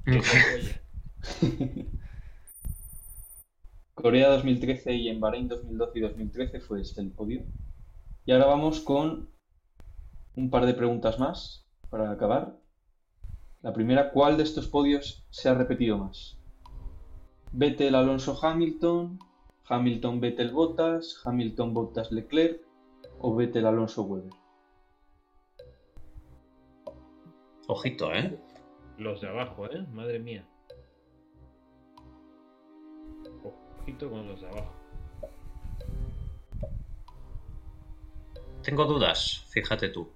Oye, 0.06 0.80
Corea 3.94 4.30
2013 4.30 4.94
y 4.94 5.08
en 5.08 5.20
Bahrein 5.20 5.48
2012 5.48 5.98
y 5.98 6.02
2013 6.02 6.60
fue 6.60 6.80
este 6.80 7.00
el 7.00 7.12
podio. 7.12 7.44
Y 8.24 8.32
ahora 8.32 8.46
vamos 8.46 8.80
con 8.80 9.30
un 10.34 10.50
par 10.50 10.66
de 10.66 10.74
preguntas 10.74 11.18
más 11.18 11.68
para 11.90 12.10
acabar. 12.10 12.58
La 13.60 13.72
primera, 13.72 14.10
¿cuál 14.10 14.36
de 14.36 14.42
estos 14.42 14.66
podios 14.66 15.26
se 15.30 15.48
ha 15.48 15.54
repetido 15.54 15.98
más? 15.98 16.41
Vettel, 17.52 17.94
Alonso, 17.94 18.38
Hamilton, 18.40 19.18
Hamilton, 19.68 20.20
Vettel, 20.20 20.52
Bottas, 20.52 21.20
Hamilton, 21.24 21.74
Bottas, 21.74 22.10
Leclerc 22.10 22.62
o 23.18 23.34
Vettel, 23.34 23.66
Alonso, 23.66 24.02
Weber. 24.02 24.32
Ojito, 27.68 28.12
¿eh? 28.12 28.38
los 28.98 29.20
de 29.20 29.28
abajo, 29.28 29.66
¿eh? 29.66 29.86
Madre 29.92 30.18
mía. 30.18 30.46
Ojito 33.80 34.10
con 34.10 34.26
los 34.26 34.40
de 34.40 34.48
abajo. 34.48 34.72
Tengo 38.62 38.84
dudas, 38.84 39.44
fíjate 39.48 39.88
tú. 39.88 40.10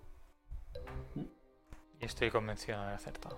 Y 2.01 2.05
estoy 2.05 2.31
convencido 2.31 2.79
de 2.79 2.85
haber 2.85 2.97
acertado. 2.97 3.37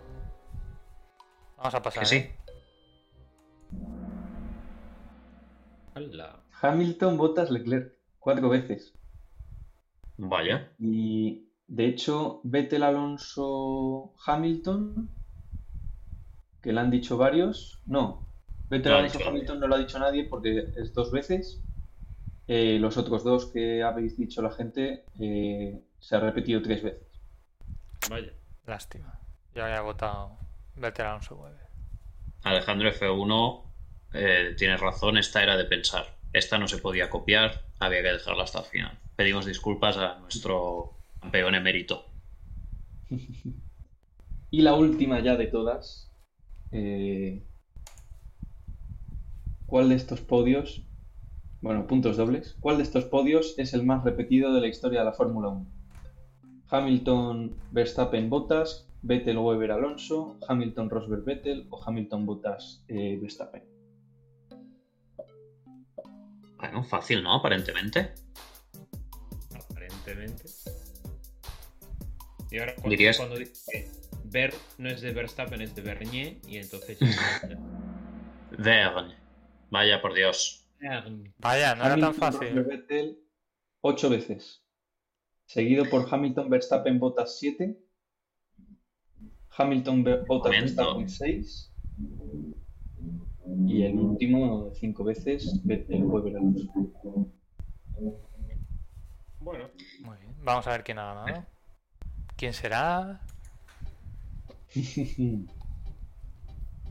Vamos 1.57 1.75
a 1.75 1.83
pasar. 1.83 2.03
Que 2.03 2.07
sí. 2.07 2.17
¿eh? 2.17 2.48
Hamilton, 6.61 7.17
Bottas, 7.17 7.51
Leclerc, 7.51 7.93
cuatro 8.19 8.49
veces. 8.49 8.95
Vaya. 10.17 10.73
Y 10.79 11.49
de 11.67 11.87
hecho, 11.87 12.41
Vettel, 12.45 12.83
Alonso, 12.83 14.15
Hamilton, 14.27 15.09
que 16.63 16.73
le 16.73 16.81
han 16.81 16.91
dicho 16.91 17.17
varios, 17.17 17.81
no, 17.87 18.23
Vettel, 18.69 18.93
No 18.93 18.99
Alonso. 18.99 19.19
Hamilton 19.27 19.61
no 19.61 19.67
lo 19.67 19.75
ha 19.75 19.79
dicho 19.79 19.99
nadie 19.99 20.25
porque 20.25 20.73
es 20.77 20.93
dos 20.93 21.11
veces. 21.11 21.63
Eh, 22.47 22.79
los 22.81 22.97
otros 22.97 23.25
dos 23.25 23.47
que 23.47 23.83
habéis 23.83 24.17
dicho 24.17 24.41
la 24.41 24.51
gente 24.51 25.05
eh, 25.21 25.83
se 25.99 26.17
ha 26.17 26.21
repetido 26.21 26.63
tres 26.63 26.83
veces. 26.83 27.21
Vaya. 28.09 28.33
Lástima. 28.67 29.19
Yo 29.55 29.65
había 29.65 29.81
votado 29.81 30.39
Vettel 30.77 31.07
Alonso 31.07 31.37
Weber. 31.37 31.68
Alejandro 32.51 32.91
F1 32.91 33.63
eh, 34.15 34.55
tiene 34.57 34.77
razón, 34.77 35.19
esta 35.19 35.43
era 35.43 35.57
de 35.57 35.65
pensar. 35.65 36.19
Esta 36.33 36.59
no 36.59 36.69
se 36.69 36.79
podía 36.79 37.11
copiar, 37.11 37.63
había 37.79 38.03
que 38.03 38.13
dejarla 38.13 38.45
hasta 38.45 38.61
el 38.61 38.65
final. 38.65 38.99
Pedimos 39.17 39.47
disculpas 39.47 39.97
a 39.97 40.19
nuestro 40.19 40.93
campeón 41.21 41.55
emérito. 41.55 42.05
Y 44.51 44.63
la 44.63 44.75
última 44.75 45.21
ya 45.21 45.37
de 45.37 45.47
todas, 45.47 46.11
eh, 46.73 47.47
¿cuál 49.67 49.91
de 49.91 49.97
estos 49.97 50.23
podios, 50.23 50.87
bueno, 51.61 51.87
puntos 51.87 52.17
dobles, 52.17 52.57
cuál 52.59 52.79
de 52.79 52.85
estos 52.85 53.05
podios 53.05 53.59
es 53.59 53.75
el 53.75 53.85
más 53.85 54.05
repetido 54.05 54.55
de 54.55 54.63
la 54.63 54.69
historia 54.69 55.01
de 55.01 55.05
la 55.05 55.13
Fórmula 55.13 55.49
1? 55.49 55.67
Hamilton, 56.71 57.57
Verstappen, 57.73 58.31
Bottas, 58.31 58.88
Vettel, 59.03 59.39
Weber, 59.39 59.71
Alonso, 59.73 60.39
Hamilton, 60.49 60.91
Rosberg, 60.91 61.25
Vettel 61.25 61.67
o 61.71 61.83
Hamilton, 61.85 62.27
Bottas, 62.27 62.85
eh, 62.89 63.19
Verstappen. 63.21 63.63
Bueno, 66.57 66.83
fácil, 66.85 67.23
¿no? 67.23 67.35
Aparentemente. 67.35 68.15
Aparentemente. 69.55 70.45
Y 72.51 72.59
ahora 72.59 72.75
cuando, 72.75 72.91
Dirías- 72.91 73.17
cuando 73.17 73.37
dice 73.37 73.71
que 73.71 73.91
Ver 74.25 74.53
no 74.79 74.89
es 74.89 75.01
de 75.01 75.13
Verstappen, 75.13 75.61
es 75.63 75.75
de 75.75 75.83
Bernier, 75.83 76.39
y 76.47 76.57
entonces. 76.59 76.99
Verne. 78.59 79.17
Vaya, 79.71 80.03
por 80.03 80.15
Dios. 80.15 80.67
Verne. 80.81 81.33
Vaya, 81.39 81.75
no 81.75 81.85
era 81.85 81.97
tan 81.99 82.15
fácil. 82.15 82.49
Rosberg, 82.49 82.67
Vettel, 82.67 83.19
ocho 83.81 84.11
veces. 84.11 84.65
Seguido 85.47 85.85
por 85.89 86.07
Hamilton, 86.13 86.51
Verstappen, 86.51 86.99
Bottas, 86.99 87.39
7. 87.39 87.79
Hamilton, 89.59 90.05
Bottas, 90.05 90.53
Momento. 90.53 90.97
Verstappen, 90.97 91.09
6. 91.09 91.73
Y 93.67 93.83
el 93.83 93.99
último, 93.99 94.71
cinco 94.75 95.05
veces, 95.05 95.61
Weber, 95.65 96.37
Alonso. 96.37 96.69
Bueno, 99.41 99.69
Muy 100.03 100.17
bien. 100.19 100.35
Vamos 100.45 100.67
a 100.67 100.71
ver 100.71 100.85
quién 100.85 100.99
ha 100.99 101.15
ganado. 101.15 101.47
¿Quién 102.37 102.53
será? 102.53 103.21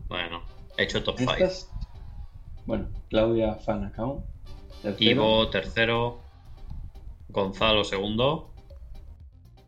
Bueno, 0.09 0.41
he 0.77 0.83
hecho 0.83 1.03
top 1.03 1.17
5. 1.17 1.33
Estas, 1.33 1.69
bueno, 2.65 2.87
Claudia 3.09 3.55
Fan 3.55 3.83
Account. 3.83 4.25
tercero. 4.81 5.11
Ivo, 5.11 5.49
tercero. 5.49 6.19
Gonzalo, 7.27 7.83
segundo. 7.83 8.53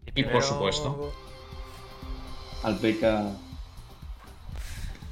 Y 0.06 0.12
por 0.12 0.14
primero- 0.14 0.42
supuesto. 0.42 1.12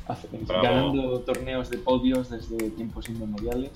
Hace- 0.07 0.27
Bravo. 0.31 0.63
ganando 0.63 1.19
torneos 1.21 1.69
de 1.69 1.77
podios 1.77 2.29
desde 2.29 2.69
tiempos 2.71 3.09
inmemoriales. 3.09 3.71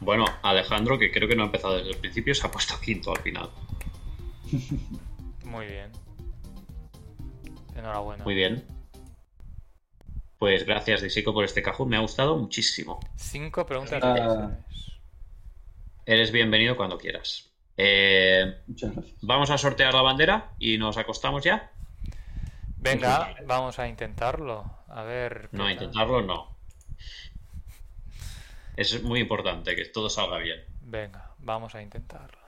Bueno, 0.00 0.24
Alejandro, 0.42 0.98
que 0.98 1.12
creo 1.12 1.28
que 1.28 1.36
no 1.36 1.44
ha 1.44 1.46
empezado 1.46 1.76
desde 1.76 1.90
el 1.90 1.96
principio, 1.98 2.34
se 2.34 2.46
ha 2.46 2.50
puesto 2.50 2.74
quinto 2.80 3.12
al 3.12 3.18
final. 3.18 3.50
Muy 5.44 5.66
bien. 5.66 5.90
Enhorabuena. 7.76 8.24
Muy 8.24 8.34
bien. 8.34 8.64
Pues 10.38 10.66
gracias, 10.66 11.02
Disico, 11.02 11.32
por 11.32 11.44
este 11.44 11.62
cajón. 11.62 11.88
Me 11.88 11.96
ha 11.96 12.00
gustado 12.00 12.36
muchísimo. 12.36 12.98
Cinco 13.16 13.64
preguntas 13.64 14.02
Ah. 14.02 14.50
Eres 16.04 16.30
bienvenido 16.32 16.76
cuando 16.76 16.98
quieras. 16.98 17.52
Eh, 17.76 18.56
Muchas 18.66 18.92
gracias. 18.92 19.16
vamos 19.22 19.50
a 19.50 19.58
sortear 19.58 19.94
la 19.94 20.02
bandera 20.02 20.52
y 20.58 20.78
nos 20.78 20.96
acostamos 20.98 21.44
ya. 21.44 21.72
Venga, 22.86 23.34
vamos 23.46 23.78
a 23.80 23.88
intentarlo. 23.88 24.64
A 24.88 25.02
ver. 25.02 25.48
No, 25.50 25.64
tal. 25.64 25.72
intentarlo 25.72 26.22
no. 26.22 26.56
Es 28.76 29.02
muy 29.02 29.20
importante 29.20 29.74
que 29.74 29.86
todo 29.86 30.08
salga 30.08 30.38
bien. 30.38 30.64
Venga, 30.82 31.34
vamos 31.38 31.74
a 31.74 31.82
intentarlo. 31.82 32.38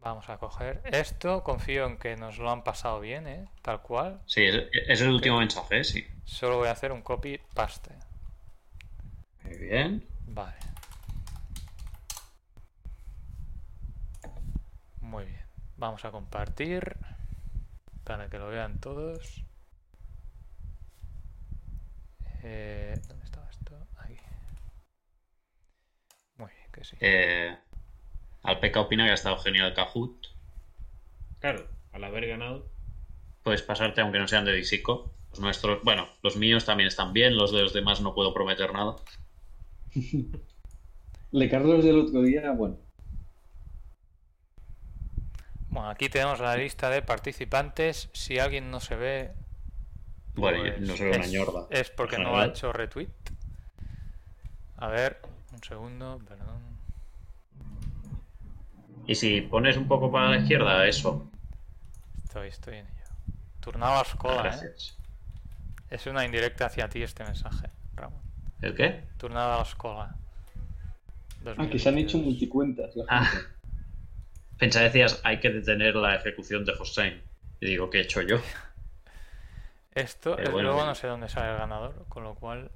Vamos 0.00 0.30
a 0.30 0.38
coger 0.38 0.80
esto. 0.84 1.44
Confío 1.44 1.84
en 1.84 1.98
que 1.98 2.16
nos 2.16 2.38
lo 2.38 2.50
han 2.50 2.64
pasado 2.64 3.00
bien, 3.00 3.26
¿eh? 3.26 3.50
Tal 3.60 3.82
cual. 3.82 4.22
Sí, 4.24 4.44
es, 4.44 4.64
es 4.88 5.00
el 5.02 5.10
último 5.10 5.38
mensaje, 5.38 5.84
sí. 5.84 6.06
Solo 6.24 6.56
voy 6.56 6.68
a 6.68 6.72
hacer 6.72 6.92
un 6.92 7.02
copy 7.02 7.38
paste. 7.54 7.94
Muy 9.44 9.58
bien. 9.58 10.08
Vale. 10.26 10.56
Muy 15.02 15.26
bien. 15.26 15.46
Vamos 15.76 16.02
a 16.06 16.10
compartir 16.10 16.96
para 18.04 18.28
que 18.28 18.38
lo 18.38 18.48
vean 18.48 18.78
todos. 18.80 19.44
Eh, 22.42 22.98
¿Dónde 23.08 23.24
estaba 23.24 23.48
esto? 23.50 23.86
Aquí. 23.96 24.16
Muy 26.36 26.50
bien, 26.50 26.70
que 26.72 26.84
sí. 26.84 26.96
Eh, 27.00 27.56
Alpeca 28.42 28.80
opina 28.80 29.04
que 29.04 29.10
ha 29.10 29.14
estado 29.14 29.38
genial 29.38 29.68
el 29.68 29.74
Kahoot. 29.74 30.26
Claro, 31.38 31.68
al 31.92 32.04
haber 32.04 32.26
ganado. 32.26 32.70
Puedes 33.42 33.62
pasarte 33.62 34.00
aunque 34.00 34.18
no 34.18 34.28
sean 34.28 34.44
de 34.44 34.52
Disico. 34.52 35.12
Los 35.30 35.40
nuestros, 35.40 35.82
bueno, 35.84 36.08
los 36.22 36.36
míos 36.36 36.64
también 36.64 36.88
están 36.88 37.12
bien, 37.12 37.36
los 37.36 37.52
de 37.52 37.62
los 37.62 37.72
demás 37.72 38.00
no 38.00 38.14
puedo 38.14 38.34
prometer 38.34 38.72
nada. 38.72 38.96
Le 41.32 41.48
Carlos 41.48 41.84
del 41.84 42.00
otro 42.00 42.22
día, 42.22 42.50
bueno, 42.52 42.78
Bueno, 45.70 45.88
aquí 45.88 46.08
tenemos 46.08 46.40
la 46.40 46.56
lista 46.56 46.90
de 46.90 47.00
participantes. 47.02 48.10
Si 48.12 48.38
alguien 48.38 48.70
no 48.70 48.80
se 48.80 48.96
ve, 48.96 49.32
Bueno, 50.34 50.58
pues 50.60 50.80
no 50.80 50.96
se 50.96 51.04
ve 51.04 51.10
una 51.16 51.24
es, 51.24 51.32
ñorda. 51.32 51.66
es 51.70 51.90
porque 51.90 52.18
no 52.18 52.36
ha 52.38 52.46
hecho 52.46 52.72
retweet. 52.72 53.08
A 54.76 54.88
ver, 54.88 55.20
un 55.52 55.62
segundo, 55.62 56.18
perdón. 56.26 56.60
Y 59.06 59.14
si 59.14 59.40
pones 59.42 59.76
un 59.76 59.86
poco 59.88 60.10
para 60.10 60.30
la 60.30 60.38
izquierda, 60.38 60.86
eso. 60.86 61.30
Estoy, 62.24 62.48
estoy 62.48 62.76
en 62.78 62.86
ello. 62.86 62.96
Turnado 63.60 63.98
a 63.98 64.02
escola, 64.02 64.36
¿eh? 64.38 64.42
Gracias. 64.42 64.96
Es 65.90 66.06
una 66.06 66.24
indirecta 66.24 66.66
hacia 66.66 66.88
ti 66.88 67.02
este 67.02 67.24
mensaje, 67.24 67.68
Ramón. 67.94 68.20
¿El 68.62 68.74
qué? 68.74 69.04
Turnado 69.18 69.54
a 69.54 69.56
la 69.58 69.62
escola. 69.62 70.14
ah, 71.58 71.66
que 71.68 71.78
se 71.78 71.88
han 71.88 71.98
hecho 71.98 72.18
2022. 72.18 72.24
multicuentas. 72.24 72.96
la 72.96 73.04
Ah, 73.08 73.24
gente. 73.24 73.46
Pensaba 74.60 74.84
decías, 74.84 75.20
hay 75.24 75.40
que 75.40 75.50
detener 75.50 75.96
la 75.96 76.14
ejecución 76.14 76.64
de 76.64 76.72
Hossein. 76.78 77.20
Y 77.60 77.66
digo, 77.66 77.90
¿qué 77.90 77.98
he 77.98 78.02
hecho 78.02 78.22
yo? 78.22 78.36
Esto, 79.92 80.30
Pero 80.36 80.38
desde 80.38 80.52
bueno, 80.52 80.68
luego 80.68 80.82
sí. 80.82 80.86
no 80.86 80.94
sé 80.94 81.06
dónde 81.08 81.28
sale 81.28 81.50
el 81.52 81.58
ganador, 81.58 82.06
con 82.08 82.22
lo 82.22 82.34
cual 82.36 82.70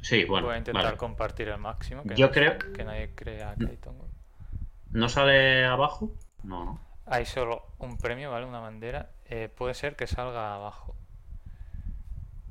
Sí, 0.00 0.24
bueno. 0.24 0.46
voy 0.46 0.54
a 0.54 0.58
intentar 0.58 0.84
vale. 0.84 0.96
compartir 0.96 1.48
el 1.48 1.58
máximo. 1.58 2.02
Que 2.04 2.14
Yo 2.16 2.26
no- 2.26 2.32
creo- 2.32 2.58
que 2.58 2.84
nadie 2.84 3.14
crea 3.14 3.54
que 3.58 3.66
hay 3.66 3.76
tongo. 3.76 4.08
¿No 4.90 5.08
sale 5.08 5.64
abajo? 5.64 6.12
No, 6.42 6.64
no. 6.64 6.80
Hay 7.06 7.26
solo 7.26 7.66
un 7.78 7.98
premio, 7.98 8.30
¿vale? 8.30 8.46
Una 8.46 8.60
bandera. 8.60 9.10
Eh, 9.26 9.48
puede 9.54 9.74
ser 9.74 9.94
que 9.96 10.06
salga 10.06 10.54
abajo. 10.54 10.96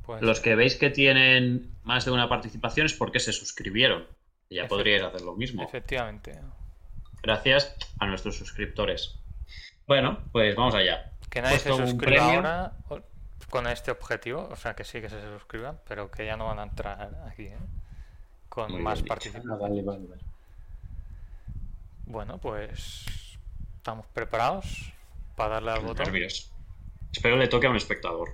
Puede 0.03 0.21
Los 0.21 0.37
ser. 0.37 0.43
que 0.43 0.55
veis 0.55 0.75
que 0.75 0.89
tienen 0.89 1.75
más 1.83 2.05
de 2.05 2.11
una 2.11 2.29
participación 2.29 2.85
es 2.85 2.93
porque 2.93 3.19
se 3.19 3.33
suscribieron. 3.33 4.07
Ya 4.49 4.67
podríais 4.67 5.03
hacer 5.03 5.21
lo 5.21 5.35
mismo. 5.35 5.63
Efectivamente. 5.63 6.39
Gracias 7.21 7.75
a 7.99 8.07
nuestros 8.07 8.37
suscriptores. 8.37 9.17
Bueno, 9.87 10.19
pues 10.31 10.55
vamos 10.55 10.75
allá. 10.75 11.11
Que 11.29 11.41
nadie 11.41 11.59
se 11.59 11.69
Puesto 11.69 11.87
suscriba 11.87 12.33
ahora 12.33 12.73
con 13.49 13.67
este 13.67 13.91
objetivo. 13.91 14.47
O 14.51 14.55
sea, 14.55 14.75
que 14.75 14.83
sí 14.83 15.01
que 15.01 15.09
se 15.09 15.21
suscriban, 15.21 15.79
pero 15.87 16.09
que 16.09 16.25
ya 16.25 16.37
no 16.37 16.47
van 16.47 16.59
a 16.59 16.63
entrar 16.63 17.11
aquí, 17.27 17.43
¿eh? 17.43 17.57
Con 18.49 18.71
Muy 18.71 18.81
más 18.81 19.01
participantes. 19.03 19.51
Ah, 19.51 19.57
vale, 19.61 19.81
vale, 19.81 20.07
vale. 20.07 20.21
Bueno, 22.05 22.37
pues 22.39 23.05
estamos 23.77 24.05
preparados 24.07 24.93
para 25.35 25.55
darle 25.55 25.71
al 25.71 25.81
botón. 25.81 26.05
nervios. 26.05 26.51
Espero 27.13 27.37
le 27.37 27.47
toque 27.47 27.67
a 27.67 27.69
un 27.69 27.77
espectador. 27.77 28.29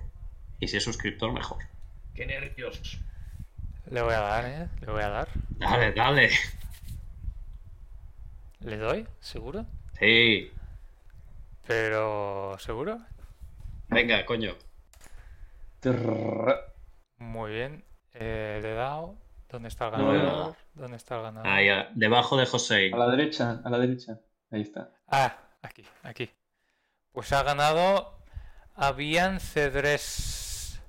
Y 0.60 0.68
si 0.68 0.76
es 0.76 0.84
suscriptor, 0.84 1.32
mejor. 1.32 1.58
¡Qué 2.14 2.26
nervios! 2.26 2.98
Le 3.90 4.02
voy 4.02 4.14
a 4.14 4.20
dar, 4.20 4.44
¿eh? 4.44 4.68
Le 4.80 4.92
voy 4.92 5.02
a 5.02 5.08
dar. 5.08 5.28
Dale, 5.50 5.92
dale. 5.92 6.30
¿Le 8.60 8.76
doy? 8.76 9.06
¿Seguro? 9.20 9.66
Sí. 9.98 10.50
Pero... 11.66 12.56
¿Seguro? 12.58 12.98
Venga, 13.88 14.24
coño. 14.26 14.54
Trrr. 15.80 16.54
Muy 17.18 17.52
bien. 17.52 17.84
Eh, 18.14 18.58
le 18.62 18.72
he 18.72 18.74
dado. 18.74 19.16
¿Dónde 19.48 19.68
está 19.68 19.86
el 19.86 19.92
ganador? 19.92 20.56
¿Dónde 20.74 20.96
está 20.96 21.16
el 21.16 21.22
ganador? 21.22 21.48
Ahí, 21.50 21.68
debajo 21.94 22.36
de 22.36 22.46
José. 22.46 22.90
A 22.92 22.96
la 22.98 23.10
derecha, 23.10 23.60
a 23.64 23.70
la 23.70 23.78
derecha. 23.78 24.20
Ahí 24.50 24.62
está. 24.62 24.90
Ah, 25.06 25.38
aquí, 25.62 25.84
aquí. 26.02 26.30
Pues 27.12 27.32
ha 27.32 27.42
ganado 27.42 28.18
Avian 28.74 29.40
Cedres. 29.40 30.80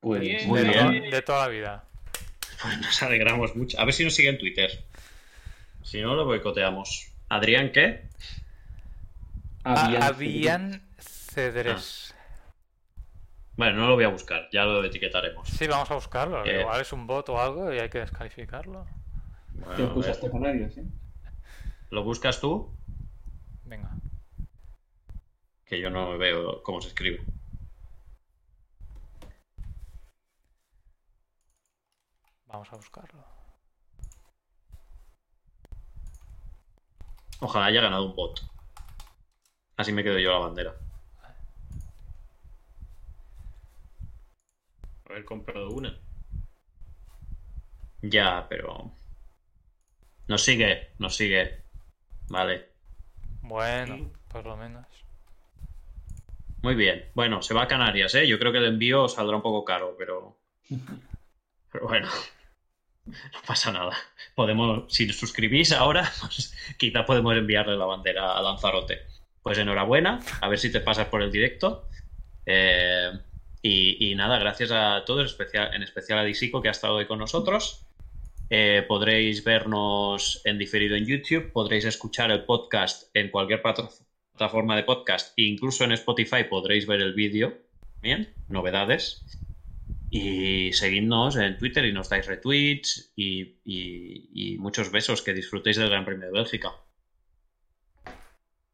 Pues 0.00 0.20
Bien. 0.22 0.48
Muy 0.48 0.60
de, 0.62 0.68
bien. 0.68 1.04
to- 1.04 1.16
de 1.16 1.22
toda 1.22 1.42
la 1.46 1.48
vida. 1.48 1.84
Pues 2.62 2.78
nos 2.80 3.02
alegramos 3.02 3.54
mucho. 3.54 3.78
A 3.78 3.84
ver 3.84 3.94
si 3.94 4.04
nos 4.04 4.14
sigue 4.14 4.30
en 4.30 4.38
Twitter. 4.38 4.70
Si 5.82 6.00
no, 6.00 6.14
lo 6.14 6.24
boicoteamos. 6.24 7.12
¿Adrián 7.28 7.72
qué? 7.72 8.08
A- 9.64 9.86
Avian 9.86 10.02
Avian 10.02 10.90
Cedres. 10.98 12.14
Bueno, 13.56 13.76
no 13.80 13.88
lo 13.88 13.94
voy 13.94 14.04
a 14.04 14.08
buscar. 14.08 14.48
Ya 14.52 14.64
lo 14.64 14.82
etiquetaremos. 14.84 15.48
Sí, 15.48 15.66
vamos 15.66 15.90
a 15.90 15.94
buscarlo. 15.94 16.44
Eh. 16.44 16.60
Igual 16.60 16.80
es 16.80 16.92
un 16.92 17.06
bot 17.06 17.28
o 17.28 17.40
algo 17.40 17.72
y 17.72 17.78
hay 17.78 17.88
que 17.90 17.98
descalificarlo. 17.98 18.86
Bueno, 19.52 19.76
Te 19.76 19.86
pusaste 19.94 20.30
Canarias, 20.30 20.76
¿eh? 20.78 20.84
¿Lo 21.90 22.02
buscas 22.04 22.40
tú? 22.40 22.74
Venga. 23.64 23.90
Que 25.66 25.80
yo 25.80 25.90
no 25.90 26.16
veo 26.16 26.62
cómo 26.62 26.80
se 26.80 26.88
escribe. 26.88 27.20
Vamos 32.46 32.72
a 32.72 32.76
buscarlo. 32.76 33.24
Ojalá 37.40 37.66
haya 37.66 37.80
ganado 37.80 38.06
un 38.06 38.14
bot. 38.14 38.40
Así 39.76 39.92
me 39.92 40.04
quedo 40.04 40.18
yo 40.18 40.30
la 40.30 40.38
bandera. 40.38 40.74
Haber 45.06 45.24
comprado 45.24 45.70
una. 45.70 45.98
Ya, 48.02 48.46
pero. 48.48 48.92
Nos 50.28 50.42
sigue, 50.42 50.92
nos 50.98 51.16
sigue. 51.16 51.64
Vale. 52.28 52.68
Bueno, 53.42 54.12
por 54.28 54.44
lo 54.44 54.56
menos. 54.56 54.86
Muy 56.62 56.74
bien. 56.74 57.10
Bueno, 57.14 57.42
se 57.42 57.54
va 57.54 57.62
a 57.62 57.68
Canarias, 57.68 58.14
¿eh? 58.14 58.28
Yo 58.28 58.38
creo 58.38 58.52
que 58.52 58.58
el 58.58 58.66
envío 58.66 59.08
saldrá 59.08 59.36
un 59.36 59.42
poco 59.42 59.64
caro, 59.64 59.96
pero. 59.98 60.36
Pero 61.72 61.88
bueno. 61.88 62.08
No 63.10 63.40
pasa 63.46 63.72
nada. 63.72 63.96
Podemos, 64.34 64.92
si 64.92 65.08
suscribís 65.12 65.72
ahora, 65.72 66.10
pues 66.20 66.54
quizá 66.78 67.04
podemos 67.04 67.36
enviarle 67.36 67.76
la 67.76 67.84
bandera 67.84 68.36
a 68.36 68.42
Lanzarote. 68.42 69.00
Pues 69.42 69.58
enhorabuena, 69.58 70.20
a 70.40 70.48
ver 70.48 70.58
si 70.58 70.70
te 70.70 70.80
pasas 70.80 71.06
por 71.08 71.22
el 71.22 71.32
directo. 71.32 71.88
Eh, 72.46 73.10
y, 73.62 74.14
nada, 74.14 74.38
gracias 74.38 74.70
a 74.72 75.04
todos, 75.04 75.26
especial, 75.30 75.74
en 75.74 75.82
especial 75.82 76.18
a 76.18 76.24
Disico 76.24 76.62
que 76.62 76.68
ha 76.68 76.72
estado 76.72 76.94
hoy 76.94 77.06
con 77.06 77.18
nosotros. 77.18 77.84
Eh, 78.48 78.84
podréis 78.88 79.44
vernos 79.44 80.40
en 80.44 80.58
diferido 80.58 80.96
en 80.96 81.06
YouTube, 81.06 81.52
podréis 81.52 81.84
escuchar 81.84 82.30
el 82.30 82.44
podcast 82.44 83.14
en 83.14 83.30
cualquier 83.30 83.62
plata- 83.62 83.88
plataforma 84.32 84.74
de 84.76 84.82
podcast, 84.82 85.32
incluso 85.36 85.84
en 85.84 85.92
Spotify 85.92 86.44
podréis 86.48 86.86
ver 86.86 87.00
el 87.00 87.12
vídeo 87.14 87.58
Bien, 88.02 88.32
novedades. 88.48 89.22
Y 90.10 90.72
seguidnos 90.72 91.36
en 91.36 91.56
Twitter 91.56 91.84
y 91.84 91.92
nos 91.92 92.08
dais 92.08 92.26
retweets 92.26 93.12
y, 93.14 93.60
y 93.64 94.58
muchos 94.58 94.90
besos. 94.90 95.22
Que 95.22 95.32
disfrutéis 95.32 95.76
del 95.76 95.88
Gran 95.88 96.04
Premio 96.04 96.26
de 96.26 96.32
Bélgica. 96.32 96.72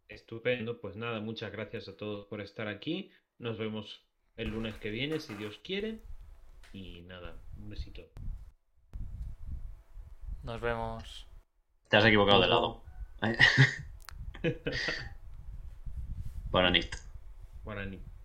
Estupendo, 0.09 0.81
pues 0.81 0.97
nada, 0.97 1.21
muchas 1.21 1.53
gracias 1.53 1.89
a 1.89 1.97
todos 1.97 2.25
por 2.27 2.41
estar 2.41 2.69
aquí. 2.69 3.11
Nos 3.39 3.59
vemos 3.59 4.03
el 4.37 4.49
lunes 4.49 4.75
que 4.77 4.91
viene, 4.91 5.21
si 5.21 5.35
Dios 5.35 5.61
quiere. 5.63 6.01
Y 6.73 7.03
nada, 7.03 7.37
un 7.59 7.69
besito. 7.69 8.03
Nos 10.43 10.61
vemos. 10.61 11.27
Te 11.89 11.97
has 11.97 12.05
equivocado 12.05 12.41
de 12.41 12.49
lado. 12.49 12.83
Buenas 16.51 16.73
noches. 16.73 17.11
Buenas 17.65 17.87
noches. 17.89 18.16